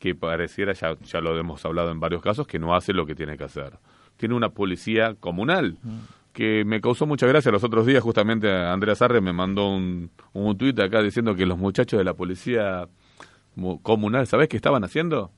que 0.01 0.15
pareciera, 0.15 0.73
ya, 0.73 0.99
ya 1.01 1.21
lo 1.21 1.39
hemos 1.39 1.65
hablado 1.65 1.91
en 1.93 2.01
varios 2.01 2.21
casos, 2.21 2.47
que 2.47 2.59
no 2.59 2.75
hace 2.75 2.93
lo 2.93 3.07
que 3.07 3.15
tiene 3.15 3.39
que 3.39 3.45
hacer. 3.45 3.79
Tiene 4.17 4.35
una 4.35 4.51
policía 4.51 5.15
comunal 5.15 5.79
que 6.35 6.65
me 6.67 6.81
causó 6.83 7.07
mucha 7.07 7.27
gracia 7.27 7.51
los 7.53 7.65
otros 7.65 7.87
días, 7.87 8.03
justamente 8.03 8.53
Andrea 8.53 8.95
Sarre 8.95 9.21
me 9.23 9.33
mandó 9.33 9.69
un, 9.71 10.11
un 10.35 10.59
tuit 10.59 10.79
acá 10.81 11.01
diciendo 11.01 11.35
que 11.35 11.47
los 11.47 11.57
muchachos 11.57 11.97
de 11.97 12.05
la 12.05 12.13
policía 12.15 12.87
mu- 13.55 13.81
comunal, 13.81 14.27
¿sabés 14.27 14.49
qué 14.49 14.57
estaban 14.57 14.85
haciendo? 14.85 15.31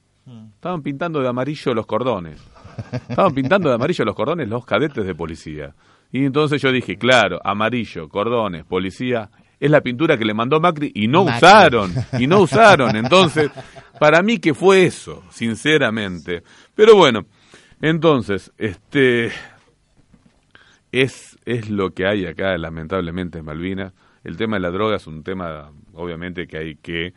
Estaban 0.55 0.83
pintando 0.83 1.21
de 1.21 1.29
amarillo 1.29 1.73
los 1.75 1.87
cordones. 1.87 2.43
Estaban 3.09 3.33
pintando 3.33 3.69
de 3.69 3.77
amarillo 3.77 4.05
los 4.05 4.15
cordones 4.17 4.49
los 4.49 4.65
cadetes 4.65 5.07
de 5.07 5.15
policía. 5.15 5.75
Y 6.11 6.25
entonces 6.25 6.61
yo 6.61 6.73
dije, 6.73 6.97
claro, 6.97 7.39
amarillo, 7.45 8.09
cordones, 8.09 8.65
policía, 8.65 9.31
es 9.61 9.71
la 9.71 9.83
pintura 9.83 10.17
que 10.19 10.25
le 10.25 10.35
mandó 10.35 10.59
Macri 10.61 10.91
y 10.95 11.07
no 11.09 11.25
Macri. 11.25 11.47
usaron, 11.47 11.93
y 12.19 12.27
no 12.27 12.41
usaron. 12.41 12.97
Entonces, 12.97 13.51
para 14.01 14.23
mí 14.23 14.39
que 14.39 14.53
fue 14.55 14.85
eso, 14.87 15.23
sinceramente. 15.31 16.43
Pero 16.75 16.97
bueno, 16.97 17.27
entonces, 17.81 18.51
este 18.59 19.31
es, 21.03 21.39
es 21.45 21.71
lo 21.71 21.91
que 21.91 22.07
hay 22.07 22.27
acá, 22.27 22.57
lamentablemente, 22.57 23.39
en 23.39 23.45
Malvinas. 23.45 23.93
El 24.25 24.37
tema 24.37 24.57
de 24.57 24.63
la 24.63 24.71
droga 24.71 24.97
es 24.97 25.07
un 25.07 25.23
tema, 25.23 25.71
obviamente, 25.95 26.47
que 26.47 26.59
hay 26.59 26.75
que 26.77 27.13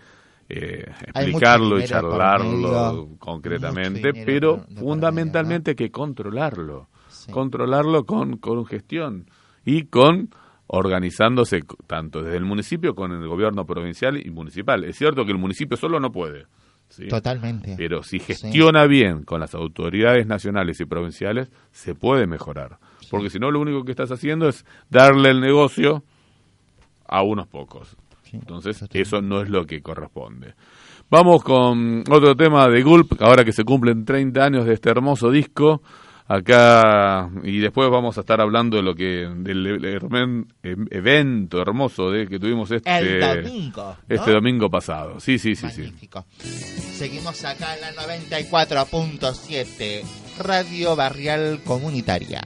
eh, 0.50 0.86
Hay 1.14 1.26
explicarlo 1.26 1.80
y 1.80 1.86
charlarlo 1.86 2.94
medio, 2.94 3.20
concretamente, 3.20 4.14
pero 4.26 4.66
de 4.68 4.82
fundamentalmente 4.82 5.72
hay 5.72 5.76
que 5.76 5.92
controlarlo. 5.92 6.90
Sí. 7.08 7.32
Controlarlo 7.32 8.06
con, 8.06 8.38
con 8.38 8.66
gestión 8.66 9.30
y 9.64 9.84
con 9.84 10.30
organizándose 10.68 11.62
tanto 11.88 12.22
desde 12.22 12.38
el 12.38 12.46
municipio 12.46 12.94
con 12.94 13.12
el 13.12 13.28
gobierno 13.28 13.66
provincial 13.66 14.24
y 14.24 14.30
municipal. 14.30 14.84
Es 14.84 14.98
cierto 14.98 15.26
que 15.26 15.32
el 15.32 15.38
municipio 15.38 15.78
solo 15.78 16.00
no 16.00 16.12
puede. 16.12 16.46
¿sí? 16.90 17.08
Totalmente. 17.08 17.76
Pero 17.78 18.04
si 18.04 18.20
gestiona 18.20 18.86
bien 18.86 19.24
con 19.24 19.40
las 19.40 19.56
autoridades 19.56 20.28
nacionales 20.28 20.80
y 20.80 20.86
provinciales, 20.86 21.52
se 21.72 21.96
puede 21.96 22.28
mejorar. 22.28 22.78
Porque 23.10 23.30
si 23.30 23.40
no, 23.40 23.52
lo 23.52 23.60
único 23.60 23.84
que 23.84 23.92
estás 23.92 24.12
haciendo 24.12 24.48
es 24.50 24.66
darle 24.90 25.32
el 25.32 25.42
negocio 25.42 26.04
a 27.08 27.22
unos 27.24 27.48
pocos. 27.48 27.96
Sí, 28.24 28.38
Entonces, 28.38 28.84
eso 28.94 29.22
no 29.22 29.42
es 29.42 29.50
lo 29.50 29.66
que 29.66 29.82
corresponde. 29.82 30.54
Vamos 31.10 31.44
con 31.44 32.04
otro 32.10 32.36
tema 32.36 32.68
de 32.70 32.84
Gulp, 32.84 33.20
ahora 33.22 33.44
que 33.44 33.52
se 33.52 33.64
cumplen 33.64 34.06
30 34.06 34.44
años 34.46 34.66
de 34.66 34.74
este 34.76 34.90
hermoso 34.92 35.32
disco. 35.32 35.82
Acá, 36.32 37.28
y 37.44 37.58
después 37.58 37.90
vamos 37.90 38.16
a 38.18 38.20
estar 38.22 38.40
hablando 38.40 38.78
de 38.78 38.84
lo 38.84 38.94
que, 38.94 39.28
del 39.38 39.66
e- 39.84 39.98
hermen- 40.00 40.46
em- 40.62 40.86
evento 40.92 41.60
hermoso 41.60 42.12
de 42.12 42.28
que 42.28 42.38
tuvimos 42.38 42.70
este, 42.70 43.00
El 43.00 43.20
domingo. 43.44 43.98
¿no? 44.08 44.16
este 44.16 44.32
domingo 44.32 44.70
pasado. 44.70 45.20
Sí, 45.20 45.40
sí, 45.40 45.56
sí, 45.56 45.68
sí. 45.72 45.92
Seguimos 46.44 47.44
acá 47.44 47.74
en 47.74 47.82
la 47.82 47.94
94.7, 48.04 50.04
Radio 50.38 50.96
Barrial 50.96 51.62
Comunitaria. 51.66 52.44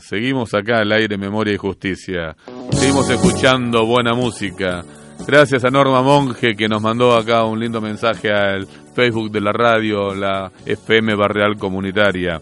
Seguimos 0.00 0.54
acá 0.54 0.78
al 0.78 0.92
aire 0.92 1.16
Memoria 1.18 1.54
y 1.54 1.56
Justicia. 1.56 2.36
Seguimos 2.70 3.08
escuchando 3.10 3.84
buena 3.86 4.14
música. 4.14 4.84
Gracias 5.26 5.64
a 5.64 5.70
Norma 5.70 6.02
Monge 6.02 6.54
que 6.54 6.68
nos 6.68 6.82
mandó 6.82 7.16
acá 7.16 7.44
un 7.44 7.58
lindo 7.58 7.80
mensaje 7.80 8.30
al 8.30 8.66
Facebook 8.66 9.30
de 9.30 9.40
la 9.40 9.52
radio, 9.52 10.14
la 10.14 10.52
FM 10.64 11.14
Barreal 11.14 11.56
Comunitaria, 11.56 12.40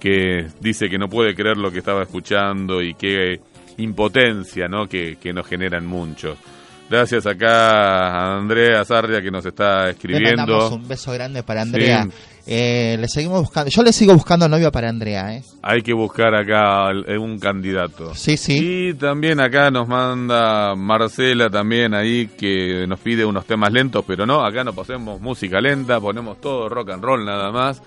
que 0.00 0.46
dice 0.60 0.88
que 0.88 0.98
no 0.98 1.08
puede 1.08 1.34
creer 1.34 1.56
lo 1.56 1.70
que 1.70 1.78
estaba 1.78 2.02
escuchando 2.02 2.82
y 2.82 2.94
qué 2.94 3.40
impotencia 3.78 4.68
¿no? 4.68 4.88
que, 4.88 5.16
que 5.16 5.32
nos 5.32 5.46
generan 5.46 5.86
muchos. 5.86 6.38
Gracias 6.90 7.26
acá 7.26 8.08
a 8.08 8.36
Andrea 8.38 8.84
Sarria 8.84 9.22
que 9.22 9.30
nos 9.30 9.44
está 9.46 9.84
Le 9.86 9.90
escribiendo. 9.92 10.36
mandamos 10.36 10.72
un 10.72 10.86
beso 10.86 11.12
grande 11.12 11.42
para 11.42 11.62
Andrea. 11.62 12.06
Eh, 12.46 12.98
le 13.00 13.08
seguimos 13.08 13.40
buscando. 13.40 13.70
Yo 13.70 13.82
le 13.82 13.90
sigo 13.92 14.12
buscando 14.12 14.46
novio 14.48 14.70
para 14.70 14.90
Andrea, 14.90 15.34
¿eh? 15.34 15.42
Hay 15.62 15.80
que 15.80 15.94
buscar 15.94 16.34
acá 16.34 16.90
eh, 17.06 17.16
un 17.16 17.38
candidato. 17.38 18.14
Sí, 18.14 18.36
sí. 18.36 18.88
Y 18.90 18.94
también 18.94 19.40
acá 19.40 19.70
nos 19.70 19.88
manda 19.88 20.74
Marcela 20.74 21.48
también 21.48 21.94
ahí 21.94 22.26
que 22.38 22.86
nos 22.86 23.00
pide 23.00 23.24
unos 23.24 23.46
temas 23.46 23.72
lentos, 23.72 24.04
pero 24.06 24.26
no, 24.26 24.44
acá 24.44 24.62
no 24.62 24.74
pasemos 24.74 25.18
música 25.22 25.58
lenta, 25.62 25.98
ponemos 26.00 26.38
todo 26.38 26.68
rock 26.68 26.90
and 26.90 27.02
roll 27.02 27.24
nada 27.24 27.50
más. 27.50 27.80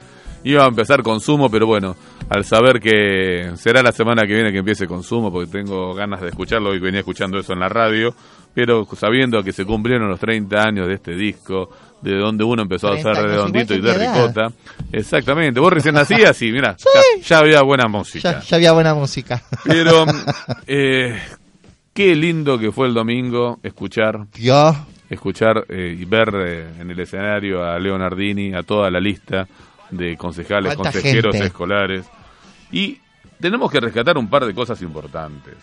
Iba 0.43 0.63
a 0.63 0.67
empezar 0.67 1.03
consumo, 1.03 1.49
pero 1.49 1.67
bueno, 1.67 1.95
al 2.29 2.43
saber 2.45 2.79
que 2.79 3.51
será 3.55 3.81
la 3.81 3.91
semana 3.91 4.23
que 4.27 4.33
viene 4.33 4.51
que 4.51 4.59
empiece 4.59 4.87
consumo, 4.87 5.31
porque 5.31 5.51
tengo 5.51 5.93
ganas 5.93 6.21
de 6.21 6.29
escucharlo 6.29 6.73
y 6.75 6.79
venía 6.79 6.99
escuchando 6.99 7.39
eso 7.39 7.53
en 7.53 7.59
la 7.59 7.69
radio, 7.69 8.13
pero 8.53 8.85
sabiendo 8.95 9.43
que 9.43 9.51
se 9.51 9.65
cumplieron 9.65 10.09
los 10.09 10.19
30 10.19 10.61
años 10.61 10.87
de 10.87 10.95
este 10.95 11.15
disco, 11.15 11.69
de 12.01 12.17
donde 12.17 12.43
uno 12.43 12.61
empezó 12.61 12.87
a 12.87 12.91
30 12.91 13.09
hacer 13.09 13.23
años, 13.23 13.35
redondito 13.35 13.73
y 13.73 13.81
de 13.81 13.93
ricota. 13.93 14.51
Exactamente, 14.91 15.59
vos 15.59 15.73
recién 15.73 15.95
nacías 15.95 16.41
y 16.41 16.51
mira, 16.51 16.75
ya, 16.77 17.21
ya 17.21 17.37
había 17.39 17.61
buena 17.61 17.87
música. 17.87 18.33
Ya, 18.33 18.41
ya 18.41 18.57
había 18.57 18.71
buena 18.73 18.93
música. 18.93 19.41
Pero 19.63 20.05
eh, 20.67 21.19
qué 21.93 22.15
lindo 22.15 22.59
que 22.59 22.71
fue 22.71 22.87
el 22.87 22.93
domingo 22.93 23.59
escuchar, 23.63 24.27
Dios. 24.33 24.75
escuchar 25.09 25.65
eh, 25.69 25.95
y 25.97 26.05
ver 26.05 26.29
eh, 26.35 26.67
en 26.79 26.91
el 26.91 26.99
escenario 26.99 27.63
a 27.63 27.79
Leonardini, 27.79 28.53
a 28.53 28.63
toda 28.63 28.91
la 28.91 28.99
lista 28.99 29.47
de 29.91 30.17
concejales, 30.17 30.75
consejeros 30.75 31.33
gente. 31.33 31.47
escolares. 31.47 32.05
Y 32.71 32.99
tenemos 33.39 33.71
que 33.71 33.79
rescatar 33.79 34.17
un 34.17 34.27
par 34.29 34.45
de 34.45 34.53
cosas 34.53 34.81
importantes 34.81 35.55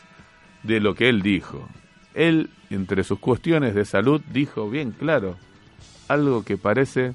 de 0.62 0.80
lo 0.80 0.94
que 0.94 1.08
él 1.08 1.22
dijo. 1.22 1.68
Él, 2.14 2.50
entre 2.70 3.04
sus 3.04 3.18
cuestiones 3.18 3.74
de 3.74 3.84
salud, 3.84 4.20
dijo 4.32 4.70
bien 4.70 4.92
claro 4.92 5.36
algo 6.08 6.44
que 6.44 6.56
parece 6.56 7.12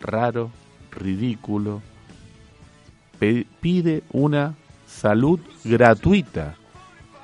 raro, 0.00 0.50
ridículo. 0.90 1.82
Pide 3.18 4.02
una 4.12 4.54
salud 4.86 5.40
gratuita. 5.64 6.54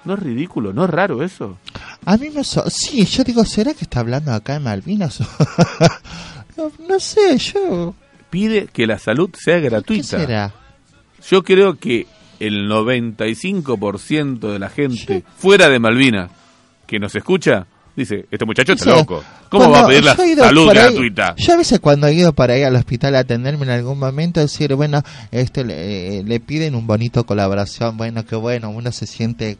¿No 0.05 0.15
es 0.15 0.21
ridículo? 0.21 0.73
¿No 0.73 0.85
es 0.85 0.91
raro 0.91 1.23
eso? 1.23 1.59
A 2.05 2.17
mí 2.17 2.31
me... 2.31 2.43
so- 2.43 2.69
sí, 2.69 3.05
yo 3.05 3.23
digo, 3.23 3.45
¿será 3.45 3.73
que 3.75 3.85
está 3.85 4.01
hablando 4.01 4.33
acá 4.33 4.57
en 4.57 4.65
Malvinas? 4.65 5.21
no, 6.57 6.73
no 6.89 6.99
sé, 6.99 7.39
yo... 7.39 7.95
Pide 8.33 8.67
que 8.73 8.87
la 8.89 8.99
salud 8.99 9.31
sea 9.39 9.61
¿Qué 9.61 9.69
gratuita. 9.69 10.19
será? 10.19 10.53
Yo 11.31 11.45
creo 11.45 11.79
que 11.79 12.07
el 12.41 12.67
95% 12.69 14.53
de 14.53 14.59
la 14.59 14.69
gente 14.69 15.23
fuera 15.37 15.69
de 15.69 15.79
Malvinas 15.79 16.31
que 16.87 16.99
nos 16.99 17.15
escucha 17.15 17.67
dice, 17.95 18.25
este 18.31 18.45
muchacho 18.47 18.73
está 18.73 18.91
loco. 18.97 19.23
¿Cómo 19.51 19.71
va 19.71 19.81
a 19.81 19.87
pedir 19.87 20.03
la 20.05 20.17
salud 20.17 20.65
por 20.67 20.79
ahí- 20.79 20.85
gratuita? 20.95 21.35
yo 21.37 21.53
a 21.53 21.57
veces 21.59 21.79
cuando 21.79 22.07
he 22.07 22.15
ido 22.15 22.33
para 22.33 22.57
ir 22.57 22.65
al 22.65 22.75
hospital 22.75 23.15
a 23.17 23.19
atenderme 23.21 23.65
en 23.67 23.71
algún 23.71 23.99
momento, 23.99 24.41
decir, 24.41 24.75
bueno, 24.75 25.03
este 25.31 25.63
le, 25.63 26.19
eh, 26.21 26.25
le 26.25 26.41
piden 26.41 26.75
un 26.75 26.87
bonito 26.87 27.25
colaboración, 27.25 27.99
bueno, 27.99 28.25
qué 28.25 28.35
bueno, 28.35 28.71
uno 28.71 28.91
se 28.93 29.07
siente, 29.07 29.59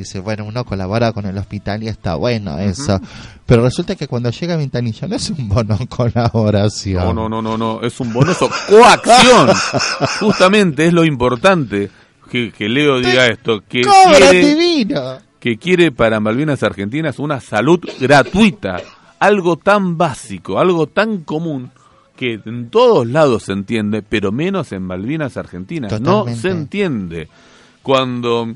dice, 0.00 0.20
bueno, 0.20 0.44
uno 0.44 0.64
colabora 0.64 1.12
con 1.12 1.26
el 1.26 1.36
hospital 1.38 1.82
y 1.82 1.88
está 1.88 2.14
bueno 2.16 2.58
eso. 2.58 3.00
Pero 3.46 3.62
resulta 3.62 3.96
que 3.96 4.06
cuando 4.06 4.30
llega 4.30 4.54
a 4.54 4.56
Ventanilla 4.56 5.08
no 5.08 5.16
es 5.16 5.30
un 5.30 5.48
bono 5.48 5.78
colaboración. 5.88 7.04
No, 7.04 7.14
no, 7.14 7.28
no, 7.28 7.42
no, 7.42 7.56
no, 7.56 7.82
es 7.82 7.98
un 8.00 8.12
bonoso 8.12 8.50
coacción. 8.68 9.48
Justamente 10.20 10.86
es 10.86 10.92
lo 10.92 11.04
importante 11.04 11.90
que, 12.30 12.52
que 12.52 12.68
Leo 12.68 12.98
diga 12.98 13.26
esto, 13.26 13.62
que 13.68 13.82
¡Cobra 13.82 14.30
quiere, 14.30 14.54
divino! 14.54 15.18
que 15.38 15.56
quiere 15.56 15.90
para 15.90 16.20
Malvinas 16.20 16.62
Argentinas 16.62 17.18
una 17.18 17.40
salud 17.40 17.80
gratuita, 17.98 18.80
algo 19.18 19.56
tan 19.56 19.96
básico, 19.96 20.58
algo 20.58 20.86
tan 20.86 21.24
común 21.24 21.70
que 22.20 22.38
en 22.44 22.68
todos 22.68 23.06
lados 23.06 23.44
se 23.44 23.52
entiende, 23.52 24.02
pero 24.02 24.30
menos 24.30 24.72
en 24.72 24.82
Malvinas 24.82 25.38
Argentinas. 25.38 25.98
No 26.02 26.26
se 26.28 26.50
entiende. 26.50 27.28
Cuando 27.82 28.54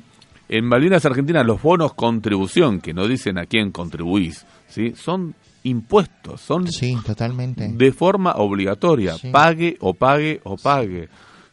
en 0.56 0.64
Malvinas 0.66 1.04
Argentinas 1.06 1.44
los 1.46 1.60
bonos 1.62 1.94
contribución, 1.94 2.80
que 2.80 2.94
no 2.94 3.06
dicen 3.08 3.38
a 3.38 3.46
quién 3.46 3.70
contribuís, 3.72 4.44
¿sí? 4.68 4.94
son 4.96 5.34
impuestos, 5.62 6.40
son 6.40 6.70
Sí, 6.70 6.96
totalmente. 7.04 7.68
de 7.68 7.92
forma 7.92 8.32
obligatoria, 8.36 9.14
Sí. 9.16 9.30
pague 9.30 9.76
o 9.80 9.94
pague 9.94 10.40
o 10.44 10.56
pague. 10.56 11.08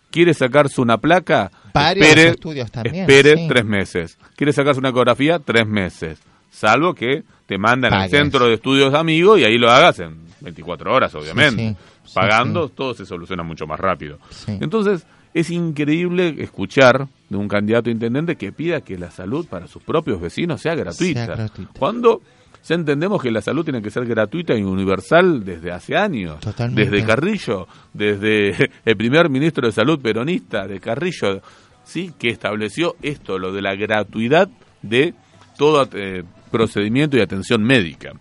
¿Quiere 0.10 0.34
sacarse 0.34 0.82
una 0.82 0.98
placa? 0.98 1.50
Varios 1.74 2.06
espere, 2.08 2.30
estudios 2.32 2.70
también, 2.70 2.96
espere 3.10 3.38
sí. 3.38 3.48
tres 3.48 3.64
meses. 3.66 4.18
¿Quiere 4.36 4.52
sacarse 4.52 4.80
una 4.80 4.90
ecografía? 4.90 5.40
Tres 5.40 5.66
meses. 5.66 6.20
Salvo 6.50 6.94
que 6.94 7.24
te 7.46 7.58
mandan 7.58 7.94
al 7.94 8.10
centro 8.10 8.46
de 8.48 8.56
estudios 8.56 8.94
amigos 8.94 9.40
y 9.40 9.46
ahí 9.46 9.58
lo 9.58 9.72
hagas 9.72 10.00
en 10.00 10.18
24 10.42 10.94
horas, 10.94 11.16
obviamente. 11.16 11.78
Pagando, 12.14 12.68
todo 12.68 12.94
se 12.94 13.06
soluciona 13.06 13.44
mucho 13.44 13.66
más 13.66 13.80
rápido. 13.80 14.20
Entonces, 14.48 15.06
es 15.34 15.50
increíble 15.50 16.36
escuchar 16.40 17.08
de 17.30 17.38
un 17.38 17.48
candidato 17.48 17.90
a 17.90 17.94
intendente 17.94 18.36
que 18.36 18.52
pida 18.52 18.82
que 18.82 18.98
la 18.98 19.12
salud 19.12 19.46
para 19.48 19.68
sus 19.68 19.82
propios 19.84 20.20
vecinos 20.20 20.62
sea 20.62 20.76
gratuita. 20.76 21.26
Sea 21.26 21.36
gratuita. 21.36 21.80
Cuando 21.80 22.22
ya 22.64 22.76
entendemos 22.76 23.22
que 23.22 23.32
la 23.32 23.42
salud 23.42 23.64
tiene 23.64 23.82
que 23.82 23.90
ser 23.90 24.06
gratuita 24.06 24.56
y 24.56 24.64
universal 24.64 25.44
desde 25.44 25.72
hace 25.72 25.96
años. 25.96 26.40
Totalmente. 26.40 26.92
Desde 26.92 27.06
Carrillo, 27.06 27.68
desde 27.94 28.70
el 28.86 28.98
primer 28.98 29.30
ministro 29.30 29.66
de 29.68 29.72
Salud 29.72 30.00
peronista 30.00 30.68
de 30.68 30.80
Carrillo, 30.80 31.42
sí, 31.84 32.14
que 32.20 32.30
estableció 32.30 32.96
esto, 33.02 33.40
lo 33.40 33.52
de 33.52 33.62
la 33.62 33.76
gratuidad 33.76 34.50
de 34.82 35.14
todo 35.58 35.88
eh, 35.94 36.24
procedimiento 36.52 37.18
y 37.18 37.22
atención 37.22 37.64
médica. 37.64 38.14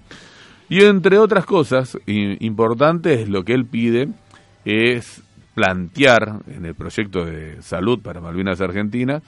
Y 0.69 0.85
entre 0.85 1.19
otras 1.19 1.45
cosas 1.45 1.99
importantes, 2.07 3.29
lo 3.29 3.45
que 3.45 3.55
él 3.55 3.67
pide 3.67 4.09
es 4.65 5.23
plantear 5.65 6.41
en 6.49 6.65
el 6.65 6.75
proyecto 6.75 7.25
de 7.27 7.61
salud 7.61 8.01
para 8.01 8.21
Malvinas 8.21 8.61
Argentinas 8.63 9.23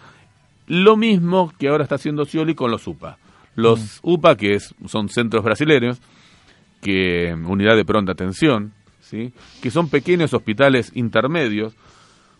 lo 0.66 0.96
mismo 0.96 1.52
que 1.58 1.68
ahora 1.68 1.82
está 1.82 1.96
haciendo 1.96 2.24
Scioli 2.24 2.54
con 2.54 2.70
los 2.70 2.86
UPA. 2.86 3.18
Los 3.54 4.00
UPA, 4.02 4.36
que 4.36 4.54
es- 4.54 4.74
son 4.86 5.10
centros 5.10 5.44
brasileños, 5.44 6.00
que 6.80 7.34
unidad 7.34 7.76
de 7.76 7.84
pronta 7.84 8.12
atención, 8.12 8.72
¿sí? 9.02 9.32
que 9.60 9.70
son 9.70 9.88
pequeños 9.90 10.32
hospitales 10.32 10.90
intermedios. 10.94 11.74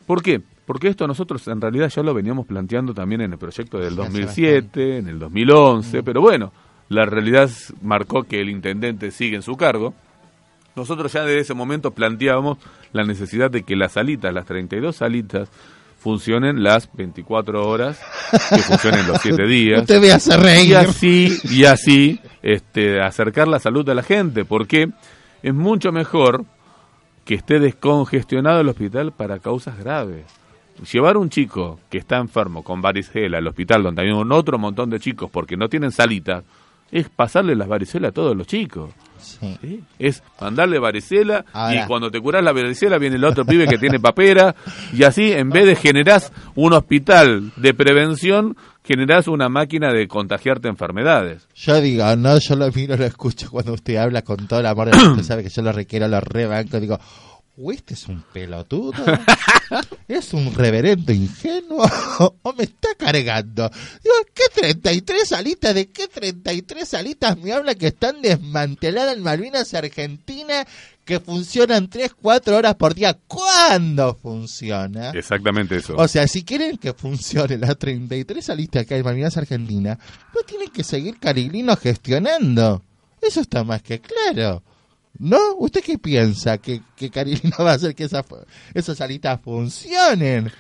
¿Por 0.07 0.23
qué? 0.23 0.41
Porque 0.65 0.89
esto 0.89 1.07
nosotros 1.07 1.47
en 1.49 1.61
realidad 1.61 1.91
ya 1.95 2.03
lo 2.03 2.15
veníamos 2.15 2.47
planteando 2.47 2.95
también 2.95 3.21
en 3.21 3.33
el 3.33 3.39
proyecto 3.39 3.79
del 3.79 3.95
Sí, 3.95 4.01
hace 4.01 4.09
2007, 4.21 4.97
en 4.99 5.09
el 5.09 5.19
2011, 5.19 6.03
pero 6.03 6.23
bueno, 6.23 6.51
la 6.89 7.05
realidad 7.05 7.51
marcó 7.83 8.23
que 8.23 8.41
el 8.41 8.49
intendente 8.49 9.11
sigue 9.11 9.37
en 9.37 9.43
su 9.43 9.57
cargo. 9.57 9.93
Nosotros 10.77 11.13
ya 11.13 11.21
desde 11.25 11.41
ese 11.41 11.55
momento 11.55 11.91
planteábamos 11.91 12.59
la 12.93 13.05
necesidad 13.05 13.51
de 13.51 13.63
que 13.63 13.77
las 13.77 13.93
salitas, 13.93 14.33
las 14.33 14.47
32 14.47 14.97
salitas, 14.97 15.49
funcionen 15.99 16.63
las 16.63 16.89
24 16.95 17.69
horas, 17.69 18.01
que 18.51 18.59
funcionen 18.59 19.07
los 19.07 19.21
7 19.21 19.47
días. 19.47 19.81
Usted 19.83 20.01
me 20.01 20.11
hace 20.11 20.35
Y 20.35 20.37
reír. 20.37 20.77
así, 20.77 21.39
y 21.45 21.65
así, 21.65 22.21
este, 22.43 23.01
acercar 23.01 23.47
la 23.49 23.59
salud 23.61 23.89
a 23.89 23.95
la 23.95 24.03
gente, 24.03 24.45
porque 24.45 24.89
es 25.43 25.55
mucho 25.55 25.93
mejor 25.93 26.45
que 27.25 27.35
esté 27.35 27.61
descongestionado 27.61 28.61
el 28.63 28.69
hospital 28.69 29.13
para 29.13 29.39
causas 29.39 29.79
graves. 29.79 30.25
Llevar 30.91 31.17
un 31.19 31.29
chico 31.31 31.79
que 31.89 31.99
está 31.99 32.17
enfermo 32.17 32.65
con 32.65 32.81
varicela 32.83 33.39
al 33.39 33.47
hospital 33.47 33.85
donde 33.85 34.03
hay 34.03 34.11
un 34.11 34.33
otro 34.33 34.59
montón 34.59 34.91
de 34.91 34.99
chicos 34.99 35.31
porque 35.31 35.57
no 35.57 35.69
tienen 35.69 35.93
salita, 35.93 36.43
es 36.91 37.09
pasarle 37.09 37.55
las 37.55 37.69
varicelas 37.69 38.09
a 38.09 38.13
todos 38.13 38.37
los 38.37 38.47
chicos. 38.49 38.91
Sí. 39.23 39.59
¿sí? 39.61 39.81
Es 39.99 40.23
mandarle 40.41 40.79
varicela 40.79 41.45
Ahora. 41.53 41.85
y 41.85 41.87
cuando 41.87 42.11
te 42.11 42.21
curas 42.21 42.43
la 42.45 42.53
varicela 42.53 42.99
viene 42.99 43.17
el 43.17 43.25
otro 43.25 43.45
pibe 43.45 43.67
que 43.67 43.79
tiene 43.79 43.99
papera 44.01 44.55
y 44.93 45.03
así 45.05 45.33
en 45.33 45.51
vez 45.51 45.67
de 45.67 45.77
generás 45.77 46.33
un 46.55 46.73
hospital 46.73 47.53
de 47.57 47.75
prevención, 47.75 48.57
generás 48.85 49.29
una 49.29 49.49
máquina 49.49 49.93
de 49.93 50.09
contagiarte 50.09 50.69
enfermedades. 50.69 51.47
Yo 51.55 51.81
digo, 51.81 52.05
no, 52.17 52.39
yo 52.39 52.57
lo 52.57 52.71
miro, 52.73 52.97
lo 52.97 53.05
escucho 53.05 53.51
cuando 53.51 53.73
usted 53.75 53.97
habla 53.97 54.23
con 54.23 54.47
todo 54.49 54.61
el 54.61 54.67
amor. 54.67 54.89
mundo, 54.95 55.13
Usted 55.13 55.25
sabe 55.25 55.43
que 55.45 55.51
yo 55.51 55.63
lo 55.63 55.73
requiero, 55.73 56.09
lo 56.09 56.21
rebanco. 56.21 56.81
Digo, 56.81 56.95
¿o 56.97 57.32
este 57.71 57.95
es 57.95 58.09
un 58.09 58.23
pelotudo? 58.33 58.93
¿Es 60.09 60.33
un 60.33 60.55
reverendo 60.55 61.13
ingenuo? 61.13 61.85
¿O 62.43 62.53
me 62.55 62.65
está 62.65 62.89
cargando? 62.97 63.71
Digo, 64.03 64.15
¿qué 64.33 64.45
33 64.55 65.29
salitas? 65.29 65.75
¿De 65.75 65.91
qué 65.91 66.09
33 66.09 66.89
salitas 66.89 67.37
me 67.39 67.53
habla 67.53 67.75
que 67.75 67.89
están 67.89 68.23
desmanteladas 68.23 69.17
en 69.17 69.23
Malvinas 69.23 69.75
Argentina? 69.75 70.67
que 71.05 71.19
funcionan 71.19 71.89
3, 71.89 72.13
4 72.21 72.57
horas 72.57 72.77
por 72.77 72.95
día. 72.95 73.19
¿Cuándo 73.27 74.15
funciona? 74.15 75.11
Exactamente 75.11 75.77
eso. 75.77 75.97
O 75.97 76.07
sea, 76.07 76.29
si 76.29 76.45
quieren 76.45 76.79
que 76.79 76.93
funcione 76.93 77.59
las 77.59 77.77
33 77.77 78.45
salitas 78.45 78.87
que 78.87 78.95
hay 78.95 79.01
en 79.01 79.07
Malvinas 79.07 79.37
Argentina, 79.37 79.99
no 80.35 80.43
tienen 80.43 80.71
que 80.71 80.85
seguir 80.85 81.19
Cariglino 81.19 81.77
gestionando. 81.77 82.83
Eso 83.21 83.41
está 83.41 83.65
más 83.65 83.83
que 83.83 84.01
claro. 84.01 84.63
¿No? 85.19 85.55
¿Usted 85.59 85.83
qué 85.83 85.99
piensa? 85.99 86.59
¿Que, 86.59 86.81
que 86.97 87.11
Cariglino 87.11 87.57
va 87.61 87.73
a 87.73 87.75
hacer 87.75 87.95
que 87.95 88.05
esas, 88.05 88.25
esas 88.75 88.97
salitas 88.97 89.41
funcionen? 89.41 90.51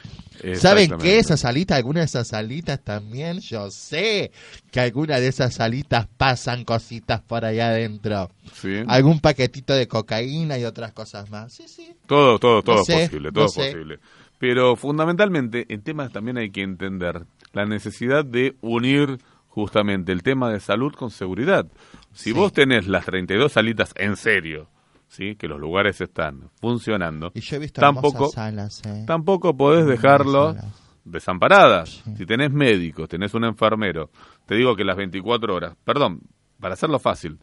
¿Saben 0.56 0.98
qué? 0.98 1.18
Esas 1.18 1.40
salitas, 1.40 1.76
algunas 1.76 2.02
de 2.02 2.04
esas 2.06 2.28
salitas 2.28 2.80
también, 2.82 3.40
yo 3.40 3.70
sé 3.70 4.32
que 4.70 4.80
algunas 4.80 5.20
de 5.20 5.28
esas 5.28 5.54
salitas 5.54 6.08
pasan 6.16 6.64
cositas 6.64 7.20
por 7.20 7.44
allá 7.44 7.68
adentro. 7.68 8.30
Sí. 8.54 8.82
Algún 8.88 9.20
paquetito 9.20 9.74
de 9.74 9.86
cocaína 9.86 10.58
y 10.58 10.64
otras 10.64 10.92
cosas 10.92 11.30
más. 11.30 11.52
Sí, 11.52 11.64
sí. 11.68 11.94
Todo, 12.06 12.38
todo, 12.38 12.62
todo 12.62 12.76
No 12.76 12.80
es 12.82 12.86
sé, 12.86 13.04
posible, 13.04 13.30
todo 13.32 13.44
no 13.44 13.48
es 13.48 13.52
sé. 13.54 13.70
posible. 13.72 13.98
Pero 14.38 14.74
fundamentalmente, 14.74 15.66
en 15.68 15.82
temas 15.82 16.10
también 16.12 16.38
hay 16.38 16.50
que 16.50 16.62
entender 16.62 17.24
la 17.52 17.64
necesidad 17.64 18.24
de 18.24 18.56
unir 18.60 19.18
justamente 19.48 20.10
el 20.12 20.22
tema 20.22 20.50
de 20.50 20.58
salud 20.58 20.92
con 20.94 21.10
seguridad. 21.10 21.66
Si 22.12 22.30
Sí. 22.30 22.32
vos 22.32 22.52
tenés 22.52 22.86
las 22.88 23.04
32 23.04 23.52
salitas 23.52 23.92
en 23.96 24.16
serio, 24.16 24.68
¿sí? 25.08 25.36
que 25.36 25.48
los 25.48 25.58
lugares 25.60 26.00
están 26.00 26.50
funcionando, 26.60 27.32
Y 27.34 27.40
yo 27.40 27.56
he 27.56 27.58
visto 27.58 27.80
tampoco, 27.80 28.28
salas, 28.28 28.82
eh. 28.86 29.04
tampoco 29.06 29.56
podés 29.56 29.86
dejarlo 29.86 30.54
salas. 30.54 30.82
desamparadas. 31.04 32.02
Sí. 32.04 32.16
Si 32.16 32.26
tenés 32.26 32.50
médicos, 32.52 33.08
tenés 33.08 33.34
un 33.34 33.44
enfermero, 33.44 34.10
te 34.46 34.54
digo 34.54 34.74
que 34.76 34.84
las 34.84 34.96
24 34.96 35.54
horas, 35.54 35.76
perdón, 35.84 36.20
para 36.60 36.74
hacerlo 36.74 36.98
fácil, 36.98 37.38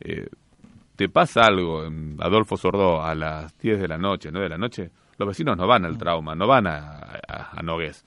eh, 0.00 0.26
te 0.96 1.08
pasa 1.08 1.42
algo 1.46 1.84
en 1.84 2.16
Adolfo 2.20 2.56
Sordó 2.56 3.02
a 3.02 3.14
las 3.14 3.56
10 3.58 3.80
de 3.80 3.88
la 3.88 3.98
noche, 3.98 4.30
9 4.32 4.44
de 4.46 4.50
la 4.50 4.58
noche, 4.58 4.90
los 5.16 5.28
vecinos 5.28 5.56
no 5.56 5.66
van 5.66 5.84
al 5.84 5.96
trauma, 5.96 6.34
no 6.34 6.46
van 6.46 6.66
a, 6.66 6.78
a, 7.28 7.50
a 7.58 7.62
Nogués. 7.62 8.04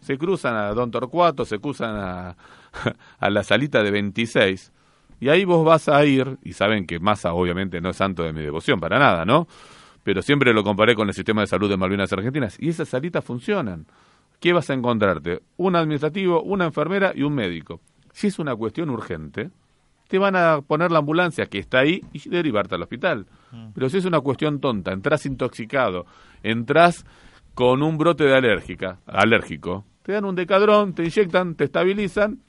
Se 0.00 0.16
cruzan 0.16 0.54
a 0.56 0.72
Don 0.72 0.90
Torcuato, 0.90 1.44
se 1.44 1.58
cruzan 1.58 1.96
a, 1.96 2.36
a 3.18 3.30
la 3.30 3.42
salita 3.42 3.82
de 3.82 3.90
26, 3.90 4.72
y 5.20 5.28
ahí 5.28 5.44
vos 5.44 5.64
vas 5.64 5.88
a 5.88 6.04
ir, 6.04 6.38
y 6.42 6.54
saben 6.54 6.86
que 6.86 6.98
Massa 6.98 7.34
obviamente 7.34 7.80
no 7.80 7.90
es 7.90 7.96
santo 7.96 8.22
de 8.22 8.32
mi 8.32 8.40
devoción, 8.40 8.80
para 8.80 8.98
nada, 8.98 9.24
¿no? 9.24 9.46
Pero 10.02 10.22
siempre 10.22 10.54
lo 10.54 10.64
comparé 10.64 10.94
con 10.94 11.08
el 11.08 11.14
sistema 11.14 11.42
de 11.42 11.46
salud 11.46 11.68
de 11.68 11.76
Malvinas 11.76 12.12
Argentinas, 12.12 12.56
y 12.58 12.70
esas 12.70 12.88
salitas 12.88 13.24
funcionan. 13.24 13.86
¿Qué 14.40 14.54
vas 14.54 14.70
a 14.70 14.74
encontrarte? 14.74 15.42
Un 15.58 15.76
administrativo, 15.76 16.42
una 16.42 16.64
enfermera 16.64 17.12
y 17.14 17.22
un 17.22 17.34
médico. 17.34 17.80
Si 18.12 18.28
es 18.28 18.38
una 18.38 18.56
cuestión 18.56 18.88
urgente, 18.88 19.50
te 20.08 20.18
van 20.18 20.34
a 20.34 20.62
poner 20.62 20.90
la 20.90 20.98
ambulancia 20.98 21.46
que 21.46 21.58
está 21.58 21.80
ahí 21.80 22.02
y 22.12 22.28
derivarte 22.28 22.74
al 22.74 22.82
hospital. 22.82 23.26
Pero 23.74 23.88
si 23.88 23.98
es 23.98 24.04
una 24.06 24.20
cuestión 24.20 24.58
tonta, 24.60 24.92
entras 24.92 25.26
intoxicado, 25.26 26.06
entras 26.42 27.04
con 27.54 27.82
un 27.82 27.98
brote 27.98 28.24
de 28.24 28.34
alérgica, 28.34 28.98
alérgico, 29.06 29.84
te 30.02 30.12
dan 30.12 30.24
un 30.24 30.34
decadrón, 30.34 30.94
te 30.94 31.04
inyectan, 31.04 31.54
te 31.54 31.64
estabilizan, 31.64 32.40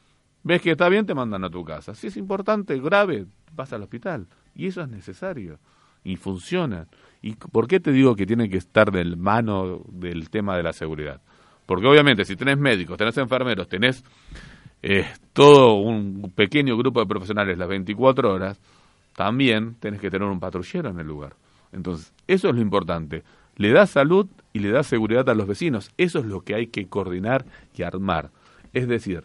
ves 0.44 0.62
que 0.62 0.72
está 0.72 0.90
bien, 0.90 1.06
te 1.06 1.14
mandan 1.14 1.44
a 1.44 1.50
tu 1.50 1.64
casa. 1.64 1.94
Si 1.94 2.08
es 2.08 2.18
importante, 2.18 2.80
grave, 2.80 3.26
vas 3.54 3.74
al 3.74 3.84
hospital. 3.84 4.28
Y 4.56 4.68
eso 4.68 4.82
es 4.82 4.90
necesario. 4.90 5.60
Y 6.04 6.16
funciona. 6.16 6.88
¿Y 7.22 7.36
por 7.36 7.68
qué 7.68 7.80
te 7.80 7.92
digo 7.92 8.16
que 8.16 8.26
tiene 8.26 8.50
que 8.50 8.58
estar 8.58 8.92
del 8.92 9.18
mano 9.18 9.82
del 9.90 10.30
tema 10.30 10.58
de 10.58 10.64
la 10.64 10.74
seguridad? 10.74 11.22
Porque 11.66 11.88
obviamente 11.88 12.26
si 12.26 12.36
tenés 12.36 12.58
médicos, 12.58 12.98
tenés 12.98 13.18
enfermeros, 13.18 13.68
tenés 13.68 14.04
eh, 14.82 15.06
todo 15.34 15.76
un 15.76 16.32
pequeño 16.36 16.76
grupo 16.76 17.00
de 17.00 17.06
profesionales 17.06 17.58
las 17.58 17.70
24 17.70 18.34
horas, 18.34 18.60
también 19.16 19.76
tenés 19.76 20.02
que 20.02 20.10
tener 20.10 20.28
un 20.28 20.40
patrullero 20.40 20.90
en 20.90 21.00
el 21.00 21.08
lugar. 21.08 21.36
Entonces, 21.72 22.14
eso 22.28 22.50
es 22.50 22.56
lo 22.56 22.62
importante. 22.62 23.24
Le 23.56 23.72
da 23.72 23.86
salud 23.86 24.28
y 24.54 24.60
le 24.60 24.72
da 24.72 24.84
seguridad 24.84 25.30
a 25.30 25.36
los 25.36 25.48
vecinos. 25.48 25.92
Eso 25.98 26.20
es 26.20 26.26
lo 26.26 26.42
que 26.42 26.56
hay 26.56 26.68
que 26.68 26.88
coordinar 26.88 27.46
y 27.76 27.84
armar. 27.84 28.32
Es 28.74 28.88
decir, 28.88 29.24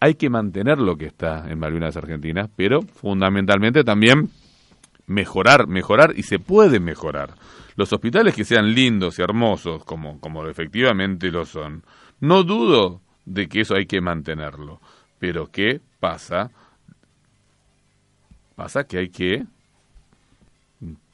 hay 0.00 0.14
que 0.14 0.30
mantener 0.30 0.78
lo 0.78 0.96
que 0.96 1.06
está 1.06 1.50
en 1.50 1.58
Malvinas 1.58 1.96
Argentinas, 1.96 2.48
pero 2.56 2.80
fundamentalmente 2.82 3.84
también 3.84 4.30
mejorar, 5.06 5.66
mejorar 5.66 6.14
y 6.16 6.22
se 6.22 6.38
puede 6.38 6.80
mejorar. 6.80 7.34
Los 7.76 7.92
hospitales 7.92 8.34
que 8.34 8.44
sean 8.44 8.74
lindos 8.74 9.18
y 9.18 9.22
hermosos, 9.22 9.84
como, 9.84 10.18
como 10.18 10.46
efectivamente 10.46 11.30
lo 11.30 11.44
son, 11.44 11.84
no 12.20 12.42
dudo 12.44 13.02
de 13.26 13.48
que 13.48 13.60
eso 13.60 13.74
hay 13.74 13.86
que 13.86 14.00
mantenerlo. 14.00 14.80
Pero 15.18 15.50
¿qué 15.50 15.80
pasa? 16.00 16.50
Pasa 18.56 18.84
que 18.84 18.98
hay 18.98 19.10
que 19.10 19.44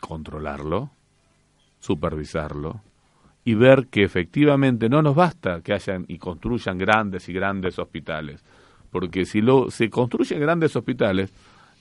controlarlo, 0.01 0.91
supervisarlo 1.81 2.83
y 3.45 3.55
ver 3.55 3.89
que 3.89 4.05
efectivamente 4.05 4.89
no 4.89 5.03
nos 5.03 5.15
basta 5.15 5.61
que 5.61 5.73
hayan 5.73 6.05
y 6.09 6.19
construyan 6.19 6.79
grandes 6.79 7.29
y 7.29 7.33
grandes 7.33 7.79
hospitales. 7.79 8.45
Porque 8.99 9.27
si 9.27 9.43
lo, 9.43 9.71
se 9.71 9.91
construyen 9.91 10.41
grandes 10.41 10.75
hospitales, 10.75 11.31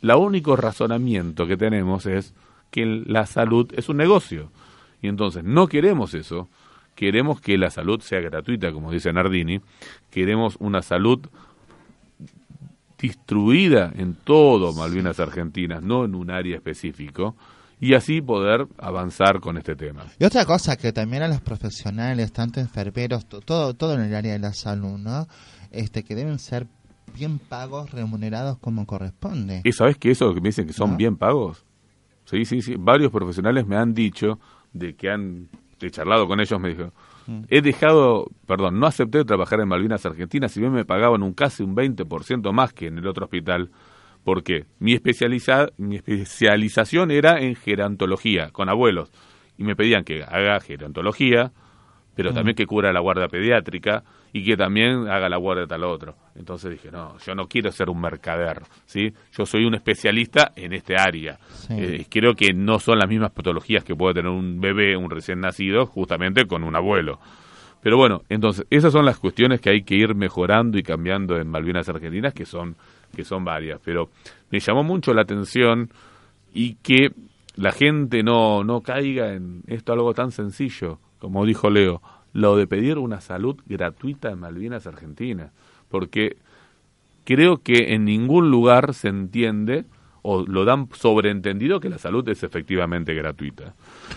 el 0.01 0.11
único 0.11 0.57
razonamiento 0.57 1.47
que 1.47 1.55
tenemos 1.55 2.05
es 2.05 2.33
que 2.71 2.85
la 2.85 3.25
salud 3.25 3.71
es 3.73 3.87
un 3.87 3.95
negocio. 3.95 4.51
Y 5.01 5.07
entonces 5.07 5.45
no 5.45 5.67
queremos 5.67 6.13
eso, 6.13 6.49
queremos 6.93 7.39
que 7.39 7.57
la 7.57 7.69
salud 7.69 8.01
sea 8.01 8.19
gratuita, 8.19 8.73
como 8.73 8.91
dice 8.91 9.13
Nardini, 9.13 9.61
queremos 10.11 10.57
una 10.59 10.81
salud 10.81 11.19
distribuida 12.99 13.93
en 13.95 14.15
todo 14.15 14.73
Malvinas 14.73 15.21
Argentinas, 15.21 15.81
no 15.81 16.03
en 16.03 16.15
un 16.15 16.29
área 16.31 16.57
específico, 16.57 17.37
y 17.79 17.93
así 17.93 18.21
poder 18.21 18.67
avanzar 18.77 19.39
con 19.39 19.57
este 19.57 19.77
tema. 19.77 20.03
Y 20.19 20.25
otra 20.25 20.45
cosa 20.45 20.75
que 20.75 20.91
también 20.91 21.23
a 21.23 21.29
los 21.29 21.39
profesionales, 21.39 22.33
tanto 22.33 22.59
enfermeros, 22.59 23.25
to- 23.25 23.39
todo, 23.39 23.73
todo 23.73 23.93
en 23.95 24.01
el 24.01 24.15
área 24.15 24.33
de 24.33 24.39
la 24.39 24.53
salud, 24.53 24.97
¿no? 24.97 25.27
Este, 25.71 26.03
que 26.03 26.15
deben 26.15 26.39
ser 26.39 26.67
bien 27.15 27.39
pagos, 27.39 27.91
remunerados 27.91 28.57
como 28.59 28.85
corresponde. 28.85 29.61
¿Y 29.63 29.71
sabes 29.71 29.97
que 29.97 30.11
eso 30.11 30.33
que 30.33 30.41
me 30.41 30.49
dicen 30.49 30.67
que 30.67 30.73
son 30.73 30.91
¿No? 30.91 30.97
bien 30.97 31.17
pagos? 31.17 31.65
Sí, 32.25 32.45
sí, 32.45 32.61
sí. 32.61 32.75
Varios 32.77 33.11
profesionales 33.11 33.65
me 33.65 33.75
han 33.75 33.93
dicho 33.93 34.39
de 34.73 34.95
que 34.95 35.09
han 35.09 35.47
he 35.85 35.91
charlado 35.91 36.27
con 36.27 36.39
ellos, 36.39 36.59
me 36.59 36.69
dijo, 36.69 36.91
he 37.49 37.61
dejado, 37.61 38.27
perdón, 38.45 38.79
no 38.79 38.87
acepté 38.87 39.23
trabajar 39.25 39.59
en 39.59 39.67
Malvinas 39.67 40.05
Argentinas, 40.05 40.51
si 40.51 40.59
bien 40.59 40.71
me 40.71 40.85
pagaban 40.85 41.23
un 41.23 41.33
casi 41.33 41.63
un 41.63 41.75
20% 41.75 42.51
más 42.51 42.73
que 42.73 42.87
en 42.87 42.97
el 42.97 43.07
otro 43.07 43.25
hospital, 43.25 43.71
porque 44.23 44.65
mi, 44.79 44.93
especializa, 44.93 45.67
mi 45.77 45.97
especialización 45.97 47.11
era 47.11 47.39
en 47.39 47.55
gerontología, 47.55 48.49
con 48.51 48.69
abuelos, 48.69 49.11
y 49.57 49.63
me 49.63 49.75
pedían 49.75 50.03
que 50.03 50.23
haga 50.23 50.59
gerontología, 50.59 51.51
pero 52.15 52.33
también 52.33 52.55
que 52.55 52.65
cubra 52.65 52.93
la 52.93 53.01
guardia 53.01 53.27
pediátrica 53.27 54.03
y 54.35 54.43
que 54.43 54.57
también 54.57 55.07
haga 55.07 55.29
la 55.29 55.37
guardia 55.37 55.61
de 55.61 55.67
tal 55.67 55.85
otro. 55.85 56.13
Entonces 56.35 56.69
dije, 56.69 56.91
no, 56.91 57.17
yo 57.19 57.33
no 57.35 57.47
quiero 57.47 57.71
ser 57.71 57.89
un 57.89 58.01
mercader, 58.01 58.63
¿sí? 58.85 59.13
Yo 59.31 59.45
soy 59.45 59.63
un 59.63 59.75
especialista 59.75 60.51
en 60.57 60.73
este 60.73 60.95
área. 60.97 61.37
Sí. 61.47 61.73
Eh, 61.73 62.05
creo 62.09 62.33
que 62.33 62.53
no 62.53 62.79
son 62.79 62.99
las 62.99 63.07
mismas 63.07 63.31
patologías 63.31 63.85
que 63.85 63.95
puede 63.95 64.15
tener 64.15 64.29
un 64.29 64.59
bebé, 64.59 64.97
un 64.97 65.09
recién 65.09 65.39
nacido, 65.39 65.85
justamente 65.85 66.45
con 66.47 66.65
un 66.65 66.75
abuelo. 66.75 67.17
Pero 67.81 67.95
bueno, 67.95 68.23
entonces, 68.27 68.65
esas 68.69 68.91
son 68.91 69.05
las 69.05 69.19
cuestiones 69.19 69.61
que 69.61 69.69
hay 69.69 69.83
que 69.83 69.95
ir 69.95 70.15
mejorando 70.15 70.77
y 70.77 70.83
cambiando 70.83 71.37
en 71.37 71.47
Malvinas 71.47 71.87
Argentinas, 71.87 72.33
que 72.33 72.45
son, 72.45 72.75
que 73.15 73.23
son 73.23 73.45
varias. 73.45 73.79
Pero 73.85 74.09
me 74.51 74.59
llamó 74.59 74.83
mucho 74.83 75.13
la 75.13 75.21
atención 75.21 75.89
y 76.53 76.75
que 76.83 77.13
la 77.55 77.71
gente 77.71 78.21
no, 78.21 78.65
no 78.65 78.81
caiga 78.81 79.31
en 79.31 79.61
esto 79.67 79.93
algo 79.93 80.13
tan 80.13 80.31
sencillo, 80.31 80.99
como 81.19 81.45
dijo 81.45 81.69
Leo, 81.69 82.01
lo 82.35 82.57
de 82.57 82.67
pedir 82.67 82.97
una 82.97 83.21
salud 83.21 83.55
gratuita 83.65 84.29
en 84.29 84.39
Malvinas 84.39 84.85
Argentinas. 84.85 85.51
Porque 85.87 86.35
creo 87.23 87.63
que 87.63 87.93
en 87.93 88.03
ningún 88.03 88.51
lugar 88.51 88.93
se 88.93 89.07
entiende 89.07 89.85
o 90.21 90.45
lo 90.45 90.65
dan 90.65 90.89
sobreentendido 90.91 91.79
que 91.79 91.87
la 91.87 91.97
salud 91.97 92.27
es 92.27 92.43
efectivamente 92.43 93.13
gratuita. 93.13 93.73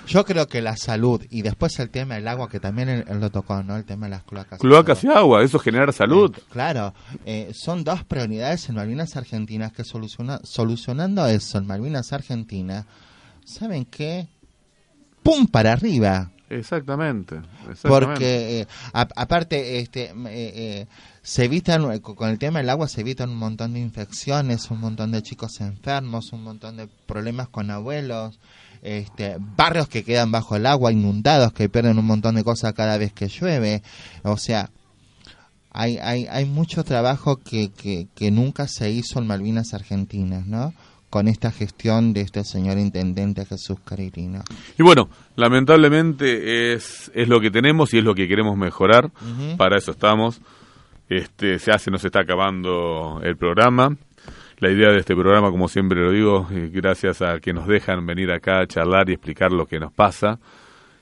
Yo 0.09 0.25
creo 0.25 0.49
que 0.49 0.61
la 0.61 0.77
salud 0.77 1.25
y 1.31 1.43
después 1.43 1.79
el 1.79 1.91
tema 1.91 2.17
del 2.17 2.27
agua, 2.27 2.49
que 2.49 2.59
también 2.59 2.89
él, 2.89 3.05
él 3.07 3.21
lo 3.21 3.31
tocó, 3.31 3.63
¿no? 3.63 3.77
El 3.77 3.85
tema 3.85 4.07
de 4.07 4.11
las 4.11 4.25
cloacas. 4.25 4.59
Cloacas 4.59 5.05
y 5.05 5.09
agua, 5.09 5.45
eso 5.45 5.61
genera 5.61 5.93
salud. 5.93 6.35
Eh, 6.37 6.43
claro, 6.51 6.95
eh, 7.25 7.53
son 7.55 7.85
dos 7.85 8.03
prioridades 8.03 8.69
en 8.69 8.75
Malvinas 8.75 9.17
Argentinas 9.17 9.71
que 9.71 9.85
soluciona, 9.85 10.41
solucionando 10.43 11.25
eso 11.27 11.59
en 11.59 11.69
Malvinas 11.69 12.13
Argentinas, 12.13 12.85
¿saben 13.45 13.85
qué? 13.85 14.27
¡Pum! 15.23 15.47
para 15.47 15.73
arriba. 15.73 16.33
Exactamente. 16.51 17.37
exactamente. 17.71 17.89
Porque, 17.89 18.61
eh, 18.61 18.67
aparte, 18.93 19.81
este, 19.81 20.05
eh, 20.05 20.13
eh, 20.27 20.87
se 21.23 21.45
evitan, 21.45 21.99
con 22.01 22.29
el 22.29 22.39
tema 22.39 22.61
del 22.61 22.71
agua 22.71 22.89
se 22.89 23.03
evitan 23.03 23.31
un 23.31 23.37
montón 23.37 23.75
de 23.75 23.81
infecciones, 23.81 24.71
un 24.71 24.81
montón 24.81 25.13
de 25.13 25.23
chicos 25.23 25.61
enfermos, 25.61 26.33
un 26.33 26.43
montón 26.43 26.77
de 26.77 26.89
problemas 27.07 27.49
con 27.49 27.71
abuelos, 27.71 28.39
este, 28.83 29.37
barrios 29.39 29.89
que 29.89 30.05
quedan 30.05 30.33
bajo 30.33 30.57
el 30.57 30.67
agua, 30.67 30.93
inundados, 30.93 31.53
que 31.53 31.69
pierden 31.69 31.99
un 31.99 32.07
montón 32.07 32.37
de 32.37 32.45
cosas 32.45 32.73
cada 32.73 32.97
vez 32.97 33.13
que 33.13 33.29
llueve. 33.29 33.83
O 34.23 34.39
sea, 34.39 34.71
hay, 35.71 35.99
hay, 35.99 36.27
hay 36.31 36.47
mucho 36.47 36.83
trabajo 36.83 37.37
que, 37.37 37.71
que 37.73 38.31
nunca 38.31 38.69
se 38.69 38.91
hizo 38.91 39.19
en 39.19 39.27
Malvinas 39.27 39.75
Argentinas, 39.75 40.47
¿no? 40.47 40.73
Con 41.11 41.29
esta 41.29 41.51
gestión 41.51 42.13
de 42.13 42.21
este 42.21 42.45
señor 42.45 42.79
intendente 42.79 43.45
Jesús 43.45 43.79
Carilino. 43.85 44.43
Y 44.79 44.83
bueno, 44.83 45.09
lamentablemente 45.37 46.75
es, 46.75 47.11
es 47.15 47.29
lo 47.29 47.41
que 47.41 47.51
tenemos 47.51 47.95
y 47.95 47.99
es 47.99 48.05
lo 48.05 48.15
que 48.15 48.29
queremos 48.29 48.57
mejorar. 48.57 49.11
Para 49.57 49.79
eso 49.79 49.93
estamos. 49.93 50.41
Este, 51.09 51.59
se 51.59 51.71
hace, 51.71 51.91
nos 51.91 52.05
está 52.05 52.21
acabando 52.21 53.21
el 53.23 53.37
programa. 53.37 53.97
La 54.59 54.71
idea 54.71 54.91
de 54.91 54.99
este 54.99 55.15
programa, 55.15 55.51
como 55.51 55.69
siempre 55.69 56.01
lo 56.01 56.11
digo, 56.11 56.49
eh, 56.51 56.69
gracias 56.73 57.23
a 57.23 57.39
que 57.39 57.53
nos 57.53 57.67
dejan 57.69 58.05
venir 58.05 58.31
acá 58.33 58.61
a 58.61 58.67
charlar 58.67 59.09
y 59.09 59.13
explicar 59.13 59.53
lo 59.53 59.67
que 59.67 59.79
nos 59.79 59.93
pasa, 59.93 60.41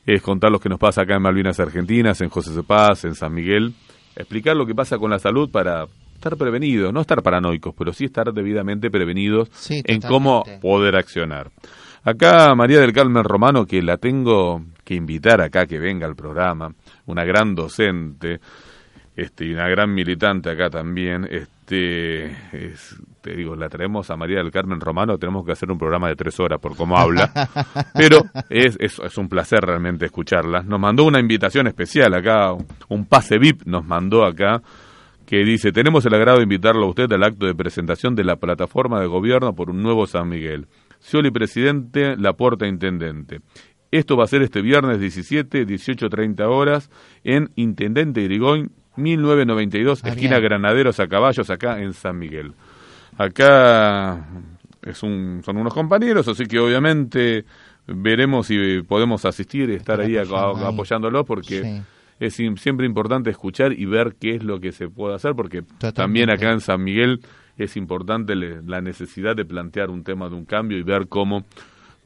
es 0.05 0.21
contar 0.21 0.53
lo 0.53 0.61
que 0.61 0.69
nos 0.69 0.79
pasa 0.79 1.03
acá 1.03 1.17
en 1.17 1.23
Malvinas 1.23 1.59
Argentinas, 1.59 2.21
en 2.21 2.29
José 2.29 2.53
Cepaz, 2.53 3.05
en 3.05 3.15
San 3.15 3.33
Miguel, 3.33 3.73
explicar 4.15 4.55
lo 4.57 4.67
que 4.67 4.75
pasa 4.75 4.99
con 4.99 5.11
la 5.11 5.19
salud 5.19 5.51
para 5.51 5.87
estar 6.17 6.37
prevenidos, 6.37 6.93
no 6.93 7.01
estar 7.01 7.23
paranoicos, 7.23 7.75
pero 7.77 7.93
sí 7.93 8.05
estar 8.07 8.33
debidamente 8.33 8.91
prevenidos 8.91 9.49
Sí, 9.53 9.83
en 9.85 10.01
cómo 10.01 10.45
poder 10.61 10.97
accionar. 10.97 11.51
Acá 12.05 12.55
María 12.55 12.81
del 12.81 12.93
Carmen 12.93 13.25
Romano, 13.25 13.67
que 13.67 13.83
la 13.83 13.97
tengo 13.97 14.62
que 14.85 14.95
invitar 14.95 15.41
acá 15.41 15.67
que 15.67 15.79
venga 15.79 16.07
al 16.07 16.14
programa, 16.14 16.73
una 17.07 17.25
gran 17.25 17.55
docente, 17.55 18.39
este, 19.17 19.47
y 19.47 19.53
una 19.55 19.69
gran 19.69 19.93
militante 19.95 20.51
acá 20.51 20.69
también, 20.71 21.27
este, 21.29 22.27
es- 22.53 22.97
te 23.23 23.35
digo, 23.35 23.57
la 23.57 23.69
traemos 23.69 24.09
a 24.11 24.17
María 24.17 24.39
del 24.39 24.53
Carmen 24.53 24.81
Romano, 24.81 25.19
tenemos 25.19 25.45
que 25.45 25.51
hacer 25.53 25.69
un 25.71 25.79
programa 25.79 26.07
de 26.09 26.14
tres 26.14 26.39
horas 26.39 26.61
por 26.61 26.77
cómo 26.77 26.97
habla, 26.97 27.33
pero 27.95 28.25
es, 28.51 28.77
es, 28.79 29.01
es 29.01 29.19
un 29.19 29.29
placer 29.29 29.61
realmente 29.62 30.05
escucharla. 30.07 30.62
Nos 30.62 30.79
mandó 30.79 31.03
una 31.05 31.19
invitación 31.19 31.67
especial 31.67 32.14
acá, 32.14 32.53
un 32.89 33.07
pase 33.07 33.39
VIP 33.39 33.62
nos 33.67 33.85
mandó 33.85 34.25
acá, 34.25 34.62
que 35.27 35.45
dice, 35.45 35.72
tenemos 35.72 36.07
el 36.07 36.14
agrado 36.14 36.39
de 36.39 36.45
invitarlo 36.45 36.85
a 36.87 36.89
usted 36.89 37.11
al 37.12 37.24
acto 37.24 37.47
de 37.47 37.55
presentación 37.55 38.14
de 38.14 38.24
la 38.24 38.37
plataforma 38.37 39.01
de 39.01 39.07
gobierno 39.07 39.55
por 39.55 39.70
un 39.70 39.83
nuevo 39.83 40.07
San 40.07 40.29
Miguel. 40.29 40.66
Scioli 41.01 41.31
presidente, 41.31 42.16
Laporta 42.16 42.66
intendente. 42.66 43.41
Esto 43.91 44.16
va 44.16 44.24
a 44.24 44.29
ser 44.29 44.43
este 44.43 44.62
viernes 44.62 44.99
17, 45.01 45.66
18.30 45.66 46.41
horas 46.49 46.91
en 47.24 47.51
Intendente 47.57 48.20
Irigoyen, 48.20 48.70
1992, 48.97 50.03
Ah, 50.05 50.09
esquina 50.11 50.39
bien. 50.39 50.45
Granaderos 50.51 51.01
a 51.01 51.07
Caballos, 51.09 51.51
acá 51.51 51.81
en 51.83 51.93
San 51.93 52.18
Miguel. 52.18 52.53
Acá 53.18 54.27
es 54.83 55.03
un, 55.03 55.43
son 55.45 55.57
unos 55.57 55.74
compañeros, 55.74 56.29
así 56.29 56.45
que 56.47 56.59
obviamente 56.59 57.45
veremos 57.87 58.47
si 58.49 58.83
podemos 58.83 59.24
asistir 59.24 59.70
y 59.70 59.74
estar 59.74 60.01
ahí, 60.01 60.16
Apoyando 60.16 60.37
a- 60.64 60.68
ahí. 60.68 60.74
apoyándolo 60.74 61.24
porque 61.24 61.62
Sí. 61.62 61.83
Es 62.19 62.35
siempre 62.35 62.87
importante 62.87 63.31
escuchar 63.31 63.73
y 63.73 63.85
ver 63.87 64.14
qué 64.21 64.37
es 64.37 64.45
lo 64.45 64.59
que 64.61 64.73
se 64.73 64.89
puede 64.89 65.14
hacer, 65.14 65.35
porque 65.35 65.62
Totalmente. 65.62 65.93
también 66.03 66.31
acá 66.31 66.53
en 66.53 66.61
San 66.61 66.83
Miguel 66.83 67.21
es 67.59 67.77
importante 67.77 68.35
le- 68.35 68.62
la 68.62 68.81
necesidad 68.81 69.35
de 69.37 69.45
plantear 69.45 69.91
un 69.91 70.03
tema 70.05 70.29
de 70.29 70.35
un 70.35 70.45
cambio 70.45 70.79
y 70.79 70.83
ver 70.83 71.09
cómo, 71.09 71.45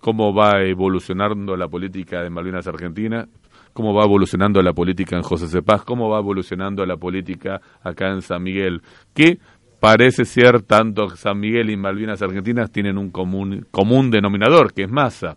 cómo 0.00 0.34
va 0.34 0.62
evolucionando 0.62 1.56
la 1.56 1.68
política 1.68 2.22
de 2.22 2.30
Malvinas 2.30 2.66
Argentina, 2.66 3.26
cómo 3.72 3.94
va 3.94 4.04
evolucionando 4.04 4.60
la 4.62 4.72
política 4.72 5.16
en 5.16 5.22
José 5.22 5.46
Cepaz, 5.46 5.84
cómo 5.84 6.08
va 6.08 6.18
evolucionando 6.18 6.84
la 6.86 6.96
política 6.96 7.60
acá 7.82 8.08
en 8.10 8.22
San 8.22 8.42
Miguel, 8.42 8.80
que 9.14 9.38
parece 9.78 10.24
ser 10.24 10.62
tanto 10.62 11.08
San 11.10 11.38
Miguel 11.38 11.70
y 11.70 11.76
Malvinas 11.76 12.20
Argentinas 12.20 12.70
tienen 12.72 12.98
un 12.98 13.10
común, 13.10 13.66
común 13.70 14.10
denominador, 14.10 14.72
que 14.74 14.82
es 14.82 14.90
masa, 14.90 15.36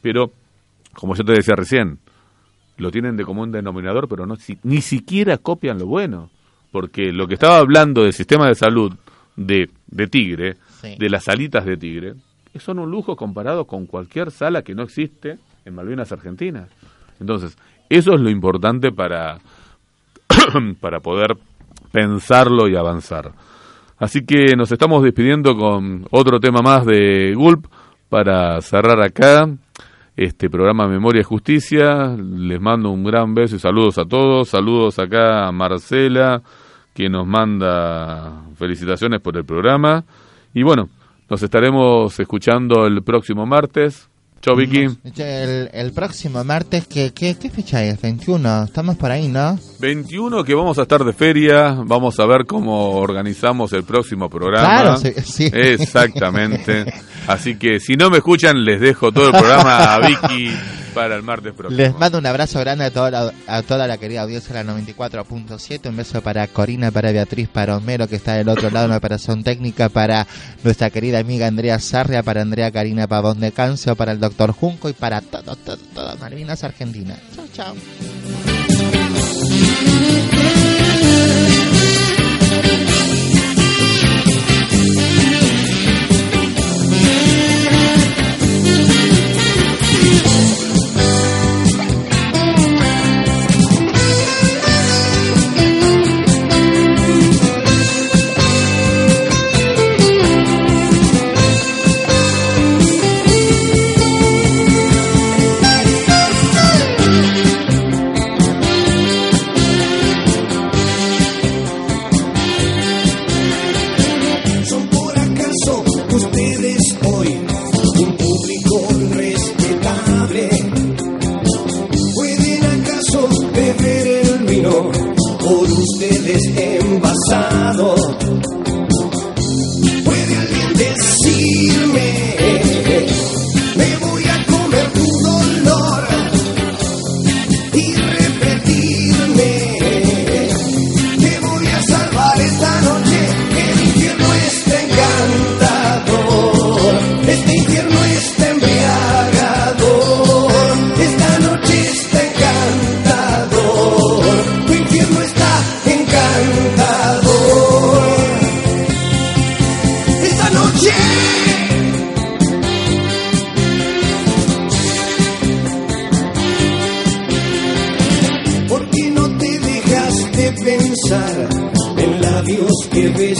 pero 0.00 0.30
como 0.94 1.14
yo 1.14 1.24
te 1.24 1.32
decía 1.32 1.54
recién, 1.56 1.98
lo 2.82 2.90
tienen 2.90 3.16
de 3.16 3.24
común 3.24 3.50
denominador, 3.52 4.08
pero 4.08 4.26
no 4.26 4.36
si- 4.36 4.58
ni 4.64 4.80
siquiera 4.82 5.38
copian 5.38 5.78
lo 5.78 5.86
bueno. 5.86 6.30
Porque 6.70 7.12
lo 7.12 7.26
que 7.28 7.34
estaba 7.34 7.58
hablando 7.58 8.02
del 8.02 8.12
sistema 8.12 8.48
de 8.48 8.54
salud 8.54 8.92
de, 9.36 9.70
de 9.86 10.06
Tigre, 10.08 10.56
Sí. 10.80 10.96
de 10.98 11.08
las 11.10 11.24
salitas 11.24 11.64
de 11.64 11.76
Tigre, 11.76 12.14
son 12.58 12.78
un 12.78 12.90
lujo 12.90 13.14
comparado 13.16 13.66
con 13.66 13.86
cualquier 13.86 14.30
sala 14.30 14.62
que 14.62 14.74
no 14.74 14.82
existe 14.82 15.38
en 15.64 15.74
Malvinas 15.74 16.12
Argentinas. 16.12 16.68
Entonces, 17.20 17.56
eso 17.88 18.14
es 18.14 18.20
lo 18.20 18.28
importante 18.30 18.90
para, 18.92 19.38
para 20.80 21.00
poder 21.00 21.36
pensarlo 21.92 22.68
y 22.68 22.76
avanzar. 22.76 23.32
Así 23.98 24.24
que 24.24 24.56
nos 24.56 24.72
estamos 24.72 25.02
despidiendo 25.02 25.56
con 25.56 26.06
otro 26.10 26.40
tema 26.40 26.60
más 26.62 26.84
de 26.84 27.34
Gulp 27.36 27.66
para 28.08 28.60
cerrar 28.60 29.00
acá 29.00 29.48
este 30.16 30.50
programa 30.50 30.88
Memoria 30.88 31.20
y 31.20 31.24
Justicia. 31.24 32.16
Les 32.16 32.60
mando 32.60 32.90
un 32.90 33.04
gran 33.04 33.34
beso 33.34 33.56
y 33.56 33.58
saludos 33.58 33.98
a 33.98 34.04
todos. 34.04 34.48
Saludos 34.48 34.98
acá 34.98 35.46
a 35.46 35.52
Marcela, 35.52 36.42
que 36.94 37.08
nos 37.08 37.26
manda 37.26 38.44
felicitaciones 38.56 39.20
por 39.20 39.36
el 39.36 39.44
programa. 39.44 40.04
Y 40.54 40.62
bueno, 40.62 40.88
nos 41.28 41.42
estaremos 41.42 42.18
escuchando 42.20 42.86
el 42.86 43.02
próximo 43.02 43.46
martes. 43.46 44.11
Chau, 44.42 44.56
Vicky. 44.56 44.88
El, 45.18 45.70
el 45.72 45.92
próximo 45.92 46.42
martes, 46.42 46.88
¿qué, 46.88 47.12
qué, 47.14 47.36
¿qué 47.36 47.48
fecha 47.48 47.84
es? 47.84 48.02
21, 48.02 48.64
estamos 48.64 48.96
por 48.96 49.12
ahí, 49.12 49.28
¿no? 49.28 49.56
21 49.78 50.42
que 50.42 50.52
vamos 50.52 50.80
a 50.80 50.82
estar 50.82 51.04
de 51.04 51.12
feria, 51.12 51.76
vamos 51.84 52.18
a 52.18 52.26
ver 52.26 52.44
cómo 52.44 52.96
organizamos 52.96 53.72
el 53.72 53.84
próximo 53.84 54.28
programa. 54.28 54.66
Claro, 54.66 54.96
sí, 54.96 55.12
sí. 55.24 55.50
Exactamente. 55.52 56.92
Así 57.28 57.54
que 57.54 57.78
si 57.78 57.94
no 57.94 58.10
me 58.10 58.16
escuchan, 58.16 58.64
les 58.64 58.80
dejo 58.80 59.12
todo 59.12 59.26
el 59.26 59.32
programa 59.32 59.94
a 59.94 59.98
Vicky 60.08 60.50
para 60.94 61.16
el 61.16 61.22
martes 61.22 61.52
próximo. 61.52 61.76
Les 61.80 61.94
mando 61.98 62.18
un 62.18 62.26
abrazo 62.26 62.60
grande 62.60 62.84
a 62.84 62.90
toda 62.90 63.10
la, 63.10 63.32
a 63.46 63.62
toda 63.62 63.86
la 63.86 63.98
querida 63.98 64.22
audiencia 64.22 64.54
de 64.54 64.64
la 64.64 64.72
94.7. 64.74 65.88
Un 65.88 65.96
beso 65.96 66.22
para 66.22 66.46
Corina, 66.48 66.90
para 66.90 67.12
Beatriz, 67.12 67.48
para 67.48 67.76
Homero, 67.76 68.08
que 68.08 68.16
está 68.16 68.34
del 68.34 68.48
otro 68.48 68.70
lado 68.70 68.86
en 68.86 68.92
la 68.92 68.98
operación 68.98 69.42
técnica, 69.42 69.88
para 69.88 70.26
nuestra 70.62 70.90
querida 70.90 71.18
amiga 71.18 71.46
Andrea 71.46 71.78
Sarria, 71.78 72.22
para 72.22 72.42
Andrea 72.42 72.70
Karina 72.70 73.06
Pavón 73.06 73.40
de 73.40 73.52
Cancio, 73.52 73.96
para 73.96 74.12
el 74.12 74.20
doctor 74.20 74.52
Junco 74.52 74.88
y 74.88 74.92
para 74.92 75.20
todo, 75.20 75.56
todo, 75.56 75.76
todas 75.94 76.18
Malvinas 76.20 76.64
Argentinas. 76.64 77.18
Chao, 77.34 77.46
chao. 77.52 77.74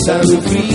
Que 0.04 0.18
besan 0.18 0.71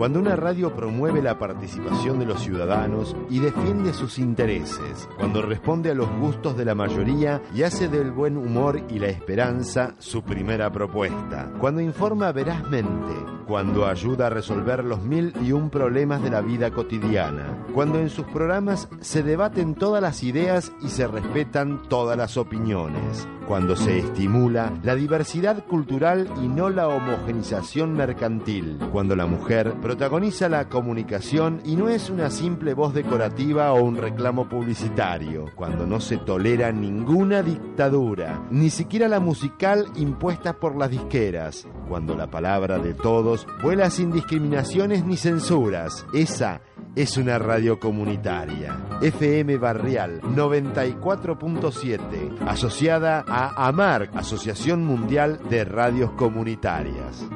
Cuando 0.00 0.19
una 0.30 0.36
radio 0.36 0.72
promueve 0.72 1.20
la 1.22 1.40
participación 1.40 2.20
de 2.20 2.24
los 2.24 2.40
ciudadanos 2.40 3.16
y 3.28 3.40
defiende 3.40 3.92
sus 3.92 4.16
intereses, 4.16 5.08
cuando 5.18 5.42
responde 5.42 5.90
a 5.90 5.94
los 5.94 6.08
gustos 6.20 6.56
de 6.56 6.64
la 6.64 6.76
mayoría 6.76 7.42
y 7.52 7.64
hace 7.64 7.88
del 7.88 8.12
buen 8.12 8.36
humor 8.36 8.80
y 8.88 9.00
la 9.00 9.08
esperanza 9.08 9.96
su 9.98 10.22
primera 10.22 10.70
propuesta, 10.70 11.50
cuando 11.58 11.80
informa 11.80 12.30
verazmente, 12.30 13.12
cuando 13.50 13.88
ayuda 13.88 14.28
a 14.28 14.30
resolver 14.30 14.84
los 14.84 15.02
mil 15.02 15.34
y 15.42 15.50
un 15.50 15.70
problemas 15.70 16.22
de 16.22 16.30
la 16.30 16.40
vida 16.40 16.70
cotidiana, 16.70 17.66
cuando 17.74 17.98
en 17.98 18.08
sus 18.08 18.24
programas 18.26 18.88
se 19.00 19.24
debaten 19.24 19.74
todas 19.74 20.00
las 20.00 20.22
ideas 20.22 20.70
y 20.80 20.88
se 20.90 21.08
respetan 21.08 21.82
todas 21.88 22.16
las 22.16 22.36
opiniones, 22.36 23.26
cuando 23.48 23.74
se 23.74 23.98
estimula 23.98 24.72
la 24.84 24.94
diversidad 24.94 25.66
cultural 25.66 26.28
y 26.40 26.46
no 26.46 26.70
la 26.70 26.86
homogenización 26.86 27.94
mercantil, 27.94 28.78
cuando 28.92 29.16
la 29.16 29.26
mujer 29.26 29.74
la 30.20 30.68
comunicación 30.68 31.62
y 31.64 31.76
no 31.76 31.88
es 31.88 32.10
una 32.10 32.28
simple 32.30 32.74
voz 32.74 32.92
decorativa 32.92 33.72
o 33.72 33.82
un 33.82 33.96
reclamo 33.96 34.50
publicitario, 34.50 35.46
cuando 35.56 35.86
no 35.86 35.98
se 35.98 36.18
tolera 36.18 36.70
ninguna 36.72 37.42
dictadura, 37.42 38.46
ni 38.50 38.68
siquiera 38.68 39.08
la 39.08 39.18
musical 39.18 39.86
impuesta 39.96 40.52
por 40.52 40.76
las 40.76 40.90
disqueras, 40.90 41.66
cuando 41.88 42.14
la 42.14 42.30
palabra 42.30 42.78
de 42.78 42.92
todos 42.92 43.46
vuela 43.62 43.88
sin 43.88 44.12
discriminaciones 44.12 45.06
ni 45.06 45.16
censuras. 45.16 46.04
Esa 46.12 46.60
es 46.94 47.16
una 47.16 47.38
radio 47.38 47.80
comunitaria. 47.80 48.76
FM 49.00 49.56
Barrial 49.56 50.20
94.7, 50.20 52.46
asociada 52.46 53.24
a 53.26 53.68
AMARC, 53.68 54.14
Asociación 54.14 54.84
Mundial 54.84 55.40
de 55.48 55.64
Radios 55.64 56.10
Comunitarias. 56.12 57.26